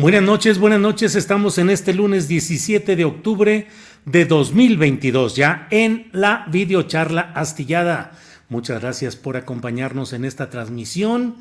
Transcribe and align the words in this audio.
Buenas 0.00 0.22
noches, 0.22 0.58
buenas 0.58 0.80
noches. 0.80 1.14
Estamos 1.14 1.58
en 1.58 1.68
este 1.68 1.92
lunes 1.92 2.26
17 2.26 2.96
de 2.96 3.04
octubre 3.04 3.66
de 4.06 4.24
2022, 4.24 5.36
ya 5.36 5.68
en 5.70 6.08
la 6.12 6.46
videocharla 6.50 7.32
astillada. 7.34 8.12
Muchas 8.48 8.80
gracias 8.80 9.16
por 9.16 9.36
acompañarnos 9.36 10.14
en 10.14 10.24
esta 10.24 10.48
transmisión, 10.48 11.36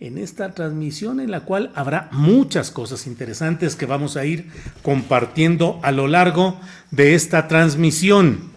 en 0.00 0.18
esta 0.18 0.54
transmisión 0.54 1.20
en 1.20 1.30
la 1.30 1.42
cual 1.42 1.70
habrá 1.76 2.08
muchas 2.10 2.72
cosas 2.72 3.06
interesantes 3.06 3.76
que 3.76 3.86
vamos 3.86 4.16
a 4.16 4.24
ir 4.24 4.50
compartiendo 4.82 5.78
a 5.84 5.92
lo 5.92 6.08
largo 6.08 6.60
de 6.90 7.14
esta 7.14 7.46
transmisión. 7.46 8.49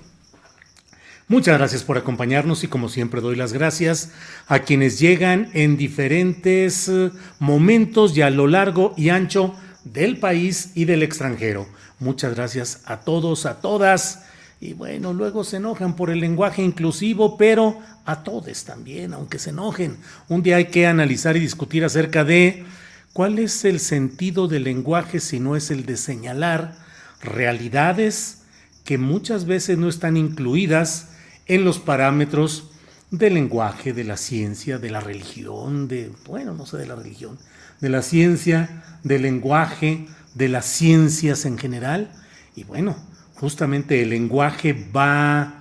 Muchas 1.30 1.58
gracias 1.58 1.84
por 1.84 1.98
acompañarnos 1.98 2.66
y 2.66 2.68
como 2.68 2.90
siempre 2.90 3.22
doy 3.22 3.38
las 3.38 3.54
gracias 3.54 4.12
a 4.48 4.60
quienes 4.60 5.00
llegan 5.00 5.50
en 5.54 5.78
diferentes 5.78 6.90
eh, 6.90 7.12
momentos 7.40 8.16
y 8.18 8.22
a 8.22 8.30
lo 8.30 8.46
largo 8.48 8.94
y 8.98 9.08
ancho 9.08 9.56
del 9.86 10.18
país 10.18 10.72
y 10.76 10.84
del 10.84 11.02
extranjero. 11.02 11.66
Muchas 12.00 12.36
gracias 12.36 12.82
a 12.84 12.98
todos, 12.98 13.46
a 13.46 13.62
todas. 13.62 14.26
Y 14.60 14.74
bueno, 14.74 15.14
luego 15.14 15.46
se 15.46 15.58
enojan 15.58 15.96
por 15.96 16.10
el 16.10 16.20
lenguaje 16.20 16.62
inclusivo, 16.62 17.38
pero 17.38 17.80
a 18.04 18.24
todos 18.24 18.66
también, 18.66 19.14
aunque 19.14 19.40
se 19.40 19.52
enojen. 19.52 19.98
Un 20.28 20.44
día 20.44 20.58
hay 20.58 20.66
que 20.66 20.88
analizar 20.88 21.38
y 21.38 21.40
discutir 21.40 21.86
acerca 21.86 22.26
de 22.26 22.66
cuál 23.14 23.40
es 23.40 23.64
el 23.64 23.80
sentido 23.80 24.50
del 24.50 24.66
lenguaje 24.66 25.22
si 25.22 25.40
no 25.40 25.56
es 25.56 25.72
el 25.72 25.86
de 25.86 25.96
señalar 25.96 26.76
realidades 27.22 28.39
que 28.83 28.98
muchas 28.98 29.45
veces 29.45 29.78
no 29.78 29.88
están 29.88 30.17
incluidas 30.17 31.13
en 31.48 31.64
los 31.64 31.80
parámetros 31.80 32.71
del 33.11 33.36
lenguaje, 33.36 33.93
de 33.93 34.04
la 34.04 34.17
ciencia, 34.17 34.80
de 34.80 34.89
la 34.89 34.99
religión, 34.99 35.87
de, 35.87 36.11
bueno, 36.26 36.54
no 36.54 36.65
sé 36.65 36.77
de 36.77 36.87
la 36.87 36.95
religión, 36.95 37.37
de 37.80 37.89
la 37.89 38.02
ciencia, 38.02 38.83
del 39.04 39.21
lenguaje, 39.21 40.08
de 40.33 40.49
las 40.49 40.65
ciencias 40.65 41.45
en 41.45 41.58
general. 41.58 42.11
Y 42.55 42.64
bueno, 42.64 42.95
justamente 43.36 44.02
el 44.02 44.09
lenguaje 44.09 44.73
va 44.95 45.59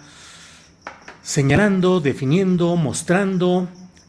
señalando, 1.23 2.01
definiendo, 2.01 2.77
mostrando, 2.77 3.69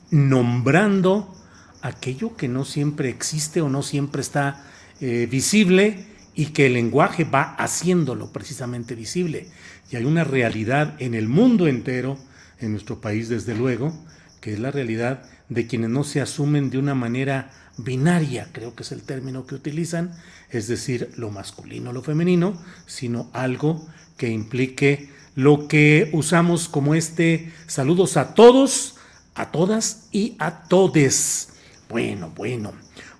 nombrando 0.09 1.35
aquello 1.81 2.35
que 2.38 2.47
no 2.47 2.66
siempre 2.66 3.09
existe 3.09 3.62
o 3.62 3.69
no 3.69 3.83
siempre 3.83 4.22
está 4.22 4.63
eh, 5.01 5.28
visible 5.29 6.06
y 6.33 6.47
que 6.47 6.67
el 6.67 6.73
lenguaje 6.73 7.25
va 7.25 7.56
haciéndolo 7.56 8.31
precisamente 8.31 8.95
visible. 8.95 9.50
Y 9.91 9.95
hay 9.95 10.05
una 10.05 10.23
realidad 10.23 10.95
en 10.99 11.13
el 11.13 11.27
mundo 11.27 11.67
entero, 11.67 12.17
en 12.59 12.71
nuestro 12.71 13.01
país 13.01 13.29
desde 13.29 13.55
luego, 13.55 13.94
que 14.41 14.53
es 14.53 14.59
la 14.59 14.71
realidad 14.71 15.23
de 15.49 15.67
quienes 15.67 15.89
no 15.89 16.03
se 16.03 16.21
asumen 16.21 16.69
de 16.69 16.77
una 16.77 16.95
manera 16.95 17.51
binaria, 17.77 18.49
creo 18.51 18.75
que 18.75 18.83
es 18.83 18.91
el 18.91 19.01
término 19.01 19.45
que 19.45 19.55
utilizan, 19.55 20.11
es 20.49 20.67
decir, 20.67 21.11
lo 21.17 21.31
masculino, 21.31 21.91
lo 21.91 22.01
femenino, 22.01 22.61
sino 22.85 23.29
algo 23.33 23.88
que 24.17 24.29
implique 24.29 25.09
lo 25.35 25.67
que 25.67 26.09
usamos 26.13 26.69
como 26.69 26.94
este 26.94 27.51
saludos 27.65 28.17
a 28.17 28.35
todos, 28.35 28.95
a 29.35 29.51
todas 29.51 30.07
y 30.11 30.35
a 30.39 30.67
todes. 30.67 31.50
Bueno, 31.89 32.31
bueno, 32.35 32.73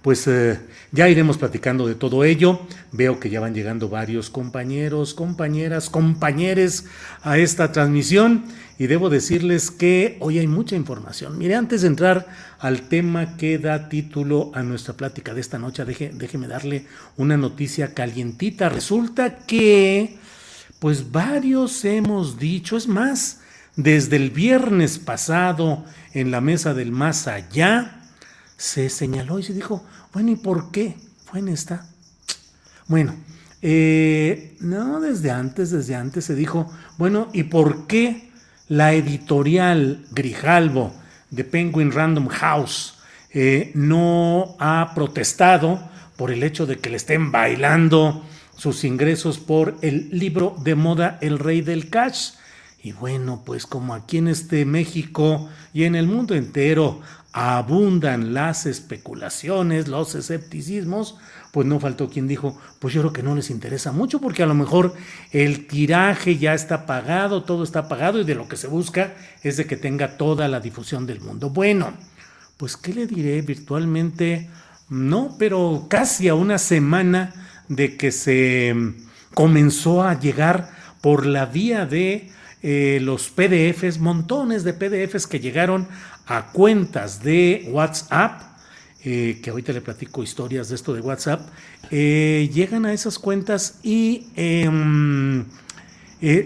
pues 0.04 0.28
eh, 0.28 0.60
ya 0.92 1.08
iremos 1.08 1.38
platicando 1.38 1.88
de 1.88 1.96
todo 1.96 2.26
ello. 2.26 2.60
Veo 2.92 3.22
que 3.22 3.30
ya 3.30 3.40
van 3.40 3.56
llegando 3.56 3.88
varios 3.88 4.30
compañeros, 4.30 5.14
compañeras, 5.14 5.90
compañeres 5.90 6.86
a 7.22 7.38
esta 7.38 7.72
transmisión 7.72 8.44
y 8.78 8.88
debo 8.88 9.10
decirles 9.10 9.72
que 9.72 10.18
hoy 10.20 10.40
hay 10.40 10.48
mucha 10.48 10.76
información. 10.76 11.38
Mire, 11.38 11.56
antes 11.56 11.82
de 11.82 11.88
entrar 11.88 12.28
al 12.60 12.82
tema 12.90 13.38
que 13.38 13.58
da 13.58 13.88
título 13.88 14.52
a 14.54 14.62
nuestra 14.62 14.94
plática 14.94 15.34
de 15.34 15.40
esta 15.40 15.58
noche, 15.58 15.86
déjeme 15.86 16.50
darle 16.50 16.86
una 17.16 17.38
noticia 17.38 17.94
calientita. 17.94 18.68
Resulta 18.68 19.38
que, 19.38 20.18
pues 20.80 21.14
varios 21.14 21.86
hemos 21.86 22.38
dicho, 22.38 22.76
es 22.76 22.90
más, 22.90 23.40
desde 23.78 24.18
el 24.18 24.32
viernes 24.32 25.00
pasado 25.00 25.86
en 26.14 26.30
la 26.30 26.42
mesa 26.42 26.74
del 26.74 26.92
más 26.92 27.28
allá, 27.30 28.03
se 28.64 28.88
señaló 28.90 29.40
y 29.40 29.44
se 29.44 29.54
dijo, 29.54 29.84
bueno, 30.14 30.32
¿y 30.32 30.38
por 30.38 30.72
qué 30.72 30.96
fue 31.26 31.40
en 31.40 31.50
esta? 31.50 31.86
Bueno, 32.88 33.14
eh, 33.62 34.56
no, 34.62 35.02
desde 35.02 35.32
antes, 35.32 35.70
desde 35.70 35.96
antes 35.96 36.24
se 36.24 36.34
dijo, 36.34 36.72
bueno, 36.98 37.28
¿y 37.34 37.44
por 37.44 37.88
qué 37.88 38.32
la 38.70 38.94
editorial 38.94 40.06
Grijalvo 40.12 40.94
de 41.30 41.44
Penguin 41.44 41.92
Random 41.92 42.30
House 42.30 43.00
eh, 43.32 43.74
no 43.76 44.56
ha 44.60 44.94
protestado 44.96 45.82
por 46.16 46.32
el 46.32 46.42
hecho 46.42 46.66
de 46.66 46.78
que 46.78 46.90
le 46.90 46.96
estén 46.96 47.34
bailando 47.34 48.24
sus 48.56 48.86
ingresos 48.86 49.40
por 49.40 49.76
el 49.82 50.08
libro 50.18 50.56
de 50.64 50.76
moda 50.76 51.18
El 51.20 51.38
Rey 51.38 51.60
del 51.60 51.90
Cash? 51.90 52.36
Y 52.82 52.94
bueno, 52.94 53.44
pues 53.46 53.66
como 53.66 53.94
aquí 53.94 54.20
en 54.20 54.30
este 54.30 54.64
México 54.64 55.50
y 55.74 55.84
en 55.84 55.96
el 55.96 56.08
mundo 56.08 56.34
entero 56.34 57.02
abundan 57.34 58.36
las 58.36 58.68
especulaciones, 58.68 59.88
los 59.88 60.14
escepticismos, 60.14 61.18
pues 61.52 61.66
no 61.66 61.80
faltó 61.80 62.08
quien 62.08 62.28
dijo, 62.28 62.60
pues 62.80 62.94
yo 62.94 63.02
creo 63.02 63.14
que 63.14 63.24
no 63.24 63.36
les 63.36 63.50
interesa 63.50 63.92
mucho 63.92 64.22
porque 64.22 64.44
a 64.44 64.46
lo 64.46 64.54
mejor 64.54 64.94
el 65.32 65.66
tiraje 65.66 66.38
ya 66.38 66.54
está 66.54 66.86
pagado, 66.86 67.44
todo 67.44 67.64
está 67.64 67.88
pagado 67.90 68.22
y 68.22 68.24
de 68.24 68.36
lo 68.36 68.48
que 68.48 68.56
se 68.56 68.68
busca 68.68 69.16
es 69.42 69.58
de 69.58 69.66
que 69.66 69.78
tenga 69.78 70.16
toda 70.18 70.48
la 70.48 70.60
difusión 70.60 71.08
del 71.08 71.22
mundo. 71.22 71.50
Bueno, 71.50 71.94
pues 72.58 72.78
qué 72.78 72.94
le 72.94 73.08
diré 73.08 73.42
virtualmente, 73.42 74.50
no, 74.90 75.36
pero 75.40 75.88
casi 75.90 76.28
a 76.28 76.36
una 76.36 76.60
semana 76.60 77.34
de 77.68 77.98
que 77.98 78.12
se 78.12 78.76
comenzó 79.34 80.04
a 80.04 80.20
llegar 80.20 80.72
por 81.02 81.26
la 81.26 81.48
vía 81.48 81.88
de 81.88 82.32
eh, 82.62 83.00
los 83.02 83.30
PDFs, 83.30 84.00
montones 84.00 84.64
de 84.64 84.74
PDFs 84.74 85.28
que 85.28 85.42
llegaron 85.42 85.88
a 86.26 86.52
cuentas 86.52 87.24
de 87.24 87.70
WhatsApp, 87.72 88.42
eh, 89.04 89.40
que 89.44 89.50
ahorita 89.50 89.74
le 89.74 89.82
platico 89.82 90.24
historias 90.24 90.70
de 90.70 90.76
esto 90.76 90.94
de 90.94 91.02
WhatsApp, 91.02 91.42
eh, 91.92 92.50
llegan 92.54 92.86
a 92.86 92.94
esas 92.94 93.20
cuentas 93.20 93.80
y 93.84 94.28
em, 94.36 95.46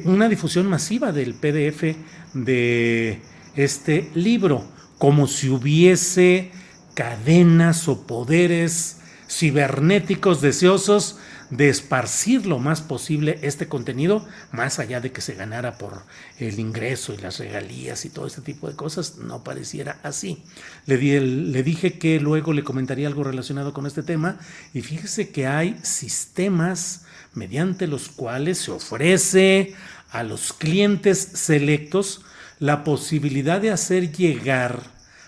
una 0.06 0.28
difusión 0.28 0.68
masiva 0.68 1.12
del 1.12 1.36
PDF 1.36 1.96
de 2.34 3.22
este 3.56 4.10
libro, 4.16 4.66
como 4.98 5.28
si 5.28 5.50
hubiese 5.50 6.52
cadenas 6.96 7.88
o 7.88 8.08
poderes 8.08 8.98
cibernéticos 9.30 10.42
deseosos 10.42 11.20
de 11.50 11.70
esparcir 11.70 12.46
lo 12.46 12.60
más 12.60 12.82
posible 12.82 13.40
este 13.42 13.68
contenido, 13.68 14.26
más 14.52 14.80
allá 14.80 15.00
de 15.00 15.12
que 15.12 15.22
se 15.22 15.36
ganara 15.36 15.78
por 15.78 16.04
el 16.40 16.60
ingreso 16.60 17.14
y 17.14 17.18
las 17.18 17.40
regalías 17.40 18.04
y 18.06 18.10
todo 18.10 18.28
este 18.28 18.42
tipo 18.42 18.68
de 18.68 18.76
cosas, 18.76 19.18
no 19.18 19.44
pareciera 19.44 20.00
así. 20.04 20.44
Le, 20.86 20.98
di 20.98 21.20
le 21.20 21.64
dije 21.64 21.98
que 21.98 22.20
luego 22.20 22.54
le 22.54 22.64
comentaría 22.64 23.08
algo 23.08 23.24
relacionado 23.24 23.74
con 23.74 23.86
este 23.86 24.04
tema 24.04 24.40
y 24.74 24.82
fíjese 24.82 25.30
que 25.30 25.48
hay 25.48 25.80
sistemas 25.84 27.06
mediante 27.34 27.88
los 27.88 28.10
cuales 28.10 28.58
se 28.58 28.72
ofrece 28.72 29.76
a 30.12 30.24
los 30.24 30.54
clientes 30.54 31.20
selectos 31.20 32.22
la 32.60 32.84
posibilidad 32.84 33.62
de 33.62 33.72
hacer 33.72 34.12
llegar 34.12 34.82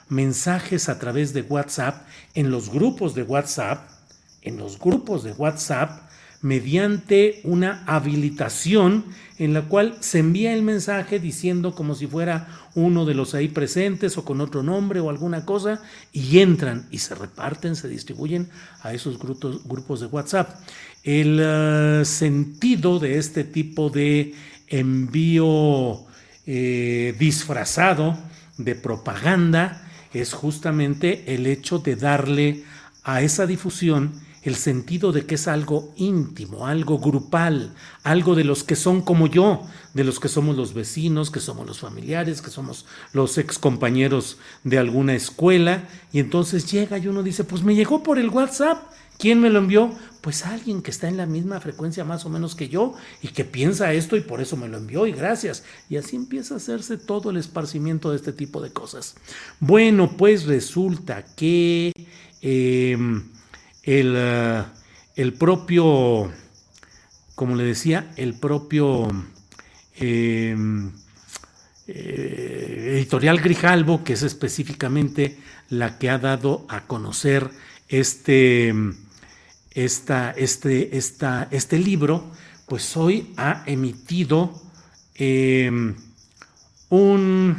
mensajes 0.10 0.90
a 0.90 1.00
través 1.00 1.34
de 1.34 1.44
WhatsApp 1.44 2.08
en 2.34 2.50
los 2.50 2.70
grupos 2.70 3.14
de 3.14 3.24
WhatsApp, 3.24 3.88
en 4.42 4.58
los 4.58 4.80
grupos 4.80 5.24
de 5.24 5.34
WhatsApp 5.34 6.09
mediante 6.42 7.42
una 7.44 7.84
habilitación 7.86 9.06
en 9.38 9.54
la 9.54 9.64
cual 9.64 9.98
se 10.00 10.20
envía 10.20 10.54
el 10.54 10.64
mensaje 10.64 11.20
diciendo 11.20 11.74
como 11.74 11.96
si 11.96 12.08
fuera 12.08 12.48
uno 12.76 13.06
de 13.06 13.14
los 13.14 13.36
ahí 13.36 13.48
presentes 13.48 14.18
o 14.18 14.26
con 14.26 14.42
otro 14.42 14.64
nombre 14.64 15.00
o 15.00 15.10
alguna 15.10 15.46
cosa 15.46 15.82
y 16.12 16.40
entran 16.40 16.88
y 16.92 17.00
se 17.00 17.16
reparten, 17.16 17.76
se 17.76 17.88
distribuyen 17.88 18.50
a 18.82 18.94
esos 18.94 19.18
grupos, 19.18 20.00
de 20.00 20.06
WhatsApp. 20.08 20.56
El 21.04 21.40
uh, 21.40 22.06
sentido 22.06 23.00
de 23.00 23.18
este 23.18 23.44
tipo 23.44 23.90
de 23.90 24.34
envío 24.68 26.06
eh, 26.46 27.16
disfrazado 27.18 28.18
de 28.58 28.76
propaganda 28.76 29.86
es 30.14 30.34
justamente 30.34 31.34
el 31.34 31.48
hecho 31.48 31.80
de 31.80 31.96
darle 31.96 32.64
a 33.04 33.22
esa 33.22 33.46
difusión 33.46 34.29
el 34.44 34.56
sentido 34.56 35.12
de 35.12 35.26
que 35.26 35.36
es 35.36 35.48
algo 35.48 35.94
íntimo, 35.98 36.66
algo 36.66 37.00
grupal, 37.00 37.74
algo 38.04 38.36
de 38.36 38.44
los 38.44 38.64
que 38.64 38.76
son 38.76 39.02
como 39.02 39.28
yo, 39.28 39.64
de 39.94 40.04
los 40.04 40.20
que 40.20 40.28
somos 40.28 40.56
los 40.56 40.74
vecinos, 40.74 41.32
que 41.32 41.40
somos 41.40 41.68
los 41.68 41.80
familiares, 41.80 42.42
que 42.42 42.50
somos 42.50 42.86
los 43.14 43.38
ex 43.38 43.60
compañeros 43.60 44.38
de 44.64 44.78
alguna 44.78 45.16
escuela, 45.16 45.88
y 46.12 46.20
entonces 46.20 46.72
llega 46.72 46.98
y 46.98 47.08
uno 47.08 47.24
dice, 47.24 47.44
pues 47.44 47.64
me 47.64 47.76
llegó 47.76 48.02
por 48.04 48.18
el 48.18 48.30
WhatsApp, 48.30 48.84
¿quién 49.18 49.42
me 49.42 49.50
lo 49.50 49.60
envió? 49.60 49.94
Pues 50.22 50.46
alguien 50.46 50.82
que 50.82 50.92
está 50.92 51.08
en 51.08 51.18
la 51.18 51.26
misma 51.26 51.60
frecuencia 51.60 52.04
más 52.04 52.26
o 52.26 52.30
menos 52.30 52.56
que 52.56 52.70
yo 52.70 52.94
y 53.22 53.30
que 53.30 53.46
piensa 53.46 53.94
esto 53.94 54.16
y 54.18 54.22
por 54.22 54.42
eso 54.42 54.58
me 54.58 54.68
lo 54.68 54.78
envió 54.78 55.08
y 55.08 55.12
gracias. 55.12 55.64
Y 55.90 55.98
así 55.98 56.16
empieza 56.16 56.56
a 56.56 56.58
hacerse 56.58 56.98
todo 56.98 57.30
el 57.30 57.38
esparcimiento 57.38 58.10
de 58.10 58.18
este 58.18 58.34
tipo 58.34 58.62
de 58.62 58.72
cosas. 58.72 59.16
Bueno, 59.60 60.16
pues 60.18 60.46
resulta 60.46 61.24
que... 61.36 61.92
Em, 62.42 63.24
el, 63.90 65.34
propio, 65.34 66.32
como 67.36 67.56
le 67.56 67.64
decía, 67.64 68.12
el 68.18 68.36
propio 68.36 69.08
em, 69.96 70.92
eh, 71.88 72.94
editorial 72.98 73.40
Grijalbo, 73.40 74.04
que 74.04 74.14
es 74.14 74.22
específicamente 74.22 75.40
la 75.70 75.98
que 75.98 76.10
ha 76.10 76.20
dado 76.20 76.66
a 76.70 76.86
conocer 76.86 77.50
este, 77.88 78.74
esta, 79.72 80.32
este, 80.32 80.98
esta, 80.98 81.48
este 81.50 81.80
libro, 81.80 82.32
pues 82.68 82.96
hoy 82.96 83.34
ha 83.38 83.64
emitido 83.66 84.62
em, 85.16 85.96
un, 86.90 87.58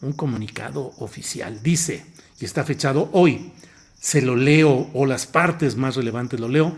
un 0.00 0.12
comunicado 0.14 0.92
oficial. 0.98 1.62
Dice, 1.62 2.06
y 2.40 2.46
está 2.46 2.64
fechado 2.64 3.10
hoy, 3.12 3.52
se 4.04 4.20
lo 4.20 4.36
leo 4.36 4.90
o 4.92 5.06
las 5.06 5.26
partes 5.26 5.76
más 5.76 5.96
relevantes 5.96 6.38
lo 6.38 6.46
leo. 6.46 6.76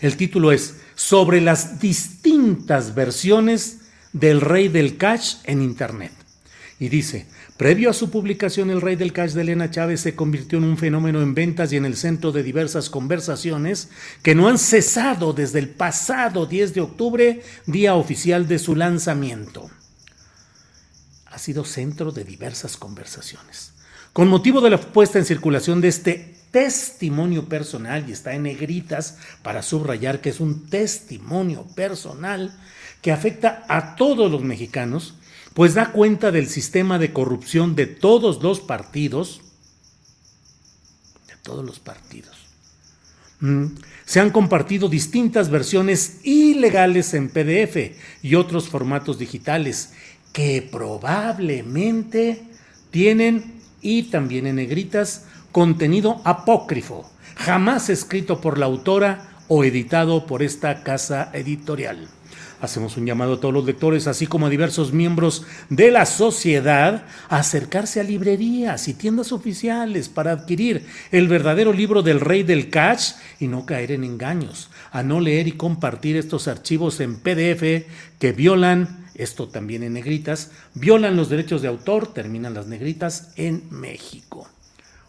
El 0.00 0.16
título 0.16 0.50
es 0.50 0.80
Sobre 0.96 1.40
las 1.40 1.78
distintas 1.78 2.96
versiones 2.96 3.78
del 4.12 4.40
Rey 4.40 4.66
del 4.66 4.96
Cash 4.96 5.36
en 5.44 5.62
Internet. 5.62 6.10
Y 6.80 6.88
dice, 6.88 7.28
previo 7.56 7.90
a 7.90 7.92
su 7.92 8.10
publicación, 8.10 8.70
el 8.70 8.80
Rey 8.80 8.96
del 8.96 9.12
Cash 9.12 9.34
de 9.34 9.42
Elena 9.42 9.70
Chávez 9.70 10.00
se 10.00 10.16
convirtió 10.16 10.58
en 10.58 10.64
un 10.64 10.78
fenómeno 10.78 11.22
en 11.22 11.32
ventas 11.32 11.72
y 11.72 11.76
en 11.76 11.84
el 11.84 11.96
centro 11.96 12.32
de 12.32 12.42
diversas 12.42 12.90
conversaciones 12.90 13.88
que 14.24 14.34
no 14.34 14.48
han 14.48 14.58
cesado 14.58 15.32
desde 15.32 15.60
el 15.60 15.68
pasado 15.68 16.46
10 16.46 16.74
de 16.74 16.80
octubre, 16.80 17.42
día 17.66 17.94
oficial 17.94 18.48
de 18.48 18.58
su 18.58 18.74
lanzamiento. 18.74 19.70
Ha 21.26 21.38
sido 21.38 21.64
centro 21.64 22.10
de 22.10 22.24
diversas 22.24 22.76
conversaciones. 22.76 23.73
Con 24.14 24.28
motivo 24.28 24.60
de 24.60 24.70
la 24.70 24.80
puesta 24.80 25.18
en 25.18 25.24
circulación 25.24 25.80
de 25.80 25.88
este 25.88 26.36
testimonio 26.52 27.48
personal, 27.48 28.08
y 28.08 28.12
está 28.12 28.32
en 28.32 28.44
negritas 28.44 29.18
para 29.42 29.60
subrayar 29.60 30.20
que 30.20 30.30
es 30.30 30.38
un 30.38 30.70
testimonio 30.70 31.66
personal 31.74 32.56
que 33.02 33.10
afecta 33.10 33.64
a 33.68 33.96
todos 33.96 34.30
los 34.30 34.44
mexicanos, 34.44 35.14
pues 35.52 35.74
da 35.74 35.90
cuenta 35.90 36.30
del 36.30 36.46
sistema 36.46 37.00
de 37.00 37.12
corrupción 37.12 37.74
de 37.74 37.88
todos 37.88 38.40
los 38.40 38.60
partidos, 38.60 39.40
de 41.26 41.34
todos 41.42 41.66
los 41.66 41.80
partidos. 41.80 42.36
Mm, 43.40 43.66
se 44.04 44.20
han 44.20 44.30
compartido 44.30 44.88
distintas 44.88 45.50
versiones 45.50 46.20
ilegales 46.22 47.14
en 47.14 47.30
PDF 47.30 47.96
y 48.22 48.36
otros 48.36 48.68
formatos 48.68 49.18
digitales 49.18 49.92
que 50.32 50.62
probablemente 50.70 52.44
tienen 52.92 53.63
y 53.84 54.04
también 54.04 54.48
en 54.48 54.56
negritas 54.56 55.26
contenido 55.52 56.20
apócrifo, 56.24 57.08
jamás 57.36 57.88
escrito 57.90 58.40
por 58.40 58.58
la 58.58 58.66
autora 58.66 59.28
o 59.46 59.62
editado 59.62 60.26
por 60.26 60.42
esta 60.42 60.82
casa 60.82 61.30
editorial. 61.32 62.08
Hacemos 62.60 62.96
un 62.96 63.04
llamado 63.04 63.34
a 63.34 63.40
todos 63.40 63.52
los 63.52 63.66
lectores, 63.66 64.06
así 64.06 64.26
como 64.26 64.46
a 64.46 64.50
diversos 64.50 64.92
miembros 64.94 65.44
de 65.68 65.90
la 65.90 66.06
sociedad, 66.06 67.04
a 67.28 67.36
acercarse 67.36 68.00
a 68.00 68.04
librerías 68.04 68.88
y 68.88 68.94
tiendas 68.94 69.32
oficiales 69.32 70.08
para 70.08 70.32
adquirir 70.32 70.86
el 71.12 71.28
verdadero 71.28 71.74
libro 71.74 72.02
del 72.02 72.20
rey 72.20 72.42
del 72.42 72.70
cash 72.70 73.12
y 73.38 73.48
no 73.48 73.66
caer 73.66 73.92
en 73.92 74.02
engaños, 74.02 74.70
a 74.92 75.02
no 75.02 75.20
leer 75.20 75.46
y 75.46 75.52
compartir 75.52 76.16
estos 76.16 76.48
archivos 76.48 77.00
en 77.00 77.16
PDF 77.16 77.86
que 78.18 78.32
violan 78.34 79.03
esto 79.14 79.48
también 79.48 79.82
en 79.82 79.92
negritas, 79.92 80.50
violan 80.74 81.16
los 81.16 81.28
derechos 81.28 81.62
de 81.62 81.68
autor, 81.68 82.12
terminan 82.12 82.54
las 82.54 82.66
negritas 82.66 83.32
en 83.36 83.64
México. 83.70 84.48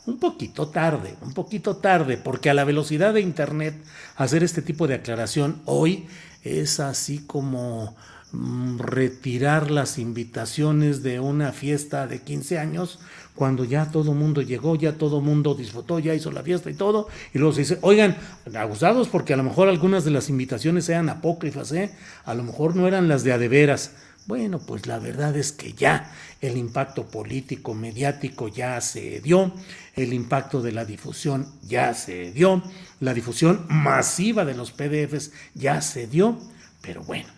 Un 0.06 0.19
poquito 0.19 0.68
tarde, 0.68 1.16
un 1.22 1.34
poquito 1.34 1.78
tarde, 1.78 2.18
porque 2.18 2.52
a 2.52 2.54
la 2.54 2.63
velocidad 2.63 3.13
de 3.13 3.22
Internet 3.22 3.75
hacer 4.16 4.44
este 4.44 4.62
tipo 4.62 4.88
de 4.88 4.96
aclaración 4.96 5.62
hoy 5.66 6.07
es 6.44 6.80
así 6.80 7.25
como 7.25 7.96
mm, 8.31 8.78
retirar 8.78 9.72
las 9.72 9.98
invitaciones 9.98 11.02
de 11.02 11.19
una 11.19 11.52
fiesta 11.52 12.06
de 12.06 12.22
15 12.22 12.60
años 12.60 13.00
cuando 13.36 13.66
ya 13.66 13.92
todo 13.92 14.14
mundo 14.14 14.42
llegó, 14.42 14.76
ya 14.76 14.94
todo 14.94 15.22
mundo 15.22 15.56
disfrutó, 15.56 16.00
ya 16.00 16.16
hizo 16.16 16.31
la 16.31 16.42
fiesta 16.42 16.69
y 16.69 16.74
todo, 16.74 17.07
y 17.33 17.38
luego 17.38 17.54
se 17.54 17.62
dice, 17.62 17.78
oigan, 17.81 18.18
abusados 18.56 19.09
porque 19.09 19.33
a 19.33 19.38
lo 19.38 19.44
mejor 19.44 19.68
algunas 19.68 20.06
de 20.06 20.12
las 20.12 20.30
invitaciones 20.30 20.86
sean 20.86 21.09
apócrifas, 21.09 21.71
¿eh? 21.74 21.92
a 22.24 22.33
lo 22.33 22.44
mejor 22.44 22.76
no 22.76 22.88
eran 22.88 23.07
las 23.07 23.24
de 23.24 23.33
adeveras. 23.33 23.92
Bueno, 24.28 24.59
pues 24.59 24.88
la 24.88 24.98
verdad 24.98 25.36
es 25.38 25.52
que 25.52 25.74
ya 25.74 26.12
el 26.42 26.57
impacto 26.57 27.06
político, 27.06 27.76
mediático 27.76 28.48
ya 28.48 28.81
se 28.81 29.19
dio, 29.19 29.54
el 29.95 30.14
impacto 30.14 30.64
de 30.64 30.71
la 30.71 30.83
difusión 30.83 31.48
ya 31.62 31.94
se 31.94 32.31
dio, 32.31 32.64
la 33.02 33.14
difusión 33.14 33.66
masiva 33.69 34.44
de 34.44 34.56
los 34.56 34.71
PDFs 34.71 35.31
ya 35.54 35.80
se 35.81 36.07
dio, 36.07 36.40
pero 36.81 37.04
bueno, 37.04 37.30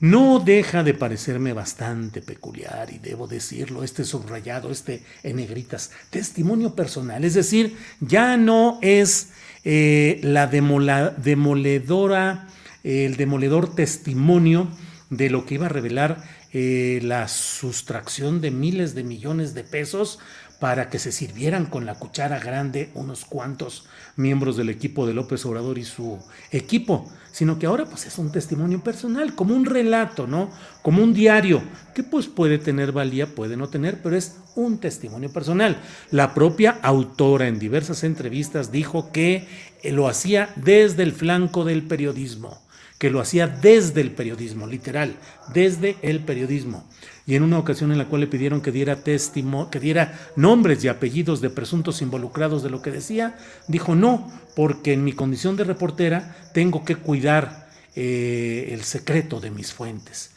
no 0.00 0.38
deja 0.38 0.82
de 0.82 0.94
parecerme 0.94 1.52
bastante 1.52 2.22
peculiar 2.22 2.90
y 2.92 2.98
debo 2.98 3.26
decirlo, 3.26 3.82
este 3.82 4.04
subrayado, 4.04 4.70
este 4.70 5.02
en 5.22 5.36
negritas, 5.36 5.90
testimonio 6.10 6.74
personal, 6.74 7.24
es 7.24 7.34
decir, 7.34 7.76
ya 8.00 8.36
no 8.36 8.78
es 8.82 9.30
eh, 9.64 10.20
la 10.22 10.46
demoledora, 10.46 12.48
el 12.84 13.16
demoledor 13.16 13.74
testimonio 13.74 14.68
de 15.10 15.30
lo 15.30 15.46
que 15.46 15.54
iba 15.54 15.66
a 15.66 15.70
revelar 15.70 16.22
eh, 16.52 17.00
la 17.02 17.28
sustracción 17.28 18.40
de 18.40 18.50
miles 18.50 18.94
de 18.94 19.04
millones 19.04 19.54
de 19.54 19.64
pesos 19.64 20.18
para 20.60 20.90
que 20.90 20.98
se 20.98 21.12
sirvieran 21.12 21.66
con 21.66 21.86
la 21.86 21.94
cuchara 21.94 22.38
grande 22.38 22.90
unos 22.94 23.24
cuantos 23.24 23.86
miembros 24.16 24.56
del 24.56 24.70
equipo 24.70 25.06
de 25.06 25.14
López 25.14 25.44
Obrador 25.46 25.78
y 25.78 25.84
su 25.84 26.18
equipo, 26.50 27.10
sino 27.38 27.56
que 27.56 27.66
ahora 27.66 27.84
pues 27.84 28.04
es 28.04 28.18
un 28.18 28.32
testimonio 28.32 28.82
personal, 28.82 29.36
como 29.36 29.54
un 29.54 29.64
relato, 29.64 30.26
¿no? 30.26 30.50
Como 30.82 31.04
un 31.04 31.14
diario, 31.14 31.62
que 31.94 32.02
pues 32.02 32.26
puede 32.26 32.58
tener 32.58 32.90
valía, 32.90 33.32
puede 33.32 33.56
no 33.56 33.68
tener, 33.68 34.02
pero 34.02 34.16
es 34.16 34.38
un 34.56 34.78
testimonio 34.78 35.32
personal. 35.32 35.80
La 36.10 36.34
propia 36.34 36.80
autora 36.82 37.46
en 37.46 37.60
diversas 37.60 38.02
entrevistas 38.02 38.72
dijo 38.72 39.12
que 39.12 39.46
lo 39.84 40.08
hacía 40.08 40.52
desde 40.56 41.04
el 41.04 41.12
flanco 41.12 41.64
del 41.64 41.84
periodismo 41.84 42.60
que 42.98 43.10
lo 43.10 43.20
hacía 43.20 43.46
desde 43.46 44.00
el 44.00 44.10
periodismo, 44.10 44.66
literal, 44.66 45.16
desde 45.54 45.96
el 46.02 46.20
periodismo. 46.20 46.88
Y 47.26 47.36
en 47.36 47.42
una 47.42 47.58
ocasión 47.58 47.92
en 47.92 47.98
la 47.98 48.06
cual 48.06 48.22
le 48.22 48.26
pidieron 48.26 48.60
que 48.60 48.72
diera 48.72 48.96
testimonio, 48.96 49.70
que 49.70 49.80
diera 49.80 50.18
nombres 50.34 50.82
y 50.82 50.88
apellidos 50.88 51.40
de 51.40 51.50
presuntos 51.50 52.02
involucrados 52.02 52.62
de 52.62 52.70
lo 52.70 52.82
que 52.82 52.90
decía, 52.90 53.36
dijo 53.68 53.94
no, 53.94 54.32
porque 54.56 54.94
en 54.94 55.04
mi 55.04 55.12
condición 55.12 55.56
de 55.56 55.64
reportera 55.64 56.36
tengo 56.54 56.84
que 56.84 56.96
cuidar 56.96 57.68
eh, 57.94 58.70
el 58.72 58.82
secreto 58.82 59.40
de 59.40 59.50
mis 59.50 59.72
fuentes. 59.72 60.30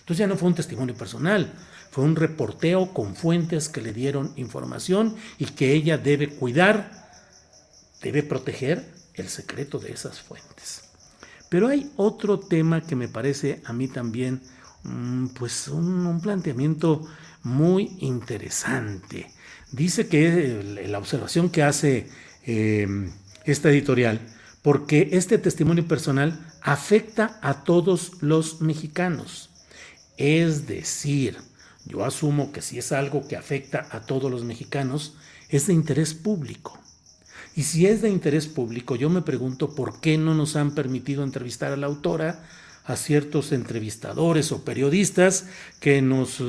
Entonces 0.00 0.18
ya 0.18 0.26
no 0.26 0.36
fue 0.36 0.48
un 0.48 0.54
testimonio 0.54 0.94
personal, 0.94 1.52
fue 1.90 2.02
un 2.02 2.16
reporteo 2.16 2.94
con 2.94 3.14
fuentes 3.14 3.68
que 3.68 3.82
le 3.82 3.92
dieron 3.92 4.32
información 4.36 5.16
y 5.36 5.44
que 5.44 5.74
ella 5.74 5.98
debe 5.98 6.28
cuidar, 6.28 7.10
debe 8.00 8.22
proteger 8.22 8.86
el 9.14 9.28
secreto 9.28 9.78
de 9.78 9.92
esas 9.92 10.20
fuentes. 10.20 10.87
Pero 11.48 11.68
hay 11.68 11.90
otro 11.96 12.38
tema 12.38 12.82
que 12.82 12.96
me 12.96 13.08
parece 13.08 13.62
a 13.64 13.72
mí 13.72 13.88
también 13.88 14.42
mm, 14.84 15.28
pues 15.28 15.68
un, 15.68 16.20
planteamiento 16.20 17.06
muy 17.42 17.96
interesante. 18.00 19.30
Dice 19.72 20.08
que 20.08 20.86
la 20.88 20.98
observación 20.98 21.50
que 21.50 21.62
hace 21.62 22.08
em, 22.44 23.10
esta 23.44 23.70
editorial, 23.70 24.20
porque 24.62 25.10
este 25.12 25.38
testimonio 25.38 25.86
personal 25.86 26.38
afecta 26.62 27.38
a 27.42 27.64
todos 27.64 28.20
los 28.20 28.60
mexicanos. 28.60 29.50
Es 30.16 30.66
decir, 30.66 31.38
yo 31.86 32.04
asumo 32.04 32.52
que 32.52 32.60
si 32.60 32.78
es 32.78 32.92
algo 32.92 33.26
que 33.26 33.36
afecta 33.36 33.86
a 33.90 34.00
todos 34.00 34.30
los 34.30 34.44
mexicanos, 34.44 35.16
es 35.48 35.66
de 35.68 35.74
interés 35.74 36.12
público. 36.12 36.78
Y 37.58 37.64
si 37.64 37.88
es 37.88 38.02
de 38.02 38.08
interés 38.08 38.46
público, 38.46 38.94
yo 38.94 39.10
me 39.10 39.20
pregunto 39.20 39.74
por 39.74 40.00
qué 40.00 40.16
no 40.16 40.32
nos 40.32 40.54
han 40.54 40.76
permitido 40.76 41.24
entrevistar 41.24 41.72
a 41.72 41.76
la 41.76 41.88
autora, 41.88 42.44
a 42.84 42.94
ciertos 42.94 43.50
entrevistadores 43.50 44.52
o 44.52 44.64
periodistas 44.64 45.46
que 45.80 46.00
nos 46.00 46.40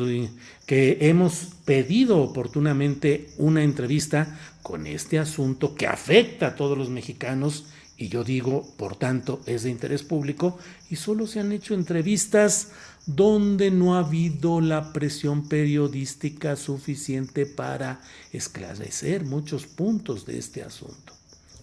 que 0.68 0.98
hemos 1.02 1.48
pedido 1.66 2.20
oportunamente 2.20 3.32
una 3.40 3.64
entrevista 3.64 4.40
con 4.62 4.86
este 4.86 5.18
asunto 5.18 5.74
que 5.74 5.88
afecta 5.88 6.50
a 6.50 6.56
todos 6.56 6.78
los 6.78 6.92
mexicanos 6.92 7.66
y 7.98 8.10
yo 8.10 8.24
digo, 8.24 8.72
por 8.78 8.96
tanto, 8.96 9.42
es 9.48 9.64
de 9.64 9.72
interés 9.72 10.04
público 10.04 10.60
y 10.92 10.98
solo 10.98 11.26
se 11.26 11.40
han 11.40 11.52
hecho 11.52 11.74
entrevistas 11.74 12.70
donde 13.16 13.72
no 13.72 13.96
ha 13.96 14.00
habido 14.00 14.62
la 14.62 14.94
presión 14.94 15.50
periodística 15.50 16.56
suficiente 16.56 17.48
para 17.48 18.02
esclarecer 18.32 19.26
muchos 19.26 19.66
puntos 19.66 20.28
de 20.28 20.38
este 20.38 20.62
asunto. 20.62 21.14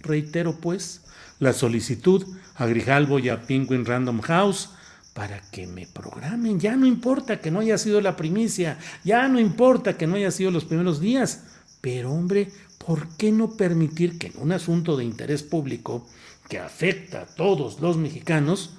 Reitero, 0.00 0.56
pues, 0.60 1.02
la 1.38 1.52
solicitud 1.52 2.26
a 2.56 2.66
Grijalvo 2.66 3.20
y 3.20 3.28
a 3.28 3.42
Penguin 3.42 3.84
Random 3.84 4.20
House 4.22 4.70
para 5.14 5.40
que 5.52 5.68
me 5.68 5.86
programen. 5.86 6.58
Ya 6.58 6.74
no 6.74 6.84
importa 6.84 7.40
que 7.40 7.52
no 7.52 7.60
haya 7.60 7.78
sido 7.78 8.00
la 8.00 8.16
primicia, 8.16 8.78
ya 9.04 9.28
no 9.28 9.38
importa 9.38 9.96
que 9.96 10.08
no 10.08 10.16
haya 10.16 10.32
sido 10.32 10.50
los 10.50 10.64
primeros 10.64 11.00
días, 11.00 11.44
pero 11.80 12.12
hombre, 12.12 12.50
¿por 12.84 13.08
qué 13.16 13.30
no 13.30 13.56
permitir 13.56 14.18
que 14.18 14.26
en 14.28 14.38
un 14.38 14.50
asunto 14.50 14.96
de 14.96 15.04
interés 15.04 15.44
público 15.44 16.06
que 16.48 16.58
afecta 16.58 17.22
a 17.22 17.26
todos 17.26 17.80
los 17.80 17.96
mexicanos, 17.96 18.70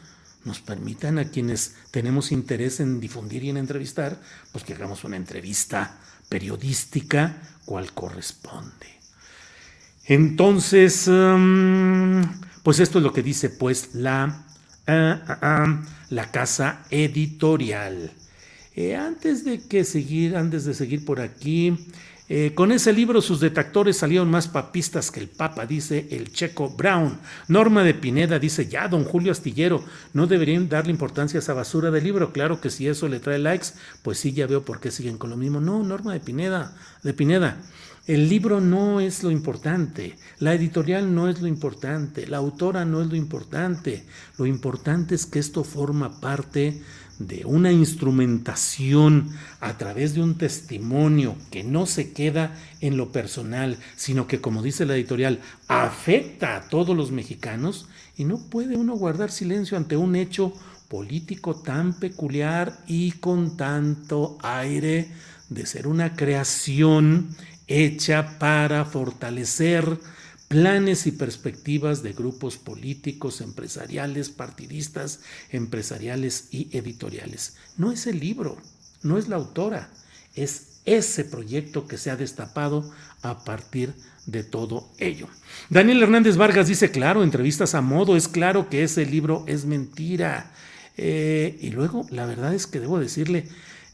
nos 0.47 0.61
permitan 0.61 1.19
a 1.19 1.29
quienes 1.29 1.75
tenemos 1.91 2.31
interés 2.31 2.79
en 2.79 2.99
difundir 2.99 3.43
y 3.43 3.49
en 3.49 3.57
entrevistar, 3.57 4.19
pues 4.51 4.63
que 4.63 4.73
hagamos 4.73 5.03
una 5.03 5.17
entrevista 5.17 5.99
periodística 6.29 7.37
cual 7.65 7.93
corresponde. 7.93 8.87
Entonces, 10.05 11.07
um, 11.07 12.23
pues 12.63 12.79
esto 12.79 12.99
es 12.99 13.03
lo 13.03 13.13
que 13.13 13.21
dice 13.21 13.49
pues 13.49 13.93
la, 13.93 14.45
ah, 14.87 15.21
ah, 15.27 15.39
ah, 15.41 15.83
la 16.09 16.31
casa 16.31 16.85
editorial. 16.89 18.11
Eh, 18.75 18.95
antes 18.95 19.43
de 19.43 19.67
que 19.67 19.83
seguir, 19.83 20.37
antes 20.37 20.63
de 20.63 20.73
seguir 20.73 21.03
por 21.03 21.19
aquí, 21.19 21.89
eh, 22.29 22.51
con 22.53 22.73
ese 22.73 22.91
libro 22.91 23.21
sus 23.21 23.39
detractores 23.39 23.97
salieron 23.97 24.29
más 24.29 24.49
papistas 24.49 25.11
que 25.11 25.21
el 25.21 25.29
Papa, 25.29 25.65
dice 25.65 26.07
el 26.11 26.33
checo 26.33 26.69
Brown. 26.69 27.17
Norma 27.47 27.83
de 27.83 27.93
Pineda 27.93 28.37
dice, 28.37 28.67
ya, 28.67 28.89
don 28.89 29.05
Julio 29.05 29.31
Astillero, 29.31 29.83
no 30.13 30.27
deberían 30.27 30.67
darle 30.67 30.91
importancia 30.91 31.37
a 31.37 31.41
esa 31.41 31.53
basura 31.53 31.89
de 31.89 32.01
libro. 32.01 32.33
Claro 32.33 32.59
que 32.59 32.69
si 32.69 32.87
eso 32.87 33.07
le 33.07 33.21
trae 33.21 33.39
likes, 33.39 33.67
pues 34.01 34.19
sí, 34.19 34.33
ya 34.33 34.45
veo 34.45 34.65
por 34.65 34.81
qué 34.81 34.91
siguen 34.91 35.17
con 35.17 35.29
lo 35.29 35.37
mismo. 35.37 35.61
No, 35.61 35.83
Norma 35.83 36.11
de 36.11 36.19
Pineda, 36.19 36.75
de 37.01 37.13
Pineda. 37.13 37.61
El 38.07 38.29
libro 38.29 38.61
no 38.61 39.01
es 39.01 39.21
lo 39.21 39.31
importante, 39.31 40.15
la 40.39 40.53
editorial 40.53 41.13
no 41.13 41.27
es 41.27 41.41
lo 41.41 41.47
importante, 41.47 42.25
la 42.25 42.37
autora 42.37 42.85
no 42.85 43.01
es 43.01 43.07
lo 43.07 43.17
importante. 43.17 44.05
Lo 44.37 44.45
importante 44.45 45.13
es 45.13 45.25
que 45.25 45.39
esto 45.39 45.65
forma 45.65 46.21
parte 46.21 46.81
de 47.19 47.43
una 47.43 47.73
instrumentación 47.73 49.29
a 49.59 49.77
través 49.77 50.13
de 50.13 50.21
un 50.21 50.37
testimonio 50.37 51.35
que 51.51 51.65
no 51.65 51.85
se 51.85 52.13
queda 52.13 52.55
en 52.79 52.95
lo 52.95 53.11
personal, 53.11 53.77
sino 53.97 54.25
que, 54.25 54.39
como 54.39 54.61
dice 54.61 54.85
la 54.85 54.95
editorial, 54.95 55.41
afecta 55.67 56.55
a 56.55 56.69
todos 56.69 56.95
los 56.95 57.11
mexicanos 57.11 57.89
y 58.15 58.23
no 58.23 58.37
puede 58.37 58.77
uno 58.77 58.95
guardar 58.95 59.31
silencio 59.31 59.75
ante 59.75 59.97
un 59.97 60.15
hecho 60.15 60.53
político 60.87 61.55
tan 61.55 61.99
peculiar 61.99 62.79
y 62.87 63.11
con 63.11 63.57
tanto 63.57 64.37
aire 64.43 65.09
de 65.49 65.65
ser 65.65 65.87
una 65.87 66.15
creación 66.15 67.35
hecha 67.67 68.39
para 68.39 68.85
fortalecer 68.85 69.99
planes 70.47 71.07
y 71.07 71.11
perspectivas 71.11 72.03
de 72.03 72.13
grupos 72.13 72.57
políticos, 72.57 73.41
empresariales, 73.41 74.29
partidistas, 74.29 75.19
empresariales 75.51 76.47
y 76.51 76.75
editoriales. 76.77 77.57
No 77.77 77.91
es 77.91 78.07
el 78.07 78.19
libro, 78.19 78.57
no 79.03 79.17
es 79.17 79.27
la 79.27 79.35
autora, 79.35 79.89
es 80.35 80.79
ese 80.85 81.25
proyecto 81.25 81.85
que 81.85 81.97
se 81.97 82.11
ha 82.11 82.15
destapado 82.15 82.89
a 83.21 83.43
partir 83.43 83.93
de 84.25 84.43
todo 84.43 84.89
ello. 84.99 85.27
Daniel 85.69 86.03
Hernández 86.03 86.37
Vargas 86.37 86.67
dice, 86.67 86.91
claro, 86.91 87.23
entrevistas 87.23 87.75
a 87.75 87.81
modo, 87.81 88.15
es 88.15 88.27
claro 88.27 88.69
que 88.69 88.83
ese 88.83 89.05
libro 89.05 89.43
es 89.47 89.65
mentira. 89.65 90.51
Eh, 90.95 91.57
y 91.61 91.69
luego, 91.71 92.05
la 92.09 92.25
verdad 92.25 92.53
es 92.53 92.67
que 92.67 92.79
debo 92.79 92.99
decirle, 92.99 93.47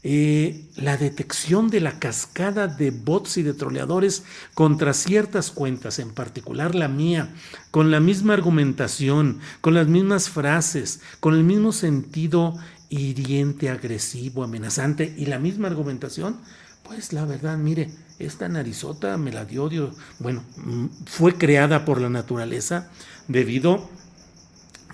eh, 0.06 0.68
la 0.76 0.98
detección 0.98 1.70
de 1.70 1.80
la 1.80 1.98
cascada 1.98 2.68
de 2.68 2.90
bots 2.90 3.38
y 3.38 3.42
de 3.42 3.54
troleadores 3.54 4.24
contra 4.52 4.92
ciertas 4.92 5.50
cuentas, 5.50 5.98
en 5.98 6.10
particular 6.12 6.74
la 6.74 6.88
mía, 6.88 7.34
con 7.70 7.90
la 7.90 8.00
misma 8.00 8.34
argumentación, 8.34 9.40
con 9.62 9.72
las 9.72 9.88
mismas 9.88 10.28
frases, 10.28 11.00
con 11.20 11.32
el 11.32 11.42
mismo 11.42 11.72
sentido 11.72 12.54
hiriente, 12.90 13.70
agresivo, 13.70 14.44
amenazante 14.44 15.14
y 15.16 15.24
la 15.24 15.38
misma 15.38 15.68
argumentación, 15.68 16.36
pues 16.82 17.14
la 17.14 17.24
verdad, 17.24 17.56
mire, 17.56 17.90
esta 18.18 18.46
narizota 18.46 19.16
me 19.16 19.32
la 19.32 19.46
dio 19.46 19.70
Dios, 19.70 19.96
bueno, 20.18 20.44
mm, 20.56 20.86
fue 21.06 21.38
creada 21.38 21.86
por 21.86 21.98
la 21.98 22.10
naturaleza 22.10 22.90
debido 23.26 23.88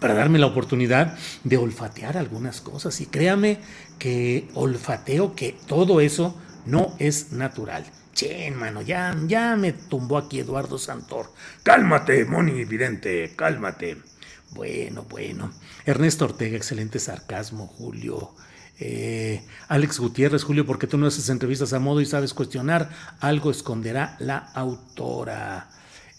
para 0.01 0.15
darme 0.15 0.39
la 0.39 0.47
oportunidad 0.47 1.17
de 1.45 1.57
olfatear 1.57 2.17
algunas 2.17 2.61
cosas. 2.61 3.01
Y 3.01 3.07
créame 3.07 3.59
que 3.99 4.49
olfateo 4.55 5.35
que 5.35 5.57
todo 5.67 6.01
eso 6.01 6.37
no 6.67 6.95
es 6.99 7.33
natural. 7.33 7.85
Che, 8.15 8.51
mano, 8.51 8.83
ya, 8.83 9.17
ya 9.27 9.57
me 9.57 9.73
tumbó 9.73 10.19
aquí 10.19 10.41
Eduardo 10.41 10.79
Santor. 10.79 11.33
Cálmate, 11.63 12.25
Moni 12.25 12.65
Vidente, 12.65 13.33
cálmate. 13.37 13.99
Bueno, 14.51 15.07
bueno. 15.09 15.53
Ernesto 15.87 16.25
Ortega, 16.25 16.57
excelente 16.57 16.99
sarcasmo, 16.99 17.67
Julio. 17.67 18.35
Eh, 18.81 19.45
Alex 19.69 20.01
Gutiérrez, 20.01 20.43
Julio, 20.43 20.67
porque 20.67 20.87
tú 20.87 20.99
no 20.99 21.07
haces 21.07 21.29
entrevistas 21.29 21.73
a 21.73 21.79
modo 21.79 22.01
y 22.01 22.07
sabes 22.07 22.35
cuestionar, 22.35 22.91
algo 23.21 23.51
esconderá 23.51 24.17
la 24.19 24.39
autora. 24.39 25.69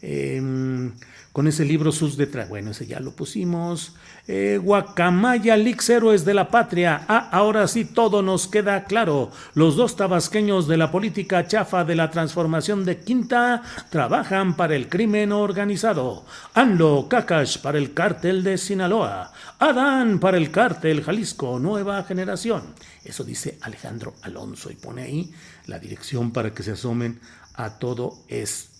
Em, 0.01 0.93
con 1.31 1.47
ese 1.47 1.63
libro 1.63 1.91
sus 1.91 2.17
detrás. 2.17 2.49
Bueno, 2.49 2.71
ese 2.71 2.87
ya 2.87 2.99
lo 2.99 3.11
pusimos. 3.11 3.93
Eh, 4.27 4.59
Guacamaya, 4.61 5.55
Lix 5.55 5.89
Héroes 5.89 6.25
de 6.25 6.33
la 6.33 6.49
Patria. 6.49 7.05
Ah, 7.07 7.29
ahora 7.31 7.67
sí 7.67 7.85
todo 7.85 8.21
nos 8.21 8.47
queda 8.47 8.83
claro. 8.85 9.31
Los 9.53 9.75
dos 9.75 9.95
tabasqueños 9.95 10.67
de 10.67 10.77
la 10.77 10.91
política 10.91 11.47
chafa 11.47 11.83
de 11.85 11.95
la 11.95 12.09
transformación 12.09 12.83
de 12.83 12.97
Quinta 12.97 13.61
trabajan 13.89 14.55
para 14.55 14.75
el 14.75 14.89
crimen 14.89 15.31
organizado. 15.31 16.25
Anlo 16.53 17.07
Kakash 17.07 17.59
para 17.59 17.77
el 17.77 17.93
cártel 17.93 18.43
de 18.43 18.57
Sinaloa. 18.57 19.31
Adán 19.59 20.19
para 20.19 20.37
el 20.37 20.51
cártel 20.51 21.03
Jalisco 21.03 21.59
Nueva 21.59 22.03
Generación. 22.03 22.73
Eso 23.05 23.23
dice 23.23 23.57
Alejandro 23.61 24.15
Alonso 24.23 24.71
y 24.71 24.75
pone 24.75 25.03
ahí 25.03 25.31
la 25.67 25.79
dirección 25.79 26.31
para 26.31 26.53
que 26.53 26.63
se 26.63 26.71
asomen 26.71 27.19
a 27.53 27.77
todo 27.77 28.17
esto. 28.27 28.70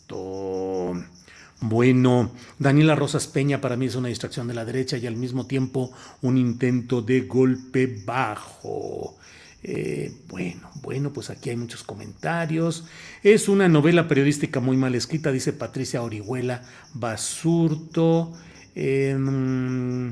Bueno, 1.64 2.32
Daniela 2.58 2.96
Rosas 2.96 3.28
Peña 3.28 3.62
para 3.62 3.78
mí 3.78 3.86
es 3.86 3.96
una 3.96 4.08
distracción 4.08 4.48
de 4.48 4.56
la 4.56 4.66
derecha 4.66 4.98
y 4.98 5.06
al 5.06 5.16
mismo 5.16 5.46
tiempo 5.46 5.92
un 6.24 6.38
intento 6.38 7.04
de 7.04 7.22
golpe 7.22 8.02
bajo. 8.04 9.16
Eh, 9.64 10.12
bueno, 10.28 10.72
bueno, 10.82 11.14
pues 11.14 11.30
aquí 11.30 11.52
hay 11.52 11.58
muchos 11.58 11.84
comentarios. 11.84 12.86
Es 13.22 13.48
una 13.48 13.68
novela 13.70 14.08
periodística 14.08 14.60
muy 14.60 14.76
mal 14.76 14.96
escrita, 14.96 15.32
dice 15.32 15.54
Patricia 15.54 16.02
Orihuela 16.02 16.64
Basurto. 16.96 18.34
Em, 18.74 20.12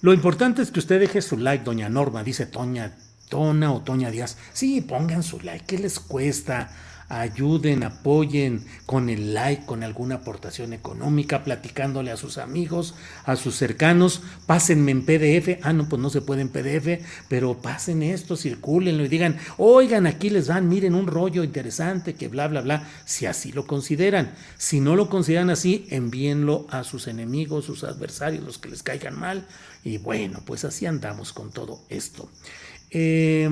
Lo 0.00 0.14
importante 0.14 0.62
es 0.62 0.70
que 0.70 0.78
usted 0.80 0.98
deje 0.98 1.20
su 1.20 1.36
like, 1.36 1.62
doña 1.62 1.90
Norma, 1.90 2.24
dice 2.24 2.46
Toña, 2.46 2.96
Tona 3.28 3.70
o 3.72 3.82
Toña 3.82 4.10
Díaz. 4.10 4.38
Sí, 4.54 4.80
pongan 4.80 5.22
su 5.22 5.40
like, 5.40 5.66
¿qué 5.66 5.78
les 5.78 6.00
cuesta? 6.00 6.70
Ayuden, 7.10 7.82
apoyen 7.82 8.64
con 8.86 9.10
el 9.10 9.34
like, 9.34 9.66
con 9.66 9.82
alguna 9.82 10.16
aportación 10.16 10.72
económica, 10.72 11.42
platicándole 11.42 12.12
a 12.12 12.16
sus 12.16 12.38
amigos, 12.38 12.94
a 13.24 13.34
sus 13.34 13.56
cercanos, 13.56 14.22
pásenme 14.46 14.92
en 14.92 15.04
PDF, 15.04 15.58
ah, 15.62 15.72
no, 15.72 15.88
pues 15.88 16.00
no 16.00 16.08
se 16.08 16.22
puede 16.22 16.42
en 16.42 16.48
PDF, 16.48 17.04
pero 17.28 17.60
pasen 17.60 18.04
esto, 18.04 18.36
circúlenlo 18.36 19.04
y 19.04 19.08
digan, 19.08 19.36
oigan, 19.58 20.06
aquí 20.06 20.30
les 20.30 20.46
dan, 20.46 20.68
miren 20.68 20.94
un 20.94 21.08
rollo 21.08 21.42
interesante, 21.42 22.14
que 22.14 22.28
bla, 22.28 22.46
bla, 22.46 22.60
bla, 22.60 22.88
si 23.04 23.26
así 23.26 23.50
lo 23.50 23.66
consideran. 23.66 24.32
Si 24.56 24.80
no 24.80 24.94
lo 24.94 25.10
consideran 25.10 25.50
así, 25.50 25.88
envíenlo 25.90 26.66
a 26.70 26.84
sus 26.84 27.08
enemigos, 27.08 27.64
sus 27.64 27.82
adversarios, 27.82 28.44
los 28.44 28.58
que 28.58 28.68
les 28.68 28.84
caigan 28.84 29.18
mal, 29.18 29.48
y 29.82 29.98
bueno, 29.98 30.42
pues 30.46 30.64
así 30.64 30.86
andamos 30.86 31.32
con 31.32 31.50
todo 31.50 31.80
esto. 31.88 32.30
Eh, 32.92 33.48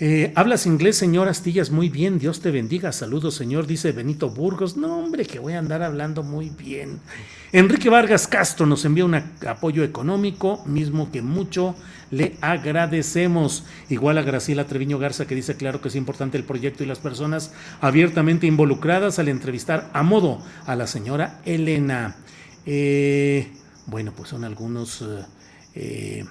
eh, 0.00 0.32
Hablas 0.34 0.66
inglés, 0.66 0.96
señor 0.96 1.28
Astillas, 1.28 1.70
muy 1.70 1.88
bien, 1.88 2.18
Dios 2.18 2.40
te 2.40 2.50
bendiga. 2.50 2.90
Saludos, 2.90 3.34
señor, 3.34 3.66
dice 3.66 3.92
Benito 3.92 4.30
Burgos. 4.30 4.76
No, 4.76 4.98
hombre, 4.98 5.24
que 5.24 5.38
voy 5.38 5.52
a 5.52 5.58
andar 5.60 5.82
hablando 5.82 6.22
muy 6.22 6.50
bien. 6.50 6.98
Enrique 7.52 7.90
Vargas 7.90 8.26
Castro 8.26 8.66
nos 8.66 8.84
envía 8.84 9.04
un 9.04 9.14
apoyo 9.14 9.84
económico, 9.84 10.64
mismo 10.66 11.12
que 11.12 11.20
mucho 11.22 11.74
le 12.10 12.36
agradecemos. 12.40 13.64
Igual 13.88 14.18
a 14.18 14.22
Graciela 14.22 14.66
Treviño 14.66 14.98
Garza, 14.98 15.26
que 15.26 15.34
dice, 15.34 15.56
claro 15.56 15.80
que 15.80 15.88
es 15.88 15.96
importante 15.96 16.38
el 16.38 16.44
proyecto 16.44 16.82
y 16.82 16.86
las 16.86 16.98
personas 16.98 17.52
abiertamente 17.80 18.46
involucradas 18.46 19.18
al 19.18 19.28
entrevistar 19.28 19.90
a 19.92 20.02
modo 20.02 20.42
a 20.66 20.76
la 20.76 20.86
señora 20.86 21.40
Elena. 21.44 22.16
Eh, 22.66 23.52
bueno, 23.86 24.12
pues 24.16 24.28
son 24.28 24.44
algunos 24.44 25.04
eh, 25.74 26.24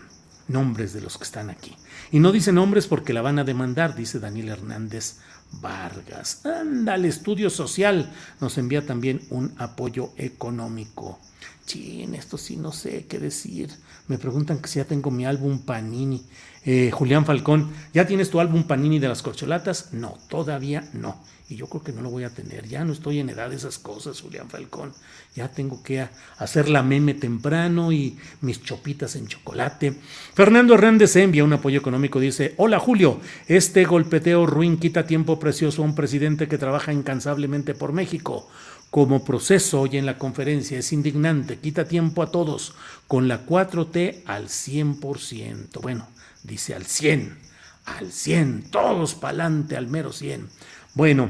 nombres 0.47 0.93
de 0.93 1.01
los 1.01 1.17
que 1.17 1.23
están 1.23 1.49
aquí. 1.49 1.75
Y 2.11 2.19
no 2.19 2.31
dice 2.31 2.51
nombres 2.51 2.87
porque 2.87 3.13
la 3.13 3.21
van 3.21 3.39
a 3.39 3.43
demandar, 3.43 3.95
dice 3.95 4.19
Daniel 4.19 4.49
Hernández 4.49 5.17
Vargas. 5.61 6.45
Anda, 6.45 6.95
el 6.95 7.05
estudio 7.05 7.49
social 7.49 8.11
nos 8.41 8.57
envía 8.57 8.85
también 8.85 9.21
un 9.29 9.53
apoyo 9.57 10.11
económico. 10.17 11.19
Chin, 11.65 12.15
esto 12.15 12.37
sí 12.37 12.57
no 12.57 12.71
sé 12.71 13.05
qué 13.07 13.19
decir. 13.19 13.69
Me 14.07 14.17
preguntan 14.17 14.59
que 14.59 14.67
si 14.67 14.79
ya 14.79 14.85
tengo 14.85 15.11
mi 15.11 15.25
álbum 15.25 15.59
Panini. 15.59 16.25
Eh, 16.65 16.89
Julián 16.91 17.25
Falcón, 17.25 17.71
¿ya 17.93 18.07
tienes 18.07 18.31
tu 18.31 18.39
álbum 18.39 18.63
Panini 18.63 18.97
de 18.97 19.07
las 19.07 19.21
corcholatas? 19.21 19.93
No, 19.93 20.17
todavía 20.29 20.89
no 20.93 21.17
y 21.49 21.55
yo 21.55 21.67
creo 21.67 21.83
que 21.83 21.91
no 21.91 22.01
lo 22.01 22.11
voy 22.11 22.23
a 22.23 22.29
tener. 22.29 22.67
Ya 22.67 22.85
no 22.85 22.93
estoy 22.93 23.19
en 23.19 23.29
edad 23.29 23.49
de 23.49 23.55
esas 23.55 23.79
cosas, 23.79 24.21
Julián 24.21 24.49
Falcón. 24.49 24.93
Ya 25.35 25.47
tengo 25.47 25.81
que 25.81 26.07
hacer 26.37 26.69
la 26.69 26.83
meme 26.83 27.15
temprano 27.15 27.91
y 27.91 28.17
mis 28.41 28.61
chopitas 28.61 29.15
en 29.15 29.27
chocolate. 29.27 29.95
Fernando 30.35 30.75
Hernández 30.75 31.15
envía 31.15 31.43
un 31.43 31.53
apoyo 31.53 31.79
económico. 31.79 32.19
Dice: 32.19 32.53
Hola 32.57 32.79
Julio, 32.79 33.19
este 33.47 33.83
golpeteo 33.85 34.45
ruin 34.45 34.77
quita 34.77 35.07
tiempo 35.07 35.39
precioso 35.39 35.81
a 35.81 35.85
un 35.85 35.95
presidente 35.95 36.47
que 36.47 36.59
trabaja 36.59 36.93
incansablemente 36.93 37.73
por 37.73 37.93
México. 37.93 38.47
Como 38.91 39.23
proceso 39.23 39.81
hoy 39.81 39.97
en 39.97 40.05
la 40.05 40.17
conferencia 40.17 40.77
es 40.79 40.93
indignante, 40.93 41.59
quita 41.59 41.85
tiempo 41.85 42.23
a 42.23 42.31
todos, 42.31 42.73
con 43.07 43.27
la 43.27 43.45
4T 43.45 44.23
al 44.25 44.47
100%. 44.47 45.79
Bueno, 45.81 46.07
dice 46.43 46.73
al 46.73 46.85
100, 46.85 47.37
al 47.85 48.11
100, 48.11 48.71
todos 48.71 49.13
pa'lante 49.13 49.77
al 49.77 49.87
mero 49.87 50.11
100. 50.11 50.49
Bueno, 50.93 51.29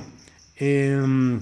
eh, 0.57 1.39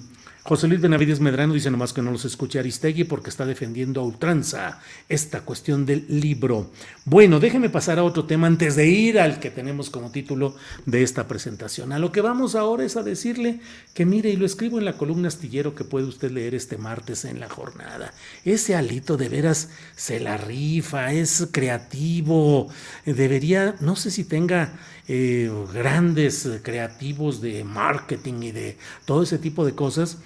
José 0.48 0.70
Luis 0.70 0.80
Benavides 0.80 1.20
Medrano 1.20 1.54
dice 1.54 1.70
nomás 1.70 1.92
que 1.92 2.02
no 2.02 2.10
los 2.10 2.24
escuche 2.24 2.58
Aristegui 2.58 3.04
porque 3.04 3.30
está 3.30 3.46
defendiendo 3.46 4.00
a 4.00 4.06
ultranza 4.06 4.80
esta 5.10 5.42
cuestión 5.42 5.86
del 5.86 6.06
libro. 6.08 6.72
Bueno, 7.04 7.42
déjeme 7.42 7.70
pasar 7.70 8.00
a 8.00 8.06
otro 8.06 8.24
tema 8.24 8.48
antes 8.48 8.78
de 8.78 8.88
ir 8.88 9.20
al 9.20 9.42
que 9.42 9.52
tenemos 9.52 9.90
como 9.90 10.10
título 10.10 10.56
de 10.86 11.04
esta 11.04 11.28
presentación. 11.28 11.92
A 11.92 12.00
lo 12.00 12.14
que 12.14 12.22
vamos 12.22 12.56
ahora 12.56 12.86
es 12.86 12.96
a 12.96 13.04
decirle 13.04 13.60
que 13.94 14.06
mire, 14.06 14.30
y 14.30 14.38
lo 14.38 14.46
escribo 14.46 14.80
en 14.80 14.86
la 14.86 14.98
columna 14.98 15.28
astillero 15.28 15.76
que 15.76 15.84
puede 15.84 16.06
usted 16.06 16.32
leer 16.32 16.56
este 16.56 16.78
martes 16.78 17.26
en 17.26 17.42
la 17.42 17.50
jornada. 17.50 18.14
Ese 18.46 18.74
alito 18.74 19.18
de 19.18 19.28
veras 19.28 19.68
se 19.98 20.22
la 20.22 20.38
rifa, 20.38 21.12
es 21.12 21.50
creativo, 21.52 22.70
debería, 23.06 23.76
no 23.82 23.98
sé 23.98 24.12
si 24.12 24.24
tenga 24.24 24.80
eh, 25.08 25.50
grandes 25.74 26.50
creativos 26.64 27.42
de 27.42 27.64
marketing 27.64 28.44
y 28.44 28.52
de 28.52 28.78
todo 29.06 29.24
ese 29.24 29.38
tipo 29.38 29.66
de 29.66 29.74
cosas 29.74 30.18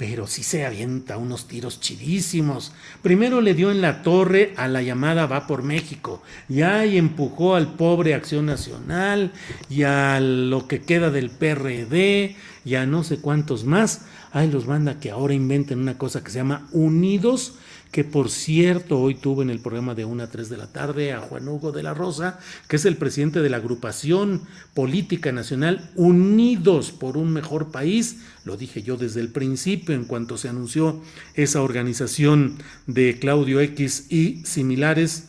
pero 0.00 0.26
sí 0.26 0.42
se 0.42 0.64
avienta 0.64 1.18
unos 1.18 1.46
tiros 1.46 1.78
chidísimos. 1.78 2.72
Primero 3.02 3.42
le 3.42 3.52
dio 3.52 3.70
en 3.70 3.82
la 3.82 4.02
torre 4.02 4.54
a 4.56 4.66
la 4.66 4.80
llamada 4.80 5.26
Va 5.26 5.46
por 5.46 5.62
México, 5.62 6.22
y 6.48 6.62
empujó 6.62 7.54
al 7.54 7.74
pobre 7.74 8.14
Acción 8.14 8.46
Nacional 8.46 9.30
y 9.68 9.82
a 9.82 10.18
lo 10.20 10.66
que 10.66 10.80
queda 10.80 11.10
del 11.10 11.28
PRD 11.28 12.34
y 12.64 12.74
a 12.76 12.86
no 12.86 13.04
sé 13.04 13.20
cuántos 13.20 13.64
más. 13.64 14.06
Ahí 14.32 14.50
los 14.50 14.66
manda 14.66 14.98
que 15.00 15.10
ahora 15.10 15.34
inventen 15.34 15.80
una 15.80 15.98
cosa 15.98 16.24
que 16.24 16.30
se 16.30 16.38
llama 16.38 16.66
Unidos 16.72 17.58
que 17.90 18.04
por 18.04 18.30
cierto 18.30 19.00
hoy 19.00 19.14
tuve 19.14 19.42
en 19.42 19.50
el 19.50 19.58
programa 19.58 19.94
de 19.94 20.04
1 20.04 20.22
a 20.22 20.26
3 20.28 20.48
de 20.48 20.56
la 20.56 20.68
tarde 20.68 21.12
a 21.12 21.20
Juan 21.20 21.48
Hugo 21.48 21.72
de 21.72 21.82
la 21.82 21.94
Rosa, 21.94 22.38
que 22.68 22.76
es 22.76 22.84
el 22.84 22.96
presidente 22.96 23.40
de 23.40 23.50
la 23.50 23.56
agrupación 23.56 24.42
política 24.74 25.32
nacional 25.32 25.90
Unidos 25.96 26.92
por 26.92 27.16
un 27.16 27.32
Mejor 27.32 27.70
País. 27.70 28.18
Lo 28.44 28.56
dije 28.56 28.82
yo 28.82 28.96
desde 28.96 29.20
el 29.20 29.30
principio 29.30 29.94
en 29.94 30.04
cuanto 30.04 30.38
se 30.38 30.48
anunció 30.48 31.00
esa 31.34 31.62
organización 31.62 32.58
de 32.86 33.18
Claudio 33.18 33.60
X 33.60 34.06
y 34.10 34.44
similares 34.44 35.26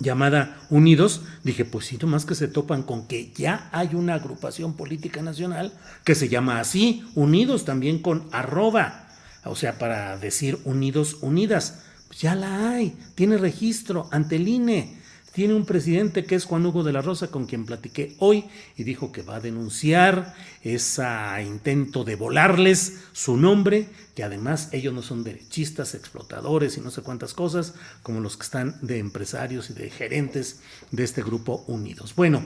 llamada 0.00 0.60
Unidos, 0.70 1.22
dije, 1.42 1.64
pues 1.64 1.86
sí, 1.86 1.98
más 2.04 2.24
que 2.24 2.34
se 2.34 2.46
topan 2.46 2.82
con 2.82 3.08
que 3.08 3.32
ya 3.34 3.68
hay 3.72 3.94
una 3.94 4.14
agrupación 4.14 4.74
política 4.74 5.22
nacional 5.22 5.72
que 6.04 6.14
se 6.14 6.28
llama 6.28 6.60
así, 6.60 7.04
Unidos 7.14 7.64
también 7.64 8.00
con 8.00 8.28
arroba 8.30 9.07
o 9.44 9.56
sea, 9.56 9.78
para 9.78 10.16
decir 10.18 10.58
unidos, 10.64 11.18
unidas. 11.20 11.80
Pues 12.08 12.20
ya 12.20 12.34
la 12.34 12.70
hay, 12.70 12.96
tiene 13.14 13.36
registro 13.36 14.08
ante 14.10 14.36
el 14.36 14.48
INE. 14.48 14.98
Tiene 15.32 15.54
un 15.54 15.66
presidente 15.66 16.24
que 16.24 16.34
es 16.34 16.46
Juan 16.46 16.66
Hugo 16.66 16.82
de 16.82 16.92
la 16.92 17.02
Rosa, 17.02 17.28
con 17.28 17.46
quien 17.46 17.64
platiqué 17.64 18.16
hoy, 18.18 18.46
y 18.76 18.82
dijo 18.82 19.12
que 19.12 19.22
va 19.22 19.36
a 19.36 19.40
denunciar 19.40 20.34
ese 20.62 21.04
intento 21.46 22.02
de 22.02 22.16
volarles 22.16 23.04
su 23.12 23.36
nombre, 23.36 23.86
que 24.16 24.24
además 24.24 24.70
ellos 24.72 24.92
no 24.92 25.02
son 25.02 25.22
derechistas, 25.22 25.94
explotadores 25.94 26.76
y 26.76 26.80
no 26.80 26.90
sé 26.90 27.02
cuántas 27.02 27.34
cosas, 27.34 27.74
como 28.02 28.20
los 28.20 28.36
que 28.36 28.42
están 28.42 28.78
de 28.82 28.98
empresarios 28.98 29.70
y 29.70 29.74
de 29.74 29.90
gerentes 29.90 30.60
de 30.90 31.04
este 31.04 31.22
grupo 31.22 31.62
unidos. 31.68 32.14
Bueno, 32.16 32.42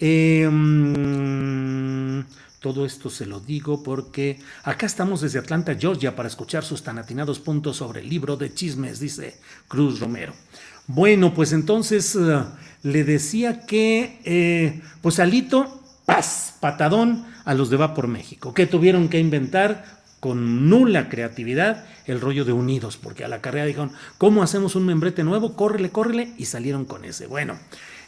eh, 0.00 0.48
todo 2.62 2.86
esto 2.86 3.10
se 3.10 3.26
lo 3.26 3.40
digo 3.40 3.82
porque 3.82 4.38
acá 4.62 4.86
estamos 4.86 5.20
desde 5.20 5.40
Atlanta, 5.40 5.76
Georgia, 5.78 6.14
para 6.14 6.28
escuchar 6.28 6.64
sus 6.64 6.82
tan 6.82 6.96
atinados 6.96 7.40
puntos 7.40 7.76
sobre 7.76 8.00
el 8.00 8.08
libro 8.08 8.36
de 8.36 8.54
chismes, 8.54 9.00
dice 9.00 9.36
Cruz 9.68 9.98
Romero. 10.00 10.32
Bueno, 10.86 11.34
pues 11.34 11.52
entonces 11.52 12.16
eh, 12.16 12.44
le 12.84 13.04
decía 13.04 13.66
que, 13.66 14.20
eh, 14.24 14.80
pues 15.02 15.18
Alito, 15.18 15.82
paz, 16.06 16.54
patadón 16.60 17.26
a 17.44 17.52
los 17.54 17.68
de 17.68 17.76
Va 17.76 17.94
por 17.94 18.06
México, 18.06 18.54
que 18.54 18.66
tuvieron 18.66 19.08
que 19.08 19.18
inventar 19.18 20.00
con 20.20 20.70
nula 20.70 21.08
creatividad 21.08 21.84
el 22.06 22.20
rollo 22.20 22.44
de 22.44 22.52
Unidos, 22.52 22.96
porque 22.96 23.24
a 23.24 23.28
la 23.28 23.40
carrera 23.40 23.66
dijeron, 23.66 23.90
¿cómo 24.18 24.42
hacemos 24.44 24.76
un 24.76 24.86
membrete 24.86 25.24
nuevo? 25.24 25.56
Córrele, 25.56 25.90
córrele, 25.90 26.32
y 26.38 26.44
salieron 26.44 26.84
con 26.84 27.04
ese. 27.04 27.26
Bueno, 27.26 27.58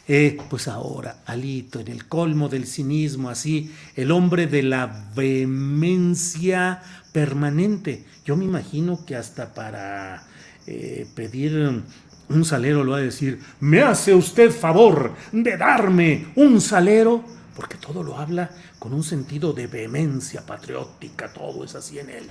eh, 0.07 0.37
pues 0.49 0.67
ahora, 0.67 1.23
Alito, 1.25 1.79
en 1.79 1.87
el 1.87 2.07
colmo 2.07 2.47
del 2.47 2.67
cinismo, 2.67 3.29
así, 3.29 3.73
el 3.95 4.11
hombre 4.11 4.45
de 4.47 4.63
la 4.63 5.09
vehemencia 5.15 6.81
permanente. 7.11 8.05
Yo 8.23 8.35
me 8.35 8.45
imagino 8.45 9.05
que 9.05 9.15
hasta 9.15 9.53
para 9.53 10.23
eh, 10.67 11.07
pedir 11.15 11.83
un 12.29 12.45
salero 12.45 12.83
lo 12.83 12.91
va 12.91 12.97
a 12.97 13.01
decir, 13.01 13.39
¿me 13.59 13.81
hace 13.81 14.13
usted 14.13 14.51
favor 14.51 15.13
de 15.31 15.57
darme 15.57 16.27
un 16.35 16.61
salero? 16.61 17.23
Porque 17.55 17.77
todo 17.77 18.03
lo 18.03 18.17
habla 18.17 18.51
con 18.79 18.93
un 18.93 19.03
sentido 19.03 19.53
de 19.53 19.67
vehemencia 19.67 20.45
patriótica, 20.45 21.31
todo 21.33 21.63
es 21.63 21.73
así 21.73 21.97
en 21.97 22.09
él. 22.09 22.27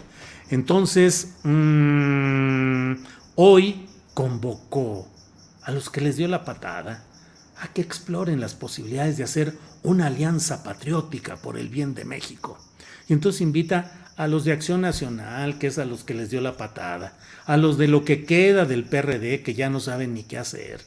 Entonces, 0.50 1.36
mm, 1.42 2.92
hoy 3.36 3.88
convocó 4.12 5.08
a 5.62 5.72
los 5.72 5.90
que 5.90 6.00
les 6.00 6.16
dio 6.16 6.28
la 6.28 6.44
patada, 6.44 7.04
a 7.60 7.68
que 7.68 7.82
exploren 7.82 8.40
las 8.40 8.54
posibilidades 8.54 9.16
de 9.16 9.24
hacer 9.24 9.54
una 9.82 10.06
alianza 10.06 10.62
patriótica 10.62 11.36
por 11.36 11.58
el 11.58 11.68
bien 11.68 11.94
de 11.94 12.04
México. 12.04 12.58
Y 13.08 13.12
entonces 13.12 13.40
invita 13.40 14.12
a 14.16 14.28
los 14.28 14.44
de 14.44 14.52
Acción 14.52 14.80
Nacional, 14.80 15.58
que 15.58 15.66
es 15.66 15.78
a 15.78 15.84
los 15.84 16.04
que 16.04 16.14
les 16.14 16.30
dio 16.30 16.40
la 16.40 16.56
patada, 16.56 17.16
a 17.46 17.56
los 17.56 17.78
de 17.78 17.88
lo 17.88 18.04
que 18.04 18.24
queda 18.24 18.64
del 18.64 18.84
PRD, 18.84 19.42
que 19.42 19.54
ya 19.54 19.70
no 19.70 19.80
saben 19.80 20.14
ni 20.14 20.22
qué 20.22 20.38
hacer, 20.38 20.80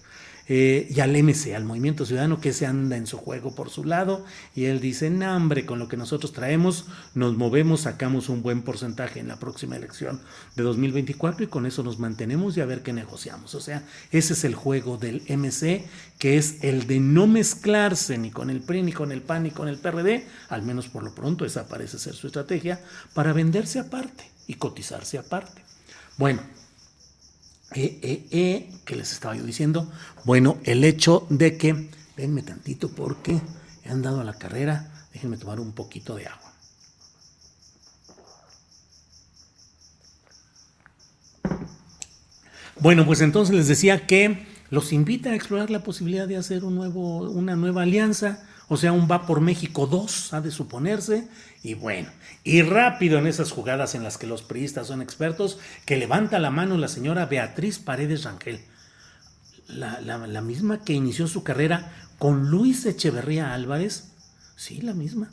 eh, 0.48 0.88
y 0.90 1.00
al 1.02 1.12
MC, 1.12 1.56
al 1.56 1.66
Movimiento 1.66 2.06
Ciudadano, 2.06 2.40
que 2.40 2.54
se 2.54 2.66
anda 2.66 2.96
en 2.96 3.06
su 3.08 3.18
juego 3.18 3.54
por 3.54 3.70
su 3.70 3.84
lado, 3.84 4.26
y 4.56 4.66
él 4.66 4.80
dice, 4.80 5.10
no, 5.10 5.36
hombre, 5.36 5.66
con 5.66 5.80
lo 5.80 5.88
que 5.88 5.98
nosotros 5.98 6.32
traemos, 6.32 6.86
nos 7.16 7.36
movemos, 7.36 7.82
sacamos 7.82 8.30
un 8.30 8.42
buen 8.42 8.62
porcentaje 8.62 9.20
en 9.20 9.28
la 9.28 9.40
próxima 9.40 9.76
elección 9.76 10.22
de 10.56 10.64
2024 10.64 11.44
y 11.44 11.48
con 11.48 11.66
eso 11.66 11.84
nos 11.84 12.00
mantenemos 12.00 12.56
y 12.56 12.62
a 12.62 12.66
ver 12.66 12.82
qué 12.82 12.94
negociamos. 12.94 13.56
O 13.56 13.62
sea, 13.62 13.84
ese 14.12 14.34
es 14.34 14.44
el 14.44 14.56
juego 14.56 14.98
del 14.98 15.22
MC, 15.28 15.86
que 16.18 16.38
es 16.38 16.64
el 16.64 16.88
de 16.88 17.00
no 17.00 17.28
mezclarse 17.28 18.18
ni 18.18 18.32
con 18.32 18.50
el 18.50 18.62
PRI, 18.62 18.84
ni 18.84 18.94
con 18.94 19.12
el 19.12 19.22
PAN, 19.22 19.44
ni 19.44 19.52
con 19.52 19.68
el 19.68 19.78
PRD, 19.78 20.26
al 20.50 20.64
menos 20.64 20.88
por 20.88 21.04
lo 21.04 21.14
pronto 21.14 21.46
esa 21.46 21.68
parece 21.68 22.00
ser 22.00 22.16
su 22.16 22.28
estrategia, 22.28 22.80
para 23.14 23.34
venderse 23.34 23.80
aparte 23.80 24.30
y 24.48 24.56
cotizarse 24.56 25.18
aparte. 25.18 25.62
Bueno, 26.18 26.42
eh, 27.74 28.00
eh, 28.02 28.26
eh, 28.32 28.72
que 28.86 28.96
les 28.96 29.12
estaba 29.12 29.36
yo 29.36 29.44
diciendo? 29.44 29.92
Bueno, 30.24 30.58
el 30.64 30.84
hecho 30.84 31.28
de 31.30 31.58
que, 31.58 31.90
denme 32.16 32.42
tantito 32.42 32.90
porque 32.90 33.40
he 33.84 33.90
andado 33.90 34.22
a 34.22 34.24
la 34.24 34.34
carrera, 34.34 34.92
déjenme 35.14 35.38
tomar 35.38 35.60
un 35.60 35.74
poquito 35.74 36.16
de 36.16 36.28
agua. 36.28 36.54
Bueno, 42.80 43.06
pues 43.06 43.22
entonces 43.22 43.56
les 43.56 43.68
decía 43.68 44.06
que 44.06 44.46
los 44.70 44.94
invita 44.94 45.32
a 45.32 45.36
explorar 45.36 45.70
la 45.72 45.84
posibilidad 45.84 46.28
de 46.28 46.38
hacer 46.38 46.64
un 46.64 46.76
nuevo, 46.76 47.22
una 47.30 47.56
nueva 47.56 47.84
alianza 47.84 48.48
o 48.70 48.78
sea, 48.78 48.92
un 48.92 49.10
va 49.10 49.26
por 49.26 49.42
México 49.42 49.88
2, 49.88 50.34
ha 50.34 50.42
de 50.42 50.52
suponerse. 50.52 51.28
Y 51.64 51.74
bueno, 51.74 52.10
y 52.44 52.62
rápido 52.62 53.18
en 53.18 53.28
esas 53.28 53.52
jugadas 53.52 53.96
en 53.96 54.04
las 54.04 54.18
que 54.18 54.28
los 54.28 54.42
priistas 54.42 54.88
son 54.88 55.02
expertos, 55.02 55.60
que 55.86 55.98
levanta 55.98 56.40
la 56.40 56.52
mano 56.52 56.78
la 56.78 56.88
señora 56.88 57.26
Beatriz 57.26 57.80
Paredes 57.80 58.24
Rangel. 58.24 58.60
La, 59.68 60.00
la 60.02 60.42
misma 60.42 60.84
que 60.84 60.94
inició 60.94 61.28
su 61.28 61.44
carrera 61.44 61.92
con 62.20 62.50
Luis 62.50 62.86
Echeverría 62.86 63.54
Álvarez. 63.54 64.12
Sí, 64.56 64.82
la 64.82 64.94
misma. 64.94 65.30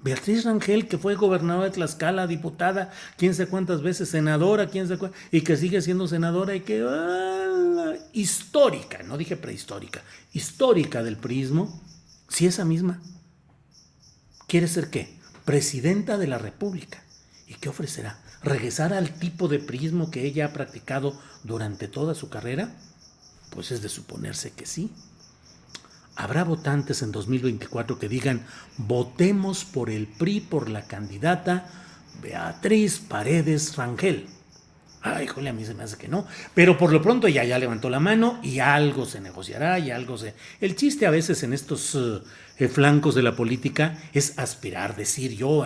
Beatriz 0.00 0.44
Rangel, 0.44 0.86
que 0.86 0.98
fue 0.98 1.16
gobernadora 1.16 1.66
de 1.66 1.72
Tlaxcala, 1.72 2.26
diputada, 2.26 2.92
quién 3.16 3.34
sé 3.34 3.48
cuántas 3.48 3.82
veces, 3.82 4.08
senadora, 4.08 4.68
quién 4.68 4.86
sé 4.86 4.98
cuántas, 4.98 5.18
y 5.32 5.40
que 5.40 5.56
sigue 5.56 5.82
siendo 5.82 6.06
senadora 6.06 6.54
y 6.54 6.60
que 6.60 6.84
ah, 6.88 7.94
histórica, 8.12 9.02
no 9.02 9.16
dije 9.16 9.36
prehistórica, 9.36 10.02
histórica 10.32 11.02
del 11.02 11.16
prismo, 11.16 11.82
si 12.28 12.46
esa 12.46 12.64
misma 12.64 13.00
quiere 14.46 14.68
ser 14.68 14.90
qué? 14.90 15.18
Presidenta 15.44 16.18
de 16.18 16.26
la 16.26 16.38
República. 16.38 17.02
¿Y 17.46 17.54
qué 17.54 17.68
ofrecerá? 17.68 18.18
¿Regresar 18.42 18.92
al 18.92 19.10
tipo 19.10 19.48
de 19.48 19.58
prismo 19.58 20.10
que 20.10 20.24
ella 20.24 20.46
ha 20.46 20.52
practicado 20.52 21.18
durante 21.44 21.88
toda 21.88 22.14
su 22.14 22.28
carrera? 22.28 22.74
Pues 23.50 23.70
es 23.70 23.82
de 23.82 23.88
suponerse 23.88 24.50
que 24.50 24.66
sí. 24.66 24.90
Habrá 26.16 26.44
votantes 26.44 27.02
en 27.02 27.12
2024 27.12 27.98
que 27.98 28.08
digan, 28.08 28.46
votemos 28.78 29.64
por 29.64 29.90
el 29.90 30.06
PRI 30.06 30.40
por 30.40 30.68
la 30.68 30.86
candidata 30.86 31.68
Beatriz 32.22 32.98
Paredes 33.00 33.76
Rangel. 33.76 34.26
Ay, 35.08 35.26
híjole, 35.26 35.50
a 35.50 35.52
mí 35.52 35.64
se 35.64 35.72
me 35.72 35.84
hace 35.84 35.96
que 35.96 36.08
no. 36.08 36.26
Pero 36.52 36.76
por 36.76 36.92
lo 36.92 37.00
pronto 37.00 37.28
ya, 37.28 37.44
ya 37.44 37.60
levantó 37.60 37.88
la 37.88 38.00
mano 38.00 38.40
y 38.42 38.58
algo 38.58 39.06
se 39.06 39.20
negociará 39.20 39.78
y 39.78 39.92
algo 39.92 40.18
se... 40.18 40.34
El 40.60 40.74
chiste 40.74 41.06
a 41.06 41.10
veces 41.10 41.44
en 41.44 41.52
estos 41.52 41.94
eh, 41.94 42.22
eh, 42.58 42.66
flancos 42.66 43.14
de 43.14 43.22
la 43.22 43.36
política 43.36 43.96
es 44.12 44.36
aspirar, 44.36 44.96
decir 44.96 45.36
yo, 45.36 45.64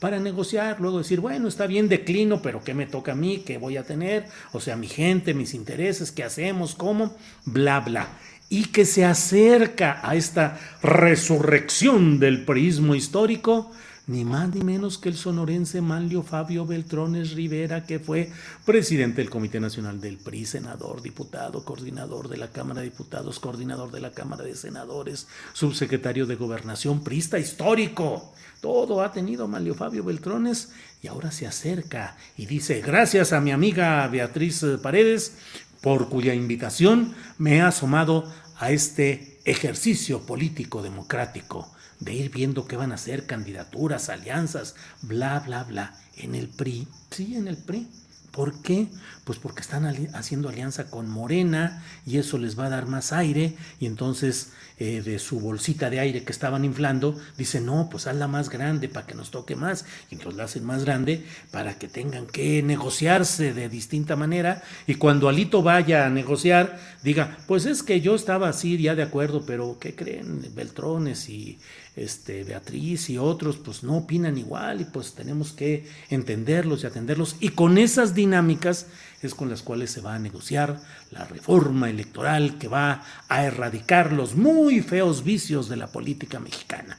para 0.00 0.18
negociar, 0.18 0.80
luego 0.80 0.98
decir, 0.98 1.20
bueno, 1.20 1.46
está 1.46 1.68
bien, 1.68 1.88
declino, 1.88 2.42
pero 2.42 2.64
¿qué 2.64 2.74
me 2.74 2.86
toca 2.86 3.12
a 3.12 3.14
mí? 3.14 3.44
¿Qué 3.46 3.56
voy 3.56 3.76
a 3.76 3.84
tener? 3.84 4.24
O 4.50 4.60
sea, 4.60 4.74
mi 4.74 4.88
gente, 4.88 5.32
mis 5.32 5.54
intereses, 5.54 6.10
¿qué 6.10 6.24
hacemos? 6.24 6.74
¿Cómo? 6.74 7.16
Bla, 7.44 7.78
bla. 7.78 8.08
Y 8.48 8.64
que 8.66 8.84
se 8.84 9.04
acerca 9.04 10.00
a 10.02 10.16
esta 10.16 10.58
resurrección 10.82 12.18
del 12.18 12.44
priismo 12.44 12.96
histórico 12.96 13.70
ni 14.06 14.24
más 14.24 14.52
ni 14.52 14.62
menos 14.62 14.98
que 14.98 15.08
el 15.08 15.16
sonorense 15.16 15.80
Manlio 15.80 16.22
Fabio 16.22 16.66
Beltrones 16.66 17.32
Rivera, 17.32 17.86
que 17.86 18.00
fue 18.00 18.30
presidente 18.64 19.20
del 19.22 19.30
Comité 19.30 19.60
Nacional 19.60 20.00
del 20.00 20.18
PRI, 20.18 20.44
senador, 20.44 21.02
diputado, 21.02 21.64
coordinador 21.64 22.28
de 22.28 22.36
la 22.36 22.48
Cámara 22.48 22.80
de 22.80 22.90
Diputados, 22.90 23.38
coordinador 23.38 23.92
de 23.92 24.00
la 24.00 24.10
Cámara 24.10 24.42
de 24.42 24.56
Senadores, 24.56 25.28
subsecretario 25.52 26.26
de 26.26 26.34
Gobernación, 26.34 27.04
prista 27.04 27.38
histórico. 27.38 28.32
Todo 28.60 29.02
ha 29.02 29.12
tenido 29.12 29.46
Manlio 29.48 29.74
Fabio 29.74 30.04
Beltrones 30.04 30.72
y 31.00 31.08
ahora 31.08 31.30
se 31.30 31.46
acerca 31.46 32.16
y 32.36 32.46
dice, 32.46 32.80
gracias 32.80 33.32
a 33.32 33.40
mi 33.40 33.52
amiga 33.52 34.06
Beatriz 34.08 34.64
Paredes, 34.82 35.36
por 35.80 36.08
cuya 36.08 36.34
invitación 36.34 37.14
me 37.38 37.56
he 37.56 37.60
asomado 37.60 38.32
a 38.58 38.70
este 38.70 39.40
ejercicio 39.44 40.20
político 40.20 40.82
democrático 40.82 41.72
de 42.04 42.14
ir 42.14 42.30
viendo 42.30 42.66
qué 42.66 42.76
van 42.76 42.92
a 42.92 42.96
hacer, 42.96 43.26
candidaturas, 43.26 44.08
alianzas, 44.08 44.74
bla, 45.02 45.38
bla, 45.40 45.62
bla, 45.64 45.94
en 46.16 46.34
el 46.34 46.48
PRI. 46.48 46.88
Sí, 47.10 47.36
en 47.36 47.46
el 47.46 47.56
PRI. 47.56 47.88
¿Por 48.32 48.60
qué? 48.62 48.88
Pues 49.24 49.38
porque 49.38 49.60
están 49.60 49.86
haciendo 50.14 50.48
alianza 50.48 50.90
con 50.90 51.08
Morena 51.08 51.84
y 52.04 52.18
eso 52.18 52.38
les 52.38 52.58
va 52.58 52.66
a 52.66 52.70
dar 52.70 52.86
más 52.86 53.12
aire 53.12 53.54
y 53.78 53.86
entonces 53.86 54.50
eh, 54.78 55.00
de 55.00 55.20
su 55.20 55.38
bolsita 55.38 55.90
de 55.90 56.00
aire 56.00 56.24
que 56.24 56.32
estaban 56.32 56.64
inflando, 56.64 57.16
dice 57.38 57.60
no, 57.60 57.88
pues 57.88 58.08
hazla 58.08 58.26
más 58.26 58.48
grande 58.48 58.88
para 58.88 59.06
que 59.06 59.14
nos 59.14 59.30
toque 59.30 59.54
más 59.54 59.84
y 60.10 60.16
entonces 60.16 60.36
la 60.36 60.44
hacen 60.44 60.64
más 60.64 60.84
grande 60.84 61.24
para 61.52 61.78
que 61.78 61.86
tengan 61.86 62.26
que 62.26 62.62
negociarse 62.64 63.54
de 63.54 63.68
distinta 63.68 64.16
manera 64.16 64.62
y 64.88 64.96
cuando 64.96 65.28
Alito 65.28 65.62
vaya 65.62 66.04
a 66.06 66.10
negociar 66.10 66.80
diga, 67.02 67.38
pues 67.46 67.66
es 67.66 67.82
que 67.82 68.00
yo 68.00 68.16
estaba 68.16 68.48
así 68.48 68.76
ya 68.76 68.94
de 68.94 69.02
acuerdo, 69.02 69.44
pero 69.46 69.78
¿qué 69.78 69.94
creen? 69.94 70.44
Beltrones 70.54 71.28
y 71.28 71.58
este, 71.96 72.44
Beatriz 72.44 73.10
y 73.10 73.18
otros, 73.18 73.56
pues 73.58 73.82
no 73.82 73.98
opinan 73.98 74.38
igual 74.38 74.80
y 74.80 74.84
pues 74.84 75.14
tenemos 75.14 75.52
que 75.52 75.86
entenderlos 76.10 76.82
y 76.82 76.86
atenderlos. 76.86 77.36
Y 77.40 77.50
con 77.50 77.78
esas 77.78 78.14
dinámicas 78.14 78.86
es 79.22 79.34
con 79.34 79.48
las 79.48 79.62
cuales 79.62 79.90
se 79.90 80.00
va 80.00 80.14
a 80.14 80.18
negociar 80.18 80.80
la 81.10 81.24
reforma 81.24 81.88
electoral 81.88 82.58
que 82.58 82.68
va 82.68 83.02
a 83.28 83.44
erradicar 83.44 84.12
los 84.12 84.34
muy 84.34 84.80
feos 84.80 85.24
vicios 85.24 85.68
de 85.68 85.76
la 85.76 85.86
política 85.86 86.40
mexicana. 86.40 86.98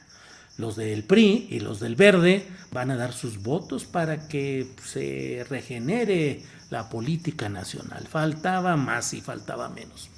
Los 0.56 0.76
del 0.76 1.02
PRI 1.04 1.48
y 1.50 1.60
los 1.60 1.80
del 1.80 1.96
Verde 1.96 2.46
van 2.70 2.90
a 2.90 2.96
dar 2.96 3.12
sus 3.12 3.42
votos 3.42 3.84
para 3.84 4.28
que 4.28 4.68
se 4.84 5.44
regenere 5.50 6.42
la 6.70 6.88
política 6.88 7.48
nacional. 7.48 8.06
Faltaba 8.08 8.76
más 8.76 9.12
y 9.14 9.20
faltaba 9.20 9.68
menos. 9.68 10.08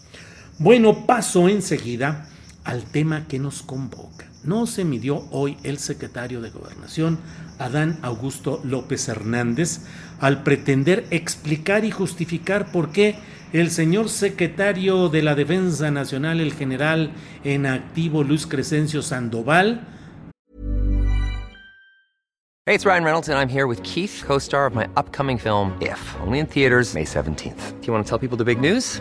Bueno, 0.58 1.06
paso 1.06 1.48
enseguida 1.48 2.28
al 2.66 2.82
tema 2.84 3.26
que 3.26 3.38
nos 3.38 3.62
convoca 3.62 4.26
no 4.46 4.66
se 4.66 4.84
midió 4.84 5.24
hoy 5.30 5.56
el 5.64 5.78
secretario 5.78 6.40
de 6.40 6.50
Gobernación, 6.50 7.18
Adán 7.58 7.98
Augusto 8.02 8.60
López 8.64 9.08
Hernández, 9.08 9.80
al 10.20 10.42
pretender 10.42 11.04
explicar 11.10 11.84
y 11.84 11.90
justificar 11.90 12.70
por 12.70 12.90
qué 12.90 13.16
el 13.52 13.70
señor 13.70 14.08
secretario 14.08 15.08
de 15.08 15.22
la 15.22 15.34
Defensa 15.34 15.90
Nacional, 15.90 16.40
el 16.40 16.52
general 16.52 17.12
en 17.44 17.66
activo 17.66 18.22
Luis 18.22 18.46
Crescencio 18.46 19.02
Sandoval, 19.02 19.88
Hey, 22.68 22.74
it's 22.74 22.84
Ryan 22.84 23.04
Reynolds, 23.04 23.28
and 23.28 23.38
I'm 23.38 23.48
here 23.48 23.68
with 23.68 23.80
Keith, 23.84 24.24
co 24.26 24.38
star 24.38 24.66
of 24.66 24.74
my 24.74 24.88
upcoming 24.96 25.38
film, 25.38 25.78
If, 25.80 26.00
only 26.26 26.40
in 26.40 26.46
theaters, 26.46 26.94
May 26.94 27.04
17th. 27.04 27.80
Do 27.80 27.86
you 27.86 27.92
want 27.92 28.04
to 28.04 28.08
tell 28.10 28.18
people 28.18 28.36
the 28.36 28.44
big 28.44 28.60
news? 28.60 29.00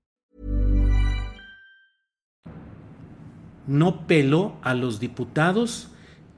No 3.67 4.07
peló 4.07 4.57
a 4.61 4.73
los 4.73 4.99
diputados 4.99 5.89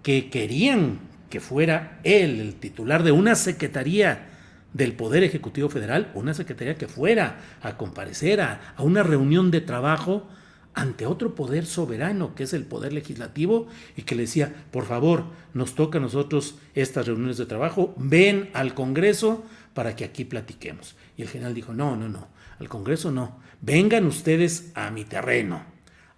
que 0.02 0.30
querían 0.30 1.00
que 1.30 1.40
fuera 1.40 2.00
él 2.04 2.40
el 2.40 2.56
titular 2.56 3.04
de 3.04 3.12
una 3.12 3.36
secretaría 3.36 4.30
del 4.74 4.94
Poder 4.94 5.24
Ejecutivo 5.24 5.70
Federal, 5.70 6.12
una 6.14 6.34
secretaría 6.34 6.76
que 6.76 6.88
fuera 6.88 7.40
a 7.62 7.78
comparecer 7.78 8.42
a, 8.42 8.74
a 8.76 8.84
una 8.84 9.04
reunión 9.04 9.50
de 9.50 9.62
trabajo 9.62 10.28
ante 10.74 11.06
otro 11.06 11.36
poder 11.36 11.66
soberano, 11.66 12.36
que 12.36 12.44
es 12.44 12.54
el 12.54 12.66
poder 12.66 12.94
legislativo, 12.94 13.68
y 13.96 14.04
que 14.04 14.16
le 14.16 14.24
decía, 14.24 14.66
por 14.72 14.86
favor, 14.86 15.26
nos 15.54 15.76
toca 15.76 16.00
a 16.00 16.02
nosotros 16.02 16.56
estas 16.74 17.06
reuniones 17.06 17.38
de 17.38 17.46
trabajo, 17.46 17.94
ven 17.98 18.50
al 18.54 18.74
Congreso 18.74 19.44
para 19.74 19.96
que 19.96 20.06
aquí 20.06 20.26
platiquemos. 20.26 20.96
Y 21.18 21.22
el 21.22 21.30
general 21.30 21.54
dijo, 21.54 21.74
no, 21.74 21.96
no, 21.96 22.10
no, 22.10 22.28
al 22.60 22.70
Congreso 22.70 23.12
no, 23.12 23.40
vengan 23.62 24.06
ustedes 24.06 24.72
a 24.74 24.90
mi 24.90 25.06
terreno, 25.06 25.64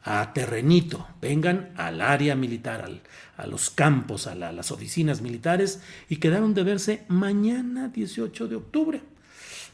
a 0.06 0.34
terrenito, 0.34 1.08
vengan 1.20 1.72
al 1.76 2.00
área 2.00 2.36
militar, 2.36 2.88
a 3.38 3.48
los 3.48 3.72
campos, 3.72 4.28
a 4.28 4.36
las 4.36 4.72
oficinas 4.72 5.22
militares, 5.22 5.82
y 6.08 6.18
quedaron 6.18 6.54
de 6.54 6.64
verse 6.64 7.02
mañana 7.08 7.90
18 7.90 8.48
de 8.48 8.56
octubre. 8.56 9.02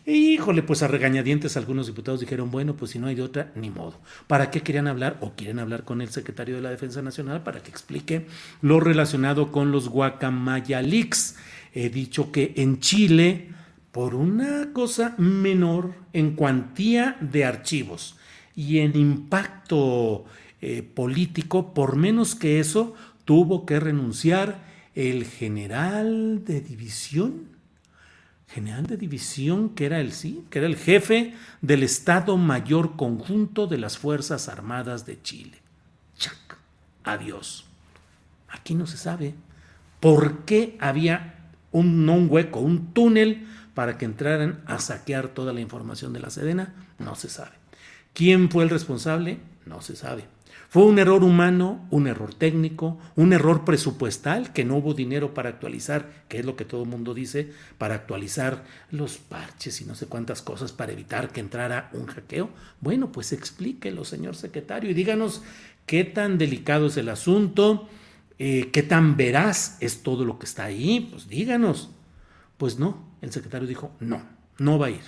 Híjole, 0.05 0.63
pues 0.63 0.81
a 0.83 0.87
regañadientes 0.87 1.57
algunos 1.57 1.85
diputados 1.85 2.21
dijeron, 2.21 2.49
bueno, 2.49 2.75
pues 2.75 2.91
si 2.91 2.99
no 2.99 3.07
hay 3.07 3.15
de 3.15 3.23
otra, 3.23 3.51
ni 3.55 3.69
modo. 3.69 3.99
¿Para 4.27 4.49
qué 4.49 4.61
querían 4.61 4.87
hablar 4.87 5.17
o 5.19 5.33
quieren 5.33 5.59
hablar 5.59 5.83
con 5.83 6.01
el 6.01 6.09
secretario 6.09 6.55
de 6.55 6.61
la 6.61 6.71
Defensa 6.71 7.01
Nacional 7.01 7.43
para 7.43 7.61
que 7.61 7.69
explique 7.69 8.25
lo 8.61 8.79
relacionado 8.79 9.51
con 9.51 9.71
los 9.71 9.89
guacamayalix? 9.89 11.35
He 11.73 11.89
dicho 11.89 12.31
que 12.31 12.53
en 12.55 12.79
Chile, 12.79 13.49
por 13.91 14.15
una 14.15 14.71
cosa 14.71 15.13
menor 15.17 15.93
en 16.13 16.35
cuantía 16.35 17.17
de 17.19 17.43
archivos 17.43 18.15
y 18.55 18.79
en 18.79 18.97
impacto 18.97 20.25
eh, 20.61 20.83
político, 20.83 21.73
por 21.73 21.95
menos 21.95 22.35
que 22.35 22.59
eso, 22.59 22.95
tuvo 23.25 23.65
que 23.65 23.79
renunciar 23.79 24.69
el 24.95 25.25
general 25.25 26.43
de 26.43 26.61
división 26.61 27.51
general 28.53 28.85
de 28.85 28.97
división, 28.97 29.69
que 29.69 29.85
era 29.85 29.99
el 29.99 30.11
sí, 30.11 30.45
que 30.49 30.59
era 30.59 30.67
el 30.67 30.75
jefe 30.75 31.33
del 31.61 31.83
Estado 31.83 32.37
Mayor 32.37 32.95
Conjunto 32.97 33.67
de 33.67 33.77
las 33.77 33.97
Fuerzas 33.97 34.49
Armadas 34.49 35.05
de 35.05 35.21
Chile. 35.21 35.57
Chac, 36.17 36.57
adiós. 37.03 37.65
Aquí 38.49 38.75
no 38.75 38.87
se 38.87 38.97
sabe 38.97 39.33
por 40.01 40.43
qué 40.43 40.77
había 40.81 41.49
un, 41.71 42.05
no 42.05 42.15
hueco, 42.15 42.59
un 42.59 42.93
túnel 42.93 43.47
para 43.73 43.97
que 43.97 44.03
entraran 44.03 44.61
a 44.65 44.79
saquear 44.79 45.29
toda 45.29 45.53
la 45.53 45.61
información 45.61 46.11
de 46.11 46.19
la 46.19 46.29
Sedena, 46.29 46.73
no 46.99 47.15
se 47.15 47.29
sabe. 47.29 47.60
¿Quién 48.13 48.49
fue 48.49 48.63
el 48.63 48.69
responsable? 48.69 49.39
No 49.65 49.81
se 49.81 49.95
sabe. 49.95 50.25
Fue 50.71 50.83
un 50.83 50.99
error 50.99 51.25
humano, 51.25 51.85
un 51.91 52.07
error 52.07 52.33
técnico, 52.33 52.97
un 53.17 53.33
error 53.33 53.65
presupuestal, 53.65 54.53
que 54.53 54.63
no 54.63 54.77
hubo 54.77 54.93
dinero 54.93 55.33
para 55.33 55.49
actualizar, 55.49 56.23
que 56.29 56.39
es 56.39 56.45
lo 56.45 56.55
que 56.55 56.63
todo 56.63 56.83
el 56.83 56.89
mundo 56.89 57.13
dice, 57.13 57.51
para 57.77 57.95
actualizar 57.95 58.63
los 58.89 59.17
parches 59.17 59.81
y 59.81 59.85
no 59.85 59.95
sé 59.95 60.05
cuántas 60.05 60.41
cosas 60.41 60.71
para 60.71 60.93
evitar 60.93 61.33
que 61.33 61.41
entrara 61.41 61.89
un 61.91 62.05
hackeo. 62.05 62.49
Bueno, 62.79 63.11
pues 63.11 63.33
explíquelo, 63.33 64.05
señor 64.05 64.37
secretario, 64.37 64.89
y 64.89 64.93
díganos 64.93 65.41
qué 65.85 66.05
tan 66.05 66.37
delicado 66.37 66.87
es 66.87 66.95
el 66.95 67.09
asunto, 67.09 67.89
eh, 68.39 68.69
qué 68.71 68.81
tan 68.81 69.17
veraz 69.17 69.75
es 69.81 70.03
todo 70.03 70.23
lo 70.23 70.39
que 70.39 70.45
está 70.45 70.63
ahí, 70.63 71.09
pues 71.11 71.27
díganos. 71.27 71.89
Pues 72.57 72.79
no, 72.79 73.05
el 73.21 73.33
secretario 73.33 73.67
dijo, 73.67 73.91
no, 73.99 74.23
no 74.57 74.79
va 74.79 74.85
a 74.85 74.91
ir. 74.91 75.03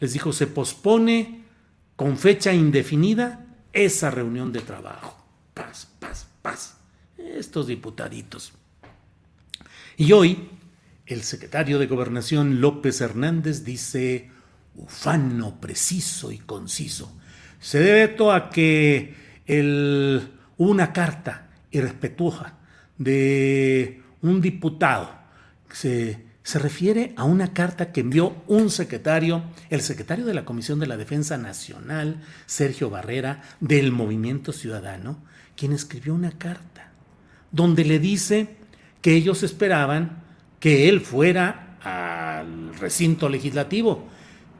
Les 0.00 0.12
dijo, 0.12 0.32
se 0.32 0.48
pospone 0.48 1.45
con 1.96 2.18
fecha 2.18 2.52
indefinida 2.52 3.46
esa 3.72 4.10
reunión 4.10 4.52
de 4.52 4.60
trabajo. 4.60 5.16
Paz, 5.54 5.88
paz, 5.98 6.28
paz. 6.42 6.76
Estos 7.18 7.66
diputaditos. 7.66 8.52
Y 9.96 10.12
hoy, 10.12 10.50
el 11.06 11.22
secretario 11.22 11.78
de 11.78 11.86
Gobernación 11.86 12.60
López 12.60 13.00
Hernández 13.00 13.64
dice, 13.64 14.30
ufano, 14.74 15.58
preciso 15.60 16.30
y 16.30 16.38
conciso. 16.38 17.16
Se 17.58 17.78
debe 17.78 18.08
todo 18.08 18.32
a 18.32 18.50
que 18.50 19.14
el, 19.46 20.30
una 20.58 20.92
carta 20.92 21.48
irrespetuosa 21.70 22.58
de 22.98 24.02
un 24.22 24.40
diputado 24.40 25.10
se 25.70 26.25
se 26.46 26.60
refiere 26.60 27.12
a 27.16 27.24
una 27.24 27.52
carta 27.52 27.90
que 27.90 28.02
envió 28.02 28.36
un 28.46 28.70
secretario, 28.70 29.42
el 29.68 29.80
secretario 29.80 30.24
de 30.24 30.32
la 30.32 30.44
Comisión 30.44 30.78
de 30.78 30.86
la 30.86 30.96
Defensa 30.96 31.36
Nacional, 31.36 32.22
Sergio 32.46 32.88
Barrera, 32.88 33.42
del 33.58 33.90
Movimiento 33.90 34.52
Ciudadano, 34.52 35.18
quien 35.56 35.72
escribió 35.72 36.14
una 36.14 36.30
carta 36.30 36.92
donde 37.50 37.84
le 37.84 37.98
dice 37.98 38.58
que 39.02 39.16
ellos 39.16 39.42
esperaban 39.42 40.22
que 40.60 40.88
él 40.88 41.00
fuera 41.00 41.78
al 41.82 42.76
recinto 42.76 43.28
legislativo, 43.28 44.06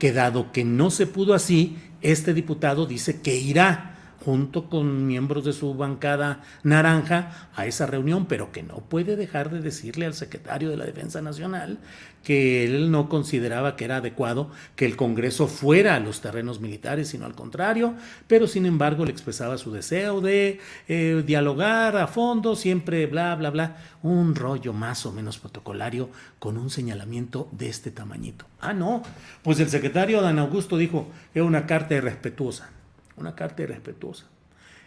que 0.00 0.12
dado 0.12 0.50
que 0.50 0.64
no 0.64 0.90
se 0.90 1.06
pudo 1.06 1.34
así, 1.34 1.76
este 2.02 2.34
diputado 2.34 2.86
dice 2.86 3.20
que 3.20 3.36
irá 3.36 3.95
junto 4.26 4.68
con 4.68 5.06
miembros 5.06 5.44
de 5.44 5.52
su 5.52 5.76
bancada 5.76 6.42
naranja 6.64 7.48
a 7.54 7.64
esa 7.66 7.86
reunión, 7.86 8.26
pero 8.26 8.50
que 8.50 8.64
no 8.64 8.78
puede 8.78 9.14
dejar 9.14 9.50
de 9.50 9.60
decirle 9.60 10.04
al 10.04 10.14
secretario 10.14 10.68
de 10.68 10.76
la 10.76 10.84
Defensa 10.84 11.22
Nacional 11.22 11.78
que 12.24 12.64
él 12.64 12.90
no 12.90 13.08
consideraba 13.08 13.76
que 13.76 13.84
era 13.84 13.98
adecuado 13.98 14.50
que 14.74 14.84
el 14.84 14.96
Congreso 14.96 15.46
fuera 15.46 15.94
a 15.94 16.00
los 16.00 16.22
terrenos 16.22 16.60
militares, 16.60 17.06
sino 17.06 17.24
al 17.24 17.36
contrario, 17.36 17.94
pero 18.26 18.48
sin 18.48 18.66
embargo 18.66 19.04
le 19.04 19.12
expresaba 19.12 19.58
su 19.58 19.70
deseo 19.70 20.20
de 20.20 20.58
eh, 20.88 21.22
dialogar 21.24 21.96
a 21.96 22.08
fondo, 22.08 22.56
siempre 22.56 23.06
bla, 23.06 23.36
bla, 23.36 23.50
bla, 23.50 23.76
un 24.02 24.34
rollo 24.34 24.72
más 24.72 25.06
o 25.06 25.12
menos 25.12 25.38
protocolario 25.38 26.10
con 26.40 26.58
un 26.58 26.68
señalamiento 26.68 27.48
de 27.52 27.68
este 27.68 27.92
tamañito. 27.92 28.44
Ah, 28.60 28.72
no, 28.72 29.04
pues 29.44 29.60
el 29.60 29.68
secretario 29.68 30.20
Dan 30.20 30.40
Augusto 30.40 30.76
dijo, 30.76 31.06
era 31.32 31.44
una 31.44 31.64
carta 31.64 31.94
irrespetuosa 31.94 32.70
una 33.16 33.34
carta 33.34 33.62
irrespetuosa, 33.62 34.26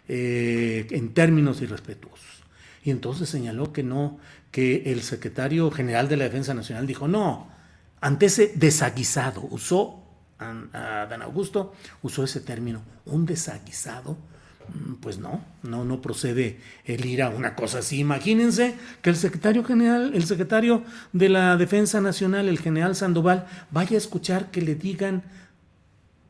eh, 0.07 0.87
en 0.91 1.13
términos 1.13 1.61
irrespetuosos. 1.61 2.43
Y 2.83 2.91
entonces 2.91 3.29
señaló 3.29 3.73
que 3.73 3.83
no, 3.83 4.19
que 4.51 4.91
el 4.91 5.01
secretario 5.01 5.69
general 5.71 6.07
de 6.07 6.17
la 6.17 6.25
Defensa 6.25 6.53
Nacional 6.53 6.87
dijo, 6.87 7.07
no, 7.07 7.47
ante 8.01 8.27
ese 8.27 8.53
desaguisado, 8.55 9.41
usó, 9.51 10.03
a, 10.39 11.05
Dan 11.09 11.21
Augusto, 11.21 11.73
usó 12.01 12.23
ese 12.23 12.39
término, 12.39 12.81
un 13.05 13.25
desaguisado, 13.25 14.17
mm, 14.69 14.93
pues 14.95 15.19
no, 15.19 15.43
no, 15.63 15.83
no 15.83 16.01
procede 16.01 16.59
el 16.85 17.05
ir 17.05 17.21
a 17.21 17.29
una 17.29 17.55
cosa 17.55 17.79
así. 17.79 17.99
Imagínense 17.99 18.75
que 19.01 19.09
el 19.09 19.17
secretario 19.17 19.63
general, 19.65 20.11
el 20.15 20.25
secretario 20.25 20.83
de 21.11 21.29
la 21.29 21.57
Defensa 21.57 21.99
Nacional, 21.99 22.47
el 22.47 22.59
general 22.59 22.95
Sandoval, 22.95 23.47
vaya 23.71 23.95
a 23.95 23.97
escuchar 23.97 24.49
que 24.49 24.61
le 24.61 24.75
digan 24.75 25.23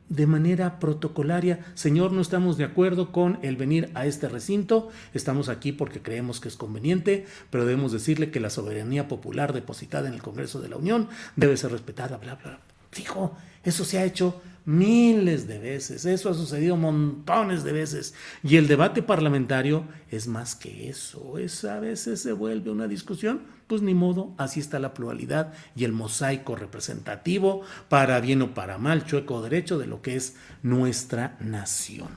de 0.10 0.28
manera 0.28 0.80
protocolaria, 0.80 1.66
Señor, 1.76 2.12
no 2.12 2.22
estamos 2.22 2.58
de 2.58 2.66
acuerdo 2.66 3.12
con 3.12 3.40
el 3.42 3.56
venir 3.56 3.90
a 3.94 4.06
este 4.06 4.28
recinto, 4.28 4.90
estamos 5.14 5.50
aquí 5.50 5.72
porque 5.72 6.02
creemos 6.02 6.40
que 6.40 6.48
es 6.48 6.58
conveniente, 6.58 7.26
pero 7.50 7.66
debemos 7.66 7.92
decirle 7.92 8.32
que 8.32 8.40
la 8.40 8.50
soberanía 8.50 9.08
popular 9.08 9.54
depositada 9.54 10.08
en 10.08 10.16
el 10.16 10.22
Congreso 10.22 10.62
de 10.62 10.70
la 10.70 10.78
Unión 10.78 11.08
debe 11.36 11.58
ser 11.58 11.72
respetada, 11.72 12.18
bla, 12.18 12.36
bla. 12.36 12.60
Fijo, 12.92 13.38
eso 13.64 13.86
se 13.86 14.00
ha 14.00 14.06
hecho 14.06 14.42
miles 14.70 15.48
de 15.48 15.58
veces, 15.58 16.06
eso 16.06 16.30
ha 16.30 16.36
sucedido 16.36 16.78
montones 16.78 17.64
de 17.64 17.74
veces. 17.74 18.14
Y 18.44 18.58
el 18.58 18.68
debate 18.68 19.02
parlamentario 19.02 19.84
es 20.12 20.28
más 20.28 20.56
que 20.56 20.90
eso, 20.90 21.40
es 21.40 21.66
a 21.66 21.80
veces 21.80 22.22
se 22.22 22.34
vuelve 22.34 22.70
una 22.70 22.88
discusión, 22.88 23.42
pues 23.66 23.82
ni 23.82 23.96
modo, 23.96 24.36
así 24.38 24.60
está 24.60 24.78
la 24.78 24.94
pluralidad 24.94 25.54
y 25.76 25.86
el 25.86 25.92
mosaico 25.92 26.56
representativo, 26.56 27.64
para 27.90 28.20
bien 28.20 28.44
o 28.44 28.54
para 28.54 28.78
mal, 28.78 29.06
chueco 29.06 29.42
derecho, 29.42 29.80
de 29.80 29.88
lo 29.88 30.04
que 30.04 30.16
es 30.16 30.36
nuestra 30.62 31.36
nación. 31.40 32.10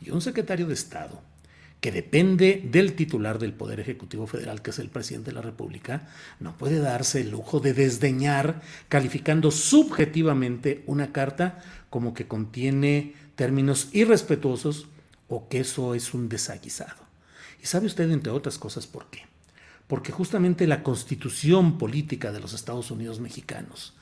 Y 0.00 0.10
un 0.10 0.22
secretario 0.22 0.66
de 0.66 0.74
Estado 0.74 1.25
que 1.80 1.92
depende 1.92 2.62
del 2.70 2.94
titular 2.94 3.38
del 3.38 3.52
Poder 3.52 3.80
Ejecutivo 3.80 4.26
Federal, 4.26 4.62
que 4.62 4.70
es 4.70 4.78
el 4.78 4.88
presidente 4.88 5.30
de 5.30 5.34
la 5.34 5.42
República, 5.42 6.08
no 6.40 6.56
puede 6.56 6.78
darse 6.78 7.20
el 7.20 7.30
lujo 7.30 7.60
de 7.60 7.74
desdeñar, 7.74 8.62
calificando 8.88 9.50
subjetivamente 9.50 10.82
una 10.86 11.12
carta 11.12 11.62
como 11.90 12.14
que 12.14 12.26
contiene 12.26 13.14
términos 13.36 13.90
irrespetuosos 13.92 14.88
o 15.28 15.48
que 15.48 15.60
eso 15.60 15.94
es 15.94 16.14
un 16.14 16.28
desaguisado. 16.28 17.04
Y 17.62 17.66
sabe 17.66 17.86
usted, 17.86 18.10
entre 18.10 18.32
otras 18.32 18.58
cosas, 18.58 18.86
por 18.86 19.10
qué. 19.10 19.22
Porque 19.86 20.12
justamente 20.12 20.66
la 20.66 20.82
constitución 20.82 21.78
política 21.78 22.32
de 22.32 22.40
los 22.40 22.54
Estados 22.54 22.90
Unidos 22.90 23.20
mexicanos, 23.20 23.94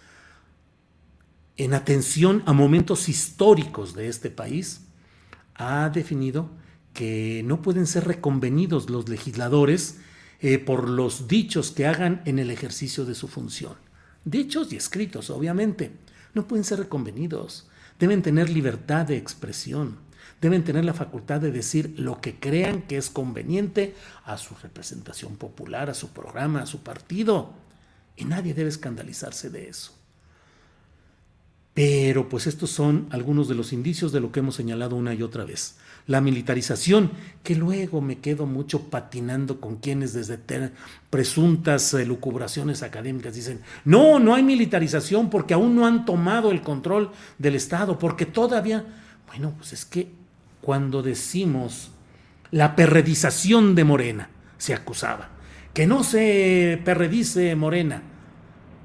en 1.56 1.74
atención 1.74 2.42
a 2.46 2.52
momentos 2.52 3.08
históricos 3.08 3.94
de 3.94 4.08
este 4.08 4.30
país, 4.30 4.82
ha 5.54 5.88
definido 5.90 6.50
que 6.94 7.42
no 7.44 7.60
pueden 7.60 7.86
ser 7.86 8.06
reconvenidos 8.06 8.88
los 8.88 9.08
legisladores 9.08 9.98
eh, 10.40 10.58
por 10.58 10.88
los 10.88 11.28
dichos 11.28 11.70
que 11.72 11.86
hagan 11.86 12.22
en 12.24 12.38
el 12.38 12.50
ejercicio 12.50 13.04
de 13.04 13.14
su 13.14 13.28
función. 13.28 13.74
Dichos 14.24 14.72
y 14.72 14.76
escritos, 14.76 15.28
obviamente, 15.28 15.90
no 16.32 16.46
pueden 16.48 16.64
ser 16.64 16.78
reconvenidos. 16.78 17.66
Deben 17.98 18.22
tener 18.22 18.48
libertad 18.48 19.06
de 19.06 19.16
expresión. 19.16 19.98
Deben 20.40 20.64
tener 20.64 20.84
la 20.84 20.94
facultad 20.94 21.40
de 21.40 21.50
decir 21.50 21.94
lo 21.98 22.20
que 22.20 22.38
crean 22.38 22.82
que 22.82 22.96
es 22.96 23.10
conveniente 23.10 23.94
a 24.24 24.38
su 24.38 24.54
representación 24.54 25.36
popular, 25.36 25.90
a 25.90 25.94
su 25.94 26.10
programa, 26.10 26.62
a 26.62 26.66
su 26.66 26.82
partido. 26.82 27.52
Y 28.16 28.24
nadie 28.24 28.54
debe 28.54 28.68
escandalizarse 28.68 29.50
de 29.50 29.68
eso. 29.68 29.92
Pero 31.74 32.28
pues 32.28 32.46
estos 32.46 32.70
son 32.70 33.08
algunos 33.10 33.48
de 33.48 33.56
los 33.56 33.72
indicios 33.72 34.12
de 34.12 34.20
lo 34.20 34.30
que 34.30 34.38
hemos 34.40 34.54
señalado 34.54 34.94
una 34.94 35.12
y 35.12 35.22
otra 35.22 35.44
vez. 35.44 35.76
La 36.06 36.20
militarización, 36.20 37.10
que 37.42 37.56
luego 37.56 38.00
me 38.00 38.18
quedo 38.18 38.46
mucho 38.46 38.90
patinando 38.90 39.60
con 39.60 39.76
quienes 39.76 40.12
desde 40.12 40.38
presuntas 41.10 41.92
elucubraciones 41.94 42.82
académicas 42.82 43.34
dicen, 43.34 43.60
no, 43.84 44.20
no 44.20 44.34
hay 44.34 44.44
militarización 44.44 45.30
porque 45.30 45.54
aún 45.54 45.74
no 45.74 45.86
han 45.86 46.04
tomado 46.04 46.52
el 46.52 46.60
control 46.60 47.10
del 47.38 47.56
Estado, 47.56 47.98
porque 47.98 48.26
todavía, 48.26 48.84
bueno, 49.26 49.54
pues 49.56 49.72
es 49.72 49.84
que 49.84 50.12
cuando 50.60 51.02
decimos 51.02 51.90
la 52.52 52.76
perredización 52.76 53.74
de 53.74 53.84
Morena, 53.84 54.28
se 54.58 54.74
acusaba, 54.74 55.30
que 55.72 55.86
no 55.86 56.04
se 56.04 56.80
perredice 56.84 57.56
Morena, 57.56 58.02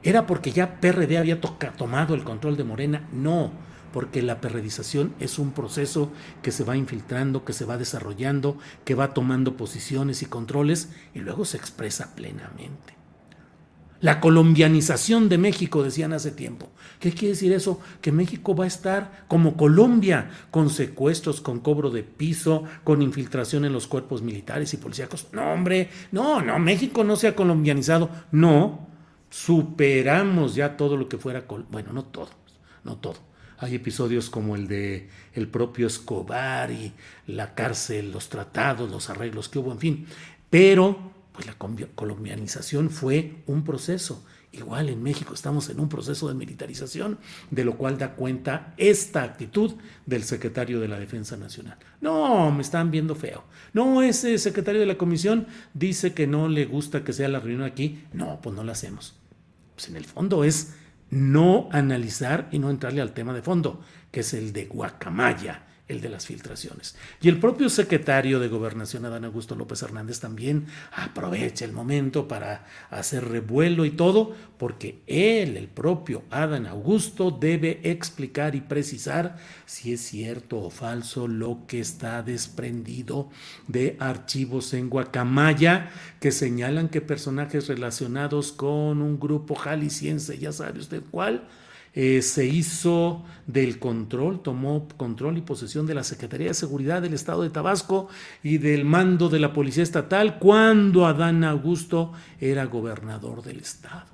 ¿Era 0.02 0.26
porque 0.26 0.52
ya 0.52 0.80
PRD 0.80 1.18
había 1.18 1.42
tomado 1.42 2.16
el 2.16 2.24
control 2.24 2.56
de 2.56 2.64
Morena? 2.64 3.08
No, 3.12 3.52
porque 3.92 4.22
la 4.22 4.40
perredización 4.40 5.14
es 5.20 5.40
un 5.40 5.52
proceso 5.52 6.12
que 6.42 6.52
se 6.52 6.64
va 6.64 6.78
infiltrando, 6.78 7.44
que 7.44 7.54
se 7.54 7.66
va 7.66 7.78
desarrollando, 7.78 8.58
que 8.86 8.96
va 8.96 9.14
tomando 9.14 9.58
posiciones 9.58 10.22
y 10.22 10.28
controles 10.28 10.90
y 11.14 11.20
luego 11.20 11.44
se 11.46 11.58
expresa 11.58 12.16
plenamente. 12.16 13.00
La 14.02 14.22
colombianización 14.22 15.28
de 15.28 15.38
México, 15.38 15.84
decían 15.84 16.14
hace 16.14 16.32
tiempo. 16.32 16.70
¿Qué 17.02 17.12
quiere 17.12 17.34
decir 17.34 17.52
eso? 17.52 17.82
Que 18.02 18.14
México 18.14 18.56
va 18.56 18.64
a 18.64 18.68
estar 18.68 19.26
como 19.28 19.58
Colombia, 19.58 20.30
con 20.52 20.70
secuestros, 20.70 21.42
con 21.42 21.60
cobro 21.60 21.90
de 21.90 22.04
piso, 22.04 22.64
con 22.86 23.02
infiltración 23.02 23.66
en 23.66 23.74
los 23.74 23.88
cuerpos 23.88 24.22
militares 24.22 24.74
y 24.74 24.78
policíacos. 24.78 25.28
No, 25.34 25.52
hombre, 25.52 25.90
no, 26.14 26.42
no, 26.42 26.58
México 26.60 27.04
no 27.04 27.18
se 27.18 27.28
ha 27.28 27.36
colombianizado. 27.36 28.10
No, 28.32 28.89
superamos 29.30 30.56
ya 30.56 30.78
todo 30.78 30.98
lo 30.98 31.08
que 31.08 31.18
fuera, 31.18 31.46
bueno, 31.70 31.94
no 31.94 32.06
todo, 32.06 32.30
no 32.84 32.98
todo. 32.98 33.18
Hay 33.58 33.76
episodios 33.76 34.30
como 34.30 34.56
el 34.56 34.68
de 34.68 35.10
el 35.34 35.48
propio 35.50 35.88
Escobar 35.88 36.72
y 36.72 36.94
la 37.28 37.54
cárcel, 37.56 38.12
los 38.12 38.30
tratados, 38.30 38.90
los 38.90 39.10
arreglos 39.10 39.50
que 39.50 39.60
hubo, 39.60 39.72
en 39.72 39.80
fin. 39.80 40.08
Pero 40.50 41.12
pues 41.34 41.46
la 41.46 41.56
colombianización 41.58 42.90
fue 42.90 43.44
un 43.48 43.64
proceso. 43.64 44.26
Igual 44.52 44.90
en 44.90 45.04
México 45.04 45.34
estamos 45.36 45.70
en 45.70 45.80
un 45.80 45.90
proceso 45.90 46.28
de 46.28 46.34
militarización, 46.34 47.20
de 47.52 47.64
lo 47.64 47.78
cual 47.78 48.00
da 48.00 48.16
cuenta 48.16 48.74
esta 48.78 49.22
actitud 49.22 49.76
del 50.08 50.24
secretario 50.24 50.80
de 50.80 50.88
la 50.88 51.00
Defensa 51.00 51.38
Nacional. 51.38 51.78
No, 52.02 52.52
me 52.52 52.64
están 52.64 52.90
viendo 52.90 53.14
feo. 53.14 53.44
No, 53.74 54.02
ese 54.02 54.38
secretario 54.40 54.82
de 54.82 54.88
la 54.88 54.98
comisión 54.98 55.46
dice 55.76 56.14
que 56.14 56.26
no 56.26 56.48
le 56.48 56.66
gusta 56.66 57.04
que 57.04 57.14
sea 57.14 57.28
la 57.28 57.40
reunión 57.40 57.64
aquí. 57.64 58.04
No, 58.12 58.40
pues 58.42 58.56
no 58.56 58.64
la 58.64 58.72
hacemos. 58.72 59.16
Pues 59.76 59.88
en 59.90 59.96
el 59.96 60.06
fondo 60.06 60.44
es 60.44 60.74
no 61.12 61.70
analizar 61.72 62.50
y 62.52 62.58
no 62.58 62.72
entrarle 62.72 63.02
al 63.02 63.14
tema 63.14 63.34
de 63.34 63.44
fondo, 63.44 63.82
que 64.12 64.22
es 64.22 64.34
el 64.34 64.52
de 64.52 64.66
Guacamaya, 64.66 65.68
el 65.90 66.02
de 66.02 66.10
las 66.10 66.26
filtraciones. 66.26 66.96
Y 67.22 67.28
el 67.28 67.40
propio 67.40 67.68
secretario 67.70 68.40
de 68.40 68.48
Gobernación, 68.48 69.04
Adán 69.06 69.26
Augusto 69.26 69.56
López 69.56 69.82
Hernández, 69.82 70.20
también 70.20 70.68
aprovecha 70.94 71.66
el 71.66 71.74
momento 71.74 72.28
para 72.28 72.66
hacer 72.90 73.28
revuelo 73.28 73.84
y 73.86 73.92
todo, 73.92 74.36
porque 74.58 75.02
él, 75.08 75.58
el 75.58 75.68
propio 75.68 76.24
Adán 76.30 76.68
Augusto, 76.68 77.32
debe 77.32 77.82
explicar 77.84 78.56
y 78.56 78.62
precisar 78.62 79.38
si 79.66 79.94
es 79.94 80.02
cierto 80.02 80.60
o 80.60 80.70
falso 80.70 81.28
lo 81.28 81.66
que 81.68 81.80
está 81.80 82.22
desprendido 82.22 83.30
de 83.68 83.98
archivos 84.00 84.74
en 84.74 84.90
Guacamaya 84.90 85.92
que 86.20 86.32
señalan 86.32 86.90
que 86.90 87.02
personajes 87.02 87.68
relacionados 87.68 88.52
con 88.52 89.02
un 89.02 89.20
grupo 89.20 89.56
jalisciense, 89.56 90.38
ya 90.38 90.52
sabe 90.52 90.80
usted 90.80 91.02
cuál, 91.10 91.48
eh, 92.02 92.22
se 92.22 92.46
hizo 92.46 93.26
del 93.46 93.78
control, 93.78 94.42
tomó 94.42 94.88
control 94.96 95.38
y 95.38 95.42
posesión 95.42 95.86
de 95.86 95.94
la 95.94 96.06
Secretaría 96.06 96.48
de 96.48 96.54
Seguridad 96.54 97.02
del 97.02 97.14
Estado 97.14 97.44
de 97.44 97.50
Tabasco 97.50 98.08
y 98.42 98.58
del 98.58 98.86
mando 98.86 99.28
de 99.28 99.40
la 99.40 99.52
Policía 99.52 99.84
Estatal 99.84 100.40
cuando 100.40 101.06
Adán 101.06 101.44
Augusto 101.44 102.14
era 102.40 102.64
gobernador 102.68 103.44
del 103.44 103.60
Estado. 103.60 104.06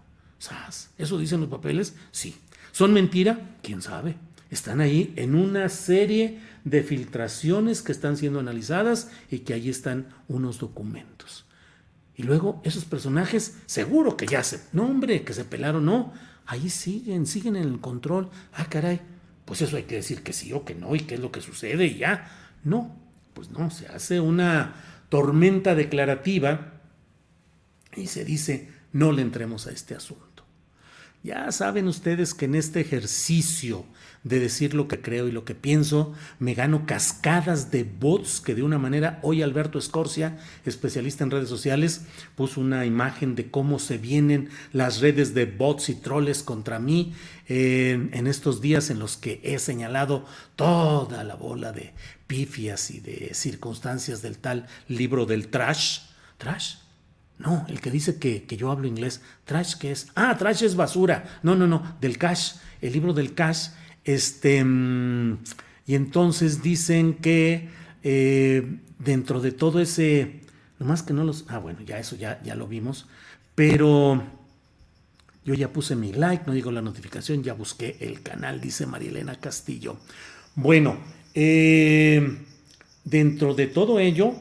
¿Eso 0.98 1.20
dicen 1.20 1.42
los 1.42 1.50
papeles? 1.50 1.96
Sí. 2.10 2.36
¿Son 2.72 2.92
mentira? 2.92 3.56
¿Quién 3.62 3.84
sabe? 3.84 4.16
Están 4.50 4.82
ahí 4.82 5.14
en 5.16 5.36
una 5.36 5.70
serie 5.70 6.40
de 6.64 6.82
filtraciones 6.82 7.84
que 7.84 7.92
están 7.92 8.18
siendo 8.18 8.40
analizadas 8.40 9.12
y 9.30 9.40
que 9.40 9.54
ahí 9.54 9.70
están 9.70 10.08
unos 10.28 10.58
documentos. 10.58 11.46
Y 12.16 12.24
luego 12.24 12.62
esos 12.64 12.86
personajes, 12.86 13.60
seguro 13.68 14.18
que 14.18 14.26
ya 14.26 14.44
se, 14.44 14.60
no 14.74 14.86
hombre, 14.86 15.24
que 15.24 15.34
se 15.34 15.46
pelaron, 15.46 15.86
no, 15.86 16.14
ahí 16.46 16.70
siguen, 16.70 17.26
siguen 17.26 17.56
en 17.56 17.64
el 17.64 17.80
control. 17.80 18.30
Ah, 18.54 18.66
caray, 18.70 19.02
pues 19.46 19.62
eso 19.62 19.78
hay 19.78 19.84
que 19.84 19.96
decir 19.96 20.24
que 20.24 20.34
sí 20.34 20.54
o 20.54 20.66
que 20.66 20.76
no 20.76 20.96
y 20.96 21.02
qué 21.02 21.16
es 21.16 21.20
lo 21.20 21.32
que 21.32 21.42
sucede 21.42 21.86
y 21.86 21.98
ya. 21.98 22.30
No, 22.64 22.96
pues 23.34 23.50
no, 23.52 23.70
se 23.72 23.88
hace 23.88 24.20
una 24.20 24.76
tormenta 25.10 25.76
declarativa 25.76 26.74
y 27.96 28.08
se 28.08 28.26
dice, 28.26 28.72
no 28.92 29.12
le 29.12 29.22
entremos 29.22 29.68
a 29.68 29.72
este 29.72 29.96
asunto. 29.96 30.46
Ya 31.24 31.52
saben 31.52 31.88
ustedes 31.88 32.34
que 32.34 32.46
en 32.46 32.56
este 32.56 32.82
ejercicio 32.82 33.86
de 34.26 34.40
decir 34.40 34.74
lo 34.74 34.90
que 34.90 35.00
creo 35.00 35.28
y 35.28 35.32
lo 35.32 35.46
que 35.46 35.56
pienso, 35.56 36.14
me 36.40 36.56
gano 36.56 36.86
cascadas 36.86 37.72
de 37.72 37.84
bots 37.84 38.42
que 38.42 38.56
de 38.56 38.64
una 38.64 38.80
manera 38.80 39.20
hoy 39.22 39.44
Alberto 39.44 39.80
Escorcia, 39.80 40.38
especialista 40.66 41.24
en 41.24 41.32
redes 41.32 41.48
sociales, 41.48 42.02
puso 42.36 42.60
una 42.60 42.86
imagen 42.86 43.36
de 43.36 43.50
cómo 43.52 43.80
se 43.80 44.00
vienen 44.00 44.50
las 44.74 45.00
redes 45.00 45.36
de 45.36 45.46
bots 45.46 45.90
y 45.90 45.96
troles 45.96 46.42
contra 46.42 46.80
mí 46.80 47.14
en 47.48 48.26
estos 48.26 48.62
días 48.62 48.90
en 48.90 48.98
los 48.98 49.16
que 49.16 49.40
he 49.44 49.60
señalado 49.60 50.26
toda 50.56 51.24
la 51.24 51.36
bola 51.36 51.72
de 51.72 51.94
pifias 52.26 52.90
y 52.90 53.02
de 53.02 53.36
circunstancias 53.36 54.24
del 54.24 54.40
tal 54.40 54.66
libro 54.88 55.28
del 55.28 55.50
trash. 55.50 56.00
Trash, 56.40 56.78
no, 57.38 57.64
el 57.70 57.80
que 57.80 57.92
dice 57.92 58.18
que, 58.18 58.46
yo 58.58 58.72
hablo 58.72 58.88
inglés. 58.88 59.22
Trash, 59.46 59.76
¿qué 59.76 59.92
es? 59.92 60.08
Ah, 60.16 60.36
trash 60.38 60.64
es 60.64 60.76
basura. 60.76 61.40
No, 61.44 61.56
no, 61.56 61.68
no, 61.68 61.96
del 62.02 62.18
cash, 62.18 62.54
el 62.82 62.94
libro 62.94 63.14
del 63.14 63.36
cash. 63.36 63.68
Este, 64.06 64.64
mm, 64.64 65.40
y 65.88 65.96
entonces 65.96 66.62
dicen 66.62 67.16
que 67.16 67.70
eh, 68.04 68.78
dentro 69.00 69.42
de 69.42 69.52
todo 69.52 69.80
ese, 69.80 70.42
nomás 70.80 71.04
que 71.04 71.14
no 71.14 71.24
los, 71.24 71.46
ah, 71.50 71.58
bueno, 71.58 71.82
ya 71.82 72.00
eso 72.00 72.16
ya, 72.16 72.42
ya 72.44 72.56
lo 72.56 72.68
vimos, 72.68 73.08
pero 73.56 74.24
yo 75.44 75.54
ya 75.54 75.72
puse 75.72 75.96
mi 75.96 76.14
like, 76.14 76.44
no 76.48 76.54
digo 76.54 76.72
la 76.72 76.82
notificación, 76.82 77.44
ya 77.44 77.54
busqué 77.54 77.98
el 78.00 78.22
canal, 78.22 78.62
dice 78.62 78.86
Marielena 78.86 79.40
Castillo. 79.40 79.98
Bueno, 80.56 80.98
eh, 81.34 82.40
dentro 83.04 83.54
de 83.54 83.68
todo 83.68 84.00
ello, 84.00 84.34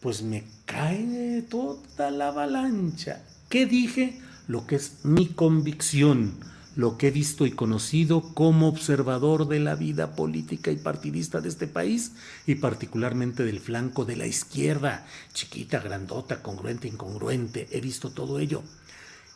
pues 0.00 0.22
me 0.22 0.44
cae 0.66 1.44
toda 1.48 2.10
la 2.10 2.28
avalancha. 2.28 3.24
¿Qué 3.48 3.66
dije? 3.66 4.20
Lo 4.48 4.66
que 4.66 4.76
es 4.76 5.04
mi 5.04 5.28
convicción, 5.28 6.34
lo 6.74 6.96
que 6.96 7.08
he 7.08 7.10
visto 7.10 7.46
y 7.46 7.50
conocido 7.50 8.22
como 8.34 8.68
observador 8.68 9.46
de 9.48 9.60
la 9.60 9.74
vida 9.74 10.14
política 10.14 10.70
y 10.70 10.76
partidista 10.76 11.40
de 11.40 11.48
este 11.48 11.66
país 11.66 12.12
y 12.46 12.56
particularmente 12.56 13.44
del 13.44 13.60
flanco 13.60 14.04
de 14.04 14.16
la 14.16 14.26
izquierda, 14.26 15.06
chiquita, 15.32 15.80
grandota, 15.80 16.42
congruente, 16.42 16.88
incongruente, 16.88 17.68
he 17.70 17.80
visto 17.80 18.10
todo 18.10 18.38
ello. 18.38 18.62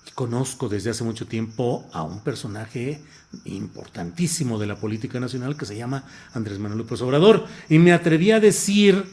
Y 0.07 0.11
conozco 0.13 0.69
desde 0.69 0.91
hace 0.91 1.05
mucho 1.05 1.27
tiempo 1.27 1.87
a 1.93 2.03
un 2.03 2.21
personaje 2.21 3.03
importantísimo 3.45 4.59
de 4.59 4.67
la 4.67 4.77
política 4.77 5.21
nacional 5.21 5.57
que 5.57 5.67
se 5.67 5.77
llama 5.77 6.05
Andrés 6.33 6.59
Manuel 6.59 6.79
López 6.79 7.03
Obrador 7.03 7.47
y 7.69 7.79
me 7.79 7.93
atreví 7.93 8.31
a 8.31 8.41
decir 8.41 9.05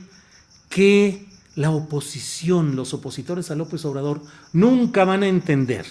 que 0.69 1.27
la 1.55 1.71
oposición, 1.71 2.75
los 2.75 2.93
opositores 2.93 3.51
a 3.51 3.55
López 3.55 3.85
Obrador, 3.85 4.21
nunca 4.53 5.03
van 5.03 5.23
a 5.23 5.27
entender 5.27 5.85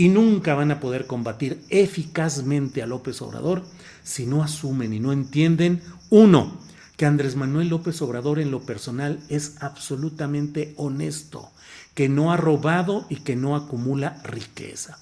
y 0.00 0.08
nunca 0.08 0.54
van 0.54 0.70
a 0.70 0.80
poder 0.80 1.06
combatir 1.06 1.62
eficazmente 1.68 2.82
a 2.82 2.86
López 2.86 3.20
Obrador 3.20 3.66
si 4.02 4.24
no 4.24 4.42
asumen 4.42 4.94
y 4.94 4.98
no 4.98 5.12
entienden, 5.12 5.82
uno, 6.08 6.56
que 6.96 7.04
Andrés 7.04 7.36
Manuel 7.36 7.68
López 7.68 8.00
Obrador 8.00 8.38
en 8.38 8.50
lo 8.50 8.60
personal 8.60 9.20
es 9.28 9.60
absolutamente 9.60 10.72
honesto, 10.78 11.50
que 11.92 12.08
no 12.08 12.32
ha 12.32 12.38
robado 12.38 13.04
y 13.10 13.16
que 13.16 13.36
no 13.36 13.54
acumula 13.54 14.22
riqueza. 14.24 14.96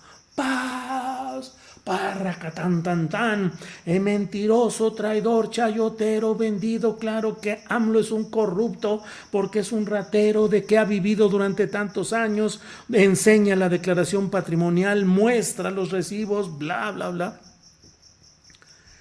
Párraca 1.89 2.51
tan 2.51 2.83
tan 2.83 3.09
tan, 3.09 3.51
eh, 3.87 3.99
mentiroso, 3.99 4.93
traidor, 4.93 5.49
chayotero, 5.49 6.35
vendido, 6.35 6.99
claro 6.99 7.41
que 7.41 7.63
AMLO 7.67 8.01
es 8.01 8.11
un 8.11 8.29
corrupto 8.29 9.03
porque 9.33 9.61
es 9.61 9.73
un 9.73 9.87
ratero 9.87 10.49
de 10.49 10.67
que 10.67 10.77
ha 10.77 10.85
vivido 10.85 11.31
durante 11.31 11.67
tantos 11.67 12.13
años, 12.13 12.61
enseña 12.93 13.57
la 13.57 13.71
declaración 13.71 14.29
patrimonial, 14.29 15.07
muestra 15.07 15.71
los 15.71 15.91
recibos, 15.91 16.59
bla, 16.59 16.91
bla, 16.91 17.09
bla. 17.09 17.41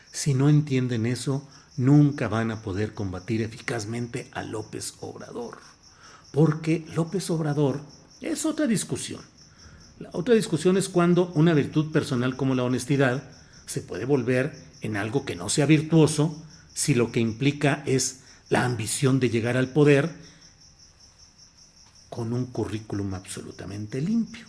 Si 0.10 0.34
no 0.34 0.48
entienden 0.48 1.08
eso, 1.08 1.46
nunca 1.76 2.30
van 2.30 2.52
a 2.52 2.62
poder 2.62 2.94
combatir 2.94 3.42
eficazmente 3.42 4.30
a 4.32 4.44
López 4.44 4.94
Obrador. 5.02 5.58
Porque 6.32 6.86
López 6.96 7.30
Obrador 7.32 7.82
es 8.22 8.46
otra 8.46 8.66
discusión. 8.66 9.20
La 10.00 10.10
otra 10.14 10.36
discusión 10.36 10.78
es 10.78 10.90
cuando 10.90 11.32
una 11.34 11.54
virtud 11.54 11.92
personal 11.92 12.36
como 12.36 12.54
la 12.54 12.64
honestidad 12.64 13.24
se 13.66 13.82
puede 13.82 14.06
volver 14.06 14.54
en 14.82 14.96
algo 14.96 15.26
que 15.26 15.36
no 15.36 15.50
sea 15.50 15.66
virtuoso 15.66 16.44
si 16.74 16.94
lo 16.94 17.12
que 17.12 17.20
implica 17.20 17.84
es 17.86 18.22
la 18.50 18.64
ambición 18.64 19.20
de 19.20 19.30
llegar 19.30 19.58
al 19.58 19.70
poder 19.70 20.10
con 22.10 22.34
un 22.34 22.46
currículum 22.48 23.14
absolutamente 23.14 24.02
limpio. 24.02 24.46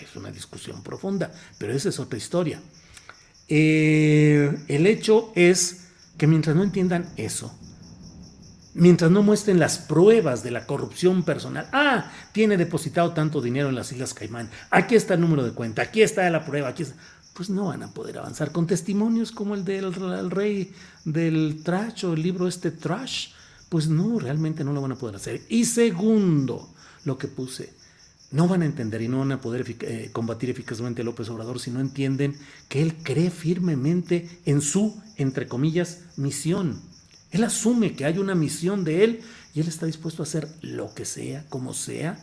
Es 0.00 0.16
una 0.16 0.30
discusión 0.30 0.82
profunda, 0.82 1.32
pero 1.58 1.72
esa 1.72 1.88
es 1.88 1.98
otra 1.98 2.18
historia. 2.18 2.60
Eh, 3.48 4.64
el 4.68 4.86
hecho 4.86 5.32
es 5.34 5.88
que 6.16 6.26
mientras 6.26 6.54
no 6.54 6.62
entiendan 6.62 7.10
eso, 7.16 7.52
mientras 8.74 9.10
no 9.10 9.22
muestren 9.22 9.58
las 9.58 9.78
pruebas 9.78 10.42
de 10.42 10.50
la 10.50 10.66
corrupción 10.66 11.22
personal, 11.22 11.68
ah, 11.72 12.10
tiene 12.32 12.56
depositado 12.56 13.12
tanto 13.12 13.40
dinero 13.40 13.68
en 13.68 13.74
las 13.74 13.92
Islas 13.92 14.14
Caimán, 14.14 14.50
aquí 14.70 14.94
está 14.94 15.14
el 15.14 15.20
número 15.20 15.44
de 15.44 15.52
cuenta, 15.52 15.82
aquí 15.82 16.02
está 16.02 16.28
la 16.30 16.44
prueba, 16.44 16.68
aquí 16.68 16.84
pues 17.34 17.48
no 17.48 17.66
van 17.66 17.82
a 17.82 17.92
poder 17.92 18.18
avanzar 18.18 18.52
con 18.52 18.66
testimonios 18.66 19.32
como 19.32 19.54
el 19.54 19.64
del 19.64 20.30
rey 20.30 20.72
del 21.04 21.62
trash 21.64 22.04
o 22.04 22.12
el 22.12 22.22
libro 22.22 22.46
este 22.46 22.70
trash, 22.70 23.28
pues 23.68 23.88
no, 23.88 24.18
realmente 24.18 24.64
no 24.64 24.72
lo 24.72 24.82
van 24.82 24.92
a 24.92 24.98
poder 24.98 25.16
hacer. 25.16 25.42
Y 25.48 25.64
segundo, 25.64 26.68
lo 27.04 27.16
que 27.16 27.28
puse, 27.28 27.72
no 28.30 28.48
van 28.48 28.62
a 28.62 28.66
entender 28.66 29.00
y 29.02 29.08
no 29.08 29.20
van 29.20 29.32
a 29.32 29.40
poder 29.40 29.64
eh, 29.80 30.10
combatir 30.12 30.50
eficazmente 30.50 31.02
a 31.02 31.04
López 31.04 31.28
Obrador 31.30 31.58
si 31.58 31.70
no 31.70 31.80
entienden 31.80 32.36
que 32.68 32.82
él 32.82 32.96
cree 33.02 33.30
firmemente 33.30 34.28
en 34.44 34.60
su, 34.60 35.00
entre 35.16 35.46
comillas, 35.46 36.00
misión. 36.16 36.91
Él 37.32 37.44
asume 37.44 37.96
que 37.96 38.04
hay 38.04 38.18
una 38.18 38.34
misión 38.34 38.84
de 38.84 39.04
él 39.04 39.20
y 39.54 39.60
él 39.60 39.68
está 39.68 39.86
dispuesto 39.86 40.22
a 40.22 40.26
hacer 40.26 40.48
lo 40.60 40.94
que 40.94 41.04
sea, 41.04 41.44
como 41.48 41.74
sea, 41.74 42.18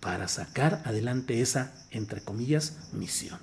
para 0.00 0.28
sacar 0.28 0.82
adelante 0.84 1.40
esa, 1.40 1.74
entre 1.90 2.22
comillas, 2.22 2.74
misión. 2.92 3.38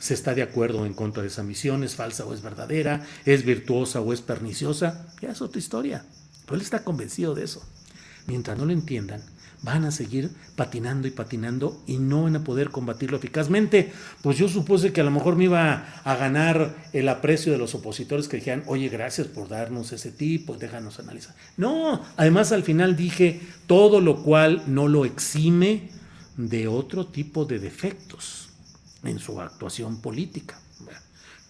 Se 0.00 0.12
está 0.12 0.34
de 0.34 0.42
acuerdo 0.42 0.86
en 0.86 0.92
contra 0.92 1.22
de 1.22 1.28
esa 1.28 1.42
misión, 1.42 1.84
es 1.84 1.94
falsa 1.94 2.24
o 2.24 2.34
es 2.34 2.42
verdadera, 2.42 3.06
es 3.24 3.44
virtuosa 3.44 4.00
o 4.00 4.12
es 4.12 4.20
perniciosa, 4.20 5.06
ya 5.22 5.30
es 5.30 5.40
otra 5.40 5.58
historia. 5.58 6.04
Pero 6.44 6.56
él 6.56 6.62
está 6.62 6.84
convencido 6.84 7.34
de 7.34 7.44
eso. 7.44 7.64
Mientras 8.26 8.58
no 8.58 8.66
lo 8.66 8.72
entiendan, 8.72 9.22
van 9.64 9.86
a 9.86 9.90
seguir 9.90 10.30
patinando 10.56 11.08
y 11.08 11.10
patinando 11.10 11.82
y 11.86 11.96
no 11.96 12.24
van 12.24 12.36
a 12.36 12.44
poder 12.44 12.70
combatirlo 12.70 13.16
eficazmente. 13.16 13.92
Pues 14.22 14.36
yo 14.36 14.46
supuse 14.48 14.92
que 14.92 15.00
a 15.00 15.04
lo 15.04 15.10
mejor 15.10 15.36
me 15.36 15.44
iba 15.44 16.00
a 16.04 16.16
ganar 16.16 16.76
el 16.92 17.08
aprecio 17.08 17.50
de 17.50 17.58
los 17.58 17.74
opositores 17.74 18.28
que 18.28 18.36
dijeran, 18.36 18.62
oye, 18.66 18.90
gracias 18.90 19.26
por 19.26 19.48
darnos 19.48 19.92
ese 19.92 20.12
tipo, 20.12 20.56
déjanos 20.56 21.00
analizar. 21.00 21.34
No, 21.56 22.02
además 22.16 22.52
al 22.52 22.62
final 22.62 22.94
dije 22.94 23.40
todo 23.66 24.00
lo 24.02 24.22
cual 24.22 24.62
no 24.66 24.86
lo 24.86 25.06
exime 25.06 25.88
de 26.36 26.68
otro 26.68 27.06
tipo 27.06 27.46
de 27.46 27.58
defectos 27.58 28.50
en 29.02 29.18
su 29.18 29.40
actuación 29.40 30.02
política 30.02 30.58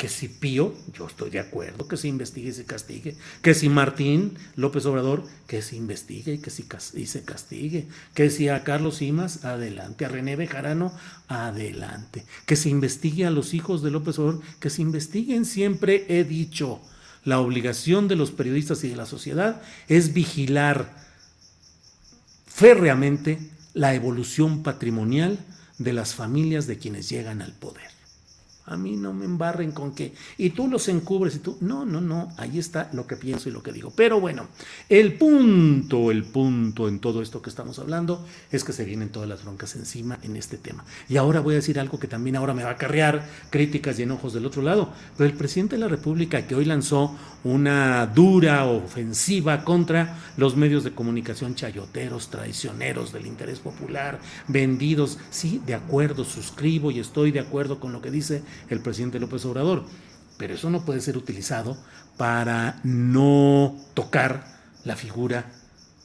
que 0.05 0.11
si 0.11 0.28
Pío, 0.28 0.74
yo 0.92 1.07
estoy 1.07 1.30
de 1.30 1.40
acuerdo 1.40 1.88
que 1.88 1.96
se 1.96 2.09
investigue 2.09 2.50
y 2.50 2.52
se 2.52 2.66
castigue, 2.66 3.16
que 3.40 3.55
si 3.55 3.70
Martín 3.70 4.36
López 4.55 4.84
Obrador, 4.84 5.24
que 5.46 5.62
se 5.62 5.76
investigue 5.76 6.34
y 6.34 6.38
que 6.40 6.50
y 6.50 7.07
se 7.07 7.24
castigue, 7.24 7.88
que 8.12 8.28
si 8.28 8.50
a 8.50 8.64
Carlos 8.64 8.96
Simas, 8.96 9.46
adelante, 9.46 10.05
a 10.05 10.11
René 10.11 10.36
Bejarano, 10.36 10.92
adelante, 11.26 12.26
que 12.44 12.55
se 12.55 12.68
investigue 12.68 13.24
a 13.24 13.30
los 13.30 13.55
hijos 13.55 13.82
de 13.82 13.92
López 13.92 14.18
Obrador, 14.18 14.42
que 14.61 14.68
se 14.68 14.82
investiguen, 14.82 15.46
siempre 15.46 16.05
he 16.11 16.24
dicho, 16.24 16.82
la 17.24 17.40
obligación 17.40 18.07
de 18.07 18.16
los 18.16 18.30
periodistas 18.30 18.84
y 18.84 18.90
de 18.90 18.96
la 18.96 19.07
sociedad 19.07 19.62
es 19.88 20.12
vigilar 20.12 20.94
férreamente 22.46 23.38
la 23.72 23.94
evolución 23.94 24.62
patrimonial 24.62 25.38
de 25.78 25.94
las 25.94 26.14
familias 26.14 26.66
de 26.66 26.76
quienes 26.76 27.09
llegan 27.09 27.40
al 27.40 27.55
poder. 27.55 27.94
A 28.67 28.79
mí 28.79 28.97
no 28.97 29.12
me 29.12 29.27
embarren 29.27 29.73
con 29.73 29.95
que, 29.95 30.15
y 30.39 30.51
tú 30.51 30.69
los 30.69 30.89
encubres 30.89 31.37
y 31.37 31.41
tú, 31.41 31.59
no, 31.61 31.85
no, 31.85 32.01
no, 32.01 32.33
ahí 32.39 32.59
está 32.59 32.89
lo 32.95 33.07
que 33.07 33.17
pienso 33.17 33.51
y 33.51 33.53
lo 33.53 33.62
que 33.62 33.73
digo. 33.73 33.93
Pero 33.95 34.21
bueno, 34.21 34.49
el 34.89 35.19
punto, 35.19 36.11
el 36.11 36.25
punto 36.25 36.89
en 36.89 36.99
todo 36.99 37.21
esto 37.21 37.43
que 37.43 37.51
estamos 37.51 37.79
hablando 37.79 38.27
es 38.51 38.65
que 38.65 38.73
se 38.73 38.87
vienen 38.87 39.11
todas 39.11 39.29
las 39.29 39.45
broncas 39.45 39.77
encima 39.77 40.19
en 40.23 40.37
este 40.37 40.57
tema. 40.57 40.85
Y 41.11 41.19
ahora 41.19 41.41
voy 41.41 41.55
a 41.55 41.57
decir 41.57 41.79
algo 41.79 41.99
que 41.99 42.09
también 42.09 42.37
ahora 42.37 42.55
me 42.55 42.62
va 42.62 42.71
a 42.71 42.73
acarrear 42.73 43.29
críticas 43.51 43.99
y 43.99 44.05
enojos 44.05 44.33
del 44.33 44.47
otro 44.47 44.62
lado. 44.62 44.93
Pero 45.19 45.29
el 45.29 45.37
presidente 45.37 45.77
de 45.77 45.81
la 45.81 45.89
República 45.89 46.47
que 46.47 46.55
hoy 46.55 46.65
lanzó 46.65 47.15
una 47.45 48.07
dura 48.07 48.65
ofensiva 48.65 49.65
contra 49.65 50.17
los 50.39 50.57
medios 50.57 50.85
de 50.85 50.95
comunicación 50.95 51.55
chayoteros, 51.55 52.29
traicioneros 52.29 53.12
del 53.12 53.27
interés 53.27 53.59
popular, 53.59 54.19
vendidos, 54.49 55.19
sí, 55.31 55.61
de 55.67 55.75
acuerdo, 55.75 56.25
suscribo 56.25 56.91
y 56.91 57.01
estoy 57.01 57.31
de 57.31 57.41
acuerdo 57.41 57.79
con 57.79 57.93
lo 57.93 58.01
que 58.01 58.11
dice 58.11 58.43
el 58.68 58.80
presidente 58.80 59.20
López 59.20 59.44
Obrador. 59.44 59.84
Pero 60.36 60.55
eso 60.55 60.70
no 60.70 60.84
puede 60.84 61.00
ser 61.00 61.16
utilizado 61.16 61.76
para 62.16 62.80
no 62.82 63.76
tocar 63.94 64.46
la 64.84 64.96
figura 64.96 65.50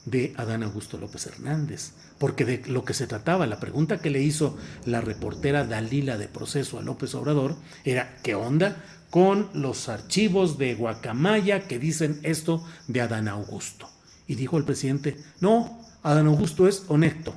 de 0.05 0.33
Adán 0.37 0.63
Augusto 0.63 0.97
López 0.97 1.27
Hernández, 1.27 1.91
porque 2.17 2.45
de 2.45 2.63
lo 2.67 2.83
que 2.83 2.93
se 2.93 3.07
trataba, 3.07 3.47
la 3.47 3.59
pregunta 3.59 3.99
que 3.99 4.09
le 4.09 4.21
hizo 4.21 4.57
la 4.85 5.01
reportera 5.01 5.65
Dalila 5.65 6.17
de 6.17 6.27
proceso 6.27 6.79
a 6.79 6.81
López 6.81 7.13
Obrador 7.15 7.55
era, 7.83 8.17
¿qué 8.23 8.35
onda 8.35 8.83
con 9.09 9.49
los 9.53 9.89
archivos 9.89 10.57
de 10.57 10.75
Guacamaya 10.75 11.67
que 11.67 11.79
dicen 11.79 12.19
esto 12.23 12.65
de 12.87 13.01
Adán 13.01 13.27
Augusto? 13.27 13.89
Y 14.27 14.35
dijo 14.35 14.57
el 14.57 14.65
presidente, 14.65 15.17
no, 15.41 15.79
Adán 16.03 16.27
Augusto 16.27 16.67
es 16.67 16.85
honesto. 16.87 17.35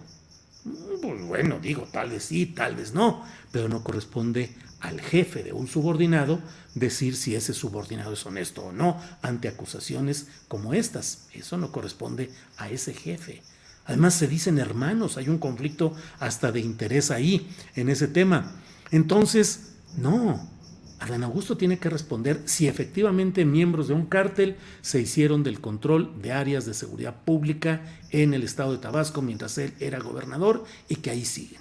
Pues 1.02 1.22
bueno, 1.22 1.58
digo, 1.60 1.88
tal 1.90 2.10
vez 2.10 2.24
sí, 2.24 2.46
tal 2.46 2.76
vez 2.76 2.94
no, 2.94 3.24
pero 3.50 3.68
no 3.68 3.82
corresponde 3.82 4.54
al 4.82 5.00
jefe 5.00 5.42
de 5.42 5.52
un 5.52 5.68
subordinado 5.68 6.40
decir 6.74 7.16
si 7.16 7.34
ese 7.34 7.54
subordinado 7.54 8.12
es 8.12 8.26
honesto 8.26 8.62
o 8.62 8.72
no 8.72 9.00
ante 9.22 9.48
acusaciones 9.48 10.26
como 10.48 10.74
estas. 10.74 11.28
Eso 11.32 11.56
no 11.56 11.72
corresponde 11.72 12.30
a 12.58 12.68
ese 12.68 12.92
jefe. 12.92 13.42
Además 13.84 14.14
se 14.14 14.28
dicen 14.28 14.58
hermanos, 14.58 15.16
hay 15.16 15.28
un 15.28 15.38
conflicto 15.38 15.94
hasta 16.18 16.52
de 16.52 16.60
interés 16.60 17.10
ahí 17.10 17.48
en 17.74 17.88
ese 17.88 18.08
tema. 18.08 18.52
Entonces, 18.90 19.74
no, 19.96 20.50
Adán 20.98 21.24
Augusto 21.24 21.56
tiene 21.56 21.78
que 21.78 21.90
responder 21.90 22.42
si 22.44 22.66
efectivamente 22.66 23.44
miembros 23.44 23.88
de 23.88 23.94
un 23.94 24.06
cártel 24.06 24.56
se 24.82 25.00
hicieron 25.00 25.42
del 25.42 25.60
control 25.60 26.20
de 26.20 26.32
áreas 26.32 26.66
de 26.66 26.74
seguridad 26.74 27.22
pública 27.24 27.82
en 28.10 28.34
el 28.34 28.42
estado 28.42 28.72
de 28.72 28.78
Tabasco 28.78 29.22
mientras 29.22 29.58
él 29.58 29.74
era 29.80 30.00
gobernador 30.00 30.64
y 30.88 30.96
que 30.96 31.10
ahí 31.10 31.24
siguen. 31.24 31.60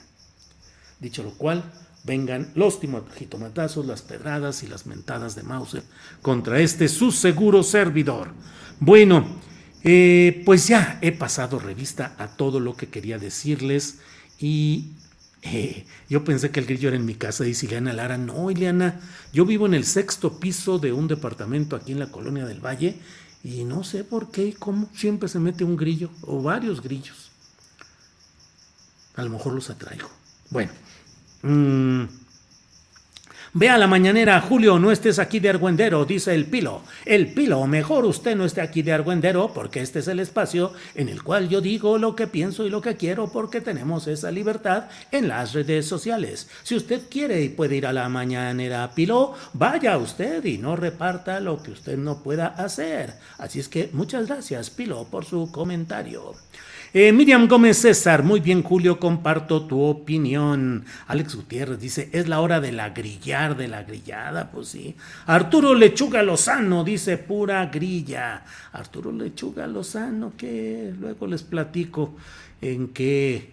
Dicho 0.99 1.23
lo 1.23 1.31
cual, 1.31 1.63
vengan 2.03 2.51
los 2.55 2.79
jitomatazos, 3.15 3.85
las 3.85 4.01
pedradas 4.01 4.63
y 4.63 4.67
las 4.67 4.85
mentadas 4.85 5.35
de 5.35 5.43
Mauser 5.43 5.83
contra 6.21 6.59
este 6.59 6.87
su 6.87 7.11
seguro 7.11 7.63
servidor. 7.63 8.29
Bueno, 8.79 9.25
eh, 9.83 10.41
pues 10.45 10.67
ya 10.67 10.99
he 11.01 11.11
pasado 11.11 11.59
revista 11.59 12.15
a 12.17 12.27
todo 12.27 12.59
lo 12.59 12.75
que 12.75 12.87
quería 12.87 13.17
decirles 13.17 13.99
y 14.39 14.93
eh, 15.43 15.85
yo 16.09 16.23
pensé 16.23 16.51
que 16.51 16.59
el 16.59 16.67
grillo 16.67 16.89
era 16.89 16.97
en 16.97 17.05
mi 17.05 17.15
casa, 17.15 17.43
dice 17.43 17.65
Ileana 17.65 17.93
Lara. 17.93 18.17
No, 18.17 18.51
Ileana, 18.51 18.99
yo 19.33 19.45
vivo 19.45 19.65
en 19.65 19.73
el 19.73 19.85
sexto 19.85 20.39
piso 20.39 20.79
de 20.79 20.93
un 20.93 21.07
departamento 21.07 21.75
aquí 21.75 21.91
en 21.91 21.99
la 21.99 22.11
colonia 22.11 22.45
del 22.45 22.63
Valle 22.63 22.95
y 23.43 23.63
no 23.63 23.83
sé 23.83 24.03
por 24.03 24.29
qué 24.29 24.47
y 24.47 24.53
cómo 24.53 24.89
siempre 24.93 25.29
se 25.29 25.39
mete 25.39 25.63
un 25.63 25.77
grillo 25.77 26.09
o 26.21 26.41
varios 26.41 26.81
grillos. 26.81 27.31
A 29.15 29.23
lo 29.23 29.31
mejor 29.31 29.53
los 29.53 29.69
atraigo. 29.69 30.09
Bueno, 30.51 30.71
Mm. 31.43 32.21
Ve 33.53 33.67
a 33.67 33.77
la 33.77 33.85
mañanera, 33.85 34.39
Julio, 34.39 34.79
no 34.79 34.91
estés 34.91 35.19
aquí 35.19 35.41
de 35.41 35.49
argüendero, 35.49 36.05
dice 36.05 36.33
el 36.33 36.45
pilo. 36.45 36.83
El 37.03 37.33
pilo, 37.33 37.67
mejor 37.67 38.05
usted 38.05 38.33
no 38.33 38.45
esté 38.45 38.61
aquí 38.61 38.81
de 38.81 38.93
argüendero, 38.93 39.51
porque 39.53 39.81
este 39.81 39.99
es 39.99 40.07
el 40.07 40.21
espacio 40.21 40.71
en 40.95 41.09
el 41.09 41.21
cual 41.21 41.49
yo 41.49 41.59
digo 41.59 41.97
lo 41.97 42.15
que 42.15 42.27
pienso 42.27 42.65
y 42.65 42.69
lo 42.69 42.81
que 42.81 42.95
quiero, 42.95 43.29
porque 43.29 43.59
tenemos 43.59 44.07
esa 44.07 44.31
libertad 44.31 44.85
en 45.11 45.27
las 45.27 45.51
redes 45.51 45.85
sociales. 45.85 46.47
Si 46.63 46.77
usted 46.77 47.01
quiere 47.09 47.41
y 47.41 47.49
puede 47.49 47.75
ir 47.75 47.87
a 47.87 47.91
la 47.91 48.07
mañanera, 48.07 48.89
pilo, 48.95 49.33
vaya 49.51 49.97
usted 49.97 50.45
y 50.45 50.57
no 50.57 50.77
reparta 50.77 51.41
lo 51.41 51.61
que 51.61 51.71
usted 51.71 51.97
no 51.97 52.23
pueda 52.23 52.47
hacer. 52.47 53.15
Así 53.37 53.59
es 53.59 53.67
que 53.67 53.89
muchas 53.91 54.27
gracias, 54.27 54.69
pilo, 54.69 55.03
por 55.11 55.25
su 55.25 55.51
comentario. 55.51 56.35
Eh, 56.93 57.13
Miriam 57.13 57.47
Gómez 57.47 57.77
César, 57.77 58.21
muy 58.21 58.41
bien 58.41 58.63
Julio, 58.63 58.99
comparto 58.99 59.65
tu 59.65 59.81
opinión. 59.81 60.83
Alex 61.07 61.35
Gutiérrez 61.35 61.79
dice, 61.79 62.09
es 62.11 62.27
la 62.27 62.41
hora 62.41 62.59
de 62.59 62.73
la 62.73 62.89
grillar, 62.89 63.55
de 63.55 63.69
la 63.69 63.83
grillada, 63.83 64.51
pues 64.51 64.67
sí. 64.67 64.97
Arturo 65.25 65.73
Lechuga 65.73 66.21
Lozano 66.21 66.83
dice, 66.83 67.17
pura 67.17 67.65
grilla. 67.67 68.43
Arturo 68.73 69.13
Lechuga 69.13 69.67
Lozano, 69.67 70.33
que 70.35 70.93
luego 70.99 71.27
les 71.27 71.43
platico 71.43 72.13
en 72.59 72.89
qué 72.89 73.51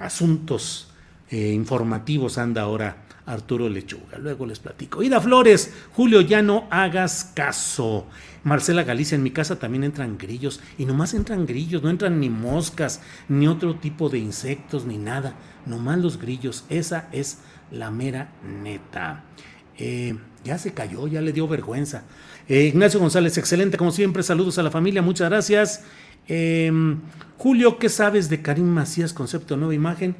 asuntos 0.00 0.88
eh, 1.34 1.52
informativos 1.52 2.38
anda 2.38 2.62
ahora 2.62 3.06
Arturo 3.26 3.68
Lechuga. 3.68 4.18
Luego 4.18 4.46
les 4.46 4.60
platico. 4.60 5.02
Ida 5.02 5.20
Flores, 5.20 5.74
Julio, 5.92 6.20
ya 6.20 6.42
no 6.42 6.68
hagas 6.70 7.32
caso. 7.34 8.06
Marcela 8.44 8.84
Galicia, 8.84 9.16
en 9.16 9.24
mi 9.24 9.32
casa 9.32 9.58
también 9.58 9.82
entran 9.82 10.16
grillos. 10.16 10.60
Y 10.78 10.84
nomás 10.84 11.12
entran 11.12 11.44
grillos, 11.44 11.82
no 11.82 11.90
entran 11.90 12.20
ni 12.20 12.30
moscas, 12.30 13.00
ni 13.28 13.48
otro 13.48 13.74
tipo 13.74 14.08
de 14.08 14.18
insectos, 14.18 14.84
ni 14.84 14.96
nada. 14.96 15.34
Nomás 15.66 15.98
los 15.98 16.20
grillos. 16.20 16.66
Esa 16.68 17.08
es 17.10 17.38
la 17.72 17.90
mera 17.90 18.30
neta. 18.62 19.24
Eh, 19.76 20.16
ya 20.44 20.56
se 20.56 20.72
cayó, 20.72 21.08
ya 21.08 21.20
le 21.20 21.32
dio 21.32 21.48
vergüenza. 21.48 22.04
Eh, 22.48 22.66
Ignacio 22.66 23.00
González, 23.00 23.36
excelente 23.38 23.76
como 23.76 23.90
siempre. 23.90 24.22
Saludos 24.22 24.58
a 24.58 24.62
la 24.62 24.70
familia, 24.70 25.02
muchas 25.02 25.28
gracias. 25.30 25.82
Em, 26.28 27.00
Julio, 27.38 27.76
¿qué 27.78 27.88
sabes 27.88 28.30
de 28.30 28.40
Karim 28.40 28.66
Macías, 28.66 29.12
concepto 29.12 29.56
nueva 29.56 29.74
imagen? 29.74 30.14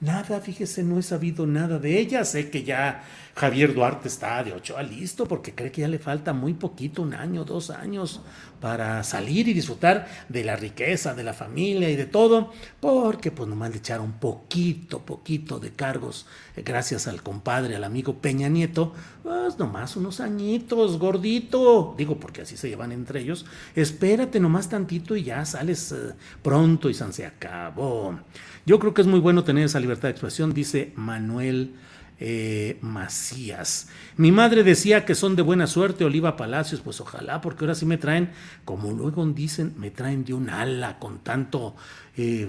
Nada, 0.00 0.40
fíjese, 0.40 0.82
no 0.82 0.98
he 0.98 1.02
sabido 1.02 1.46
nada 1.46 1.78
de 1.78 1.98
ella. 1.98 2.24
Sé 2.24 2.50
que 2.50 2.64
ya 2.64 3.04
Javier 3.40 3.72
Duarte 3.72 4.06
está 4.06 4.44
de 4.44 4.52
Ochoa 4.52 4.82
listo 4.82 5.24
porque 5.24 5.54
cree 5.54 5.72
que 5.72 5.80
ya 5.80 5.88
le 5.88 5.98
falta 5.98 6.34
muy 6.34 6.52
poquito, 6.52 7.00
un 7.00 7.14
año, 7.14 7.46
dos 7.46 7.70
años, 7.70 8.20
para 8.60 9.02
salir 9.02 9.48
y 9.48 9.54
disfrutar 9.54 10.06
de 10.28 10.44
la 10.44 10.56
riqueza, 10.56 11.14
de 11.14 11.24
la 11.24 11.32
familia 11.32 11.88
y 11.88 11.96
de 11.96 12.04
todo, 12.04 12.52
porque 12.80 13.30
pues 13.30 13.48
nomás 13.48 13.70
le 13.70 13.78
echaron 13.78 14.12
poquito, 14.12 14.98
poquito 15.06 15.58
de 15.58 15.70
cargos, 15.70 16.26
eh, 16.54 16.60
gracias 16.62 17.08
al 17.08 17.22
compadre, 17.22 17.76
al 17.76 17.84
amigo 17.84 18.18
Peña 18.18 18.50
Nieto, 18.50 18.92
pues 19.22 19.58
nomás 19.58 19.96
unos 19.96 20.20
añitos, 20.20 20.98
gordito, 20.98 21.94
digo 21.96 22.20
porque 22.20 22.42
así 22.42 22.58
se 22.58 22.68
llevan 22.68 22.92
entre 22.92 23.20
ellos, 23.20 23.46
espérate 23.74 24.38
nomás 24.38 24.68
tantito 24.68 25.16
y 25.16 25.24
ya 25.24 25.46
sales 25.46 25.92
eh, 25.92 26.12
pronto 26.42 26.90
y 26.90 26.94
se 26.94 27.24
acabó. 27.24 28.20
Yo 28.66 28.78
creo 28.78 28.92
que 28.92 29.00
es 29.00 29.06
muy 29.06 29.20
bueno 29.20 29.44
tener 29.44 29.64
esa 29.64 29.80
libertad 29.80 30.08
de 30.08 30.12
expresión, 30.12 30.52
dice 30.52 30.92
Manuel 30.94 31.72
eh, 32.20 32.78
Macías. 32.82 33.88
Mi 34.16 34.30
madre 34.30 34.62
decía 34.62 35.06
que 35.06 35.14
son 35.14 35.36
de 35.36 35.42
buena 35.42 35.66
suerte 35.66 36.04
Oliva 36.04 36.36
Palacios, 36.36 36.82
pues 36.82 37.00
ojalá, 37.00 37.40
porque 37.40 37.64
ahora 37.64 37.74
sí 37.74 37.86
me 37.86 37.96
traen, 37.96 38.30
como 38.66 38.92
luego 38.92 39.24
dicen, 39.26 39.74
me 39.78 39.90
traen 39.90 40.24
de 40.24 40.34
un 40.34 40.50
ala 40.50 40.98
con 40.98 41.20
tanto 41.20 41.74
eh, 42.18 42.48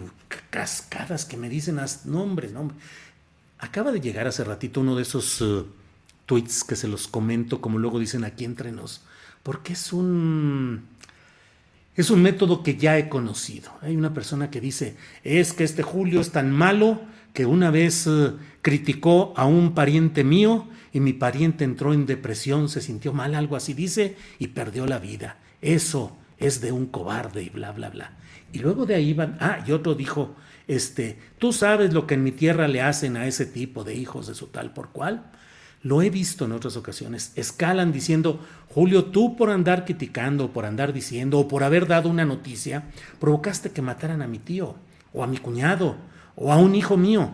cascadas 0.50 1.24
que 1.24 1.38
me 1.38 1.48
dicen, 1.48 1.80
nombre, 2.06 2.50
nombre. 2.50 2.76
Acaba 3.60 3.92
de 3.94 4.02
llegar 4.02 4.28
hace 4.28 4.44
ratito 4.44 4.82
uno 4.82 4.96
de 4.96 5.04
esos 5.04 5.42
eh, 5.42 5.64
tweets 6.26 6.66
que 6.66 6.76
se 6.76 6.90
los 6.90 7.08
comento, 7.08 7.62
como 7.62 7.80
luego 7.80 7.98
dicen 7.98 8.26
aquí 8.26 8.44
entre 8.44 8.74
nos, 8.74 9.04
porque 9.42 9.74
es 9.74 9.94
un 9.94 10.84
es 11.96 12.10
un 12.10 12.22
método 12.22 12.64
que 12.64 12.78
ya 12.78 12.98
he 12.98 13.10
conocido. 13.10 13.72
Hay 13.82 13.96
una 13.96 14.14
persona 14.14 14.50
que 14.50 14.62
dice, 14.62 14.96
es 15.24 15.54
que 15.54 15.64
este 15.64 15.84
Julio 15.84 16.22
es 16.22 16.32
tan 16.32 16.52
malo 16.52 17.02
que 17.34 17.46
una 17.46 17.72
vez 17.72 18.08
eh, 18.08 18.34
criticó 18.62 19.34
a 19.36 19.46
un 19.46 19.74
pariente 19.74 20.24
mío 20.24 20.68
y 20.94 21.00
mi 21.00 21.14
pariente 21.14 21.64
entró 21.64 21.94
en 21.94 22.06
depresión, 22.06 22.70
se 22.70 22.82
sintió 22.82 23.14
mal, 23.14 23.36
algo 23.36 23.56
así 23.56 23.74
dice, 23.74 24.16
y 24.40 24.48
perdió 24.48 24.86
la 24.86 25.00
vida. 25.00 25.38
Eso 25.62 26.18
es 26.38 26.62
de 26.62 26.72
un 26.72 26.88
cobarde 26.88 27.44
y 27.44 27.50
bla, 27.50 27.72
bla, 27.72 27.90
bla. 27.90 28.18
Y 28.52 28.60
luego 28.60 28.86
de 28.86 28.96
ahí 28.96 29.14
van, 29.14 29.38
ah, 29.40 29.64
y 29.66 29.72
otro 29.72 29.96
dijo, 29.96 30.36
este, 30.68 31.18
tú 31.38 31.54
sabes 31.54 31.94
lo 31.94 32.06
que 32.08 32.16
en 32.16 32.24
mi 32.24 32.32
tierra 32.32 32.68
le 32.68 32.82
hacen 32.82 33.16
a 33.16 33.28
ese 33.28 33.46
tipo 33.46 33.84
de 33.84 33.96
hijos 33.96 34.28
de 34.28 34.36
su 34.36 34.48
tal 34.48 34.74
por 34.74 34.90
cual. 34.90 35.32
Lo 35.84 36.04
he 36.04 36.12
visto 36.12 36.46
en 36.46 36.52
otras 36.52 36.78
ocasiones. 36.78 37.32
Escalan 37.36 37.92
diciendo, 37.92 38.40
Julio, 38.70 39.06
tú 39.06 39.36
por 39.36 39.50
andar 39.50 39.86
criticando, 39.86 40.52
por 40.52 40.66
andar 40.66 40.94
diciendo, 40.94 41.40
o 41.40 41.48
por 41.48 41.64
haber 41.64 41.88
dado 41.88 42.10
una 42.10 42.26
noticia, 42.26 42.84
provocaste 43.20 43.72
que 43.72 43.82
mataran 43.82 44.22
a 44.22 44.28
mi 44.28 44.38
tío, 44.38 44.76
o 45.12 45.24
a 45.24 45.28
mi 45.28 45.38
cuñado, 45.38 45.98
o 46.42 46.52
a 46.52 46.58
un 46.58 46.76
hijo 46.76 46.98
mío. 46.98 47.32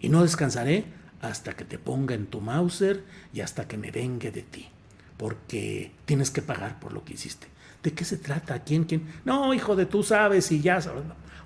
Y 0.00 0.08
no 0.08 0.22
descansaré 0.22 0.84
hasta 1.20 1.52
que 1.54 1.64
te 1.64 1.78
ponga 1.78 2.14
en 2.14 2.26
tu 2.26 2.40
Mauser 2.40 3.04
y 3.32 3.40
hasta 3.40 3.68
que 3.68 3.78
me 3.78 3.92
vengue 3.92 4.32
de 4.32 4.42
ti. 4.42 4.68
Porque 5.16 5.92
tienes 6.04 6.30
que 6.30 6.42
pagar 6.42 6.80
por 6.80 6.92
lo 6.92 7.04
que 7.04 7.14
hiciste. 7.14 7.46
¿De 7.82 7.92
qué 7.92 8.04
se 8.04 8.16
trata? 8.16 8.58
¿Quién? 8.64 8.84
¿Quién? 8.84 9.06
No, 9.24 9.54
hijo 9.54 9.76
de 9.76 9.86
tú 9.86 10.02
sabes 10.02 10.50
y 10.50 10.60
ya. 10.60 10.80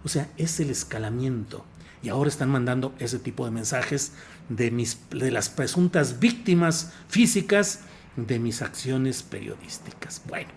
O 0.05 0.09
sea, 0.09 0.31
es 0.39 0.59
el 0.61 0.71
escalamiento. 0.71 1.65
Y 2.03 2.09
ahora 2.09 2.29
están 2.29 2.49
mandando 2.49 2.95
ese 2.99 3.19
tipo 3.19 3.45
de 3.45 3.51
mensajes 3.51 4.13
de, 4.49 4.71
mis, 4.71 4.99
de 5.11 5.31
las 5.31 5.51
presuntas 5.51 6.19
víctimas 6.19 6.93
físicas 7.09 7.81
de 8.17 8.39
mis 8.39 8.63
acciones 8.63 9.23
periodísticas. 9.23 10.23
Bueno, 10.27 10.49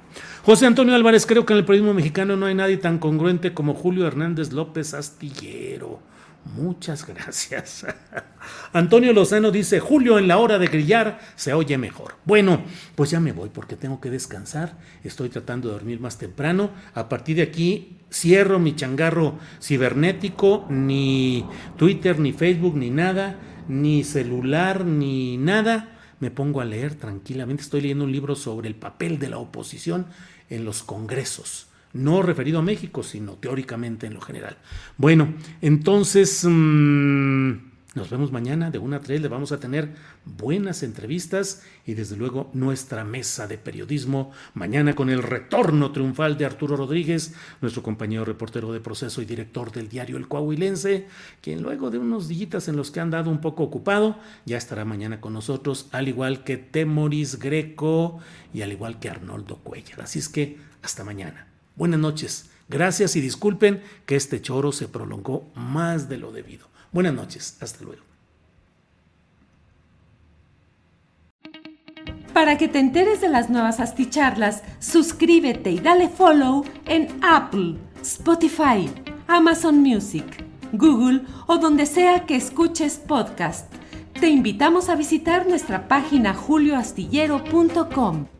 José 0.45 0.65
Antonio 0.65 0.95
Álvarez, 0.95 1.25
creo 1.25 1.45
que 1.45 1.51
en 1.51 1.59
el 1.59 1.65
periodismo 1.65 1.93
mexicano 1.93 2.37
no 2.37 2.45
hay 2.45 2.55
nadie 2.55 2.77
tan 2.77 2.99
congruente 2.99 3.53
como 3.53 3.73
Julio 3.73 4.07
Hernández 4.07 4.53
López 4.53 4.93
Astillero. 4.93 5.99
Muchas 6.45 7.05
gracias. 7.05 7.85
Antonio 8.73 9.13
Lozano 9.13 9.51
dice, 9.51 9.79
Julio 9.79 10.17
en 10.17 10.27
la 10.27 10.37
hora 10.37 10.57
de 10.57 10.67
grillar 10.67 11.19
se 11.35 11.53
oye 11.53 11.77
mejor. 11.77 12.15
Bueno, 12.25 12.63
pues 12.95 13.11
ya 13.11 13.19
me 13.19 13.31
voy 13.31 13.49
porque 13.49 13.75
tengo 13.75 14.01
que 14.01 14.09
descansar. 14.09 14.77
Estoy 15.03 15.29
tratando 15.29 15.67
de 15.67 15.75
dormir 15.75 15.99
más 15.99 16.17
temprano. 16.17 16.71
A 16.93 17.07
partir 17.09 17.37
de 17.37 17.43
aquí 17.43 17.97
cierro 18.11 18.59
mi 18.59 18.75
changarro 18.75 19.37
cibernético, 19.61 20.65
ni 20.69 21.45
Twitter, 21.77 22.19
ni 22.19 22.31
Facebook, 22.31 22.75
ni 22.75 22.89
nada, 22.89 23.37
ni 23.67 24.03
celular, 24.03 24.85
ni 24.85 25.37
nada. 25.37 25.97
Me 26.19 26.31
pongo 26.31 26.61
a 26.61 26.65
leer 26.65 26.95
tranquilamente. 26.95 27.63
Estoy 27.63 27.81
leyendo 27.81 28.05
un 28.05 28.11
libro 28.11 28.35
sobre 28.35 28.67
el 28.67 28.75
papel 28.75 29.19
de 29.19 29.29
la 29.29 29.37
oposición 29.37 30.07
en 30.49 30.65
los 30.65 30.83
congresos 30.83 31.68
no 31.93 32.21
referido 32.21 32.59
a 32.59 32.63
México, 32.63 33.03
sino 33.03 33.33
teóricamente 33.33 34.07
en 34.07 34.13
lo 34.13 34.21
general. 34.21 34.57
Bueno, 34.97 35.33
entonces 35.61 36.45
mm, 36.47 37.69
nos 37.95 38.11
vemos 38.11 38.31
mañana 38.31 38.69
de 38.69 38.77
1 38.77 38.95
a 38.95 38.99
3, 38.99 39.19
le 39.19 39.27
vamos 39.27 39.51
a 39.51 39.59
tener 39.59 39.89
buenas 40.23 40.83
entrevistas 40.83 41.63
y 41.87 41.95
desde 41.95 42.15
luego 42.15 42.51
nuestra 42.53 43.03
mesa 43.03 43.47
de 43.47 43.57
periodismo 43.57 44.31
mañana 44.53 44.93
con 44.93 45.09
el 45.09 45.23
retorno 45.23 45.91
triunfal 45.91 46.37
de 46.37 46.45
Arturo 46.45 46.77
Rodríguez, 46.77 47.33
nuestro 47.61 47.81
compañero 47.81 48.25
reportero 48.25 48.71
de 48.71 48.79
proceso 48.79 49.23
y 49.23 49.25
director 49.25 49.71
del 49.71 49.89
diario 49.89 50.17
El 50.17 50.27
Coahuilense, 50.27 51.07
quien 51.41 51.63
luego 51.63 51.89
de 51.89 51.97
unos 51.97 52.27
días 52.27 52.67
en 52.67 52.75
los 52.75 52.91
que 52.91 52.99
han 52.99 53.09
dado 53.09 53.31
un 53.31 53.41
poco 53.41 53.63
ocupado, 53.63 54.19
ya 54.45 54.57
estará 54.57 54.85
mañana 54.85 55.19
con 55.19 55.33
nosotros, 55.33 55.87
al 55.91 56.07
igual 56.07 56.43
que 56.43 56.57
Temoris 56.57 57.39
Greco 57.39 58.19
y 58.53 58.61
al 58.61 58.71
igual 58.71 58.99
que 58.99 59.09
Arnoldo 59.09 59.57
Cuellar. 59.57 60.01
Así 60.01 60.19
es 60.19 60.29
que 60.29 60.57
hasta 60.83 61.03
mañana. 61.03 61.48
Buenas 61.79 62.01
noches. 62.01 62.49
Gracias 62.67 63.15
y 63.15 63.21
disculpen 63.21 63.81
que 64.05 64.17
este 64.17 64.41
choro 64.41 64.73
se 64.73 64.89
prolongó 64.89 65.49
más 65.55 66.09
de 66.09 66.17
lo 66.17 66.33
debido. 66.33 66.67
Buenas 66.91 67.13
noches. 67.13 67.55
Hasta 67.61 67.85
luego. 67.85 68.01
Para 72.33 72.57
que 72.57 72.67
te 72.67 72.79
enteres 72.79 73.21
de 73.21 73.29
las 73.29 73.49
nuevas 73.49 73.79
asticharlas, 73.79 74.61
suscríbete 74.79 75.71
y 75.71 75.79
dale 75.79 76.09
follow 76.09 76.65
en 76.85 77.07
Apple, 77.21 77.77
Spotify, 78.01 78.91
Amazon 79.27 79.79
Music, 79.79 80.25
Google 80.73 81.21
o 81.47 81.59
donde 81.59 81.85
sea 81.85 82.25
que 82.25 82.35
escuches 82.35 82.97
podcast. 82.97 83.73
Te 84.19 84.27
invitamos 84.27 84.89
a 84.89 84.95
visitar 84.95 85.47
nuestra 85.47 85.87
página 85.87 86.33
julioastillero.com. 86.33 88.38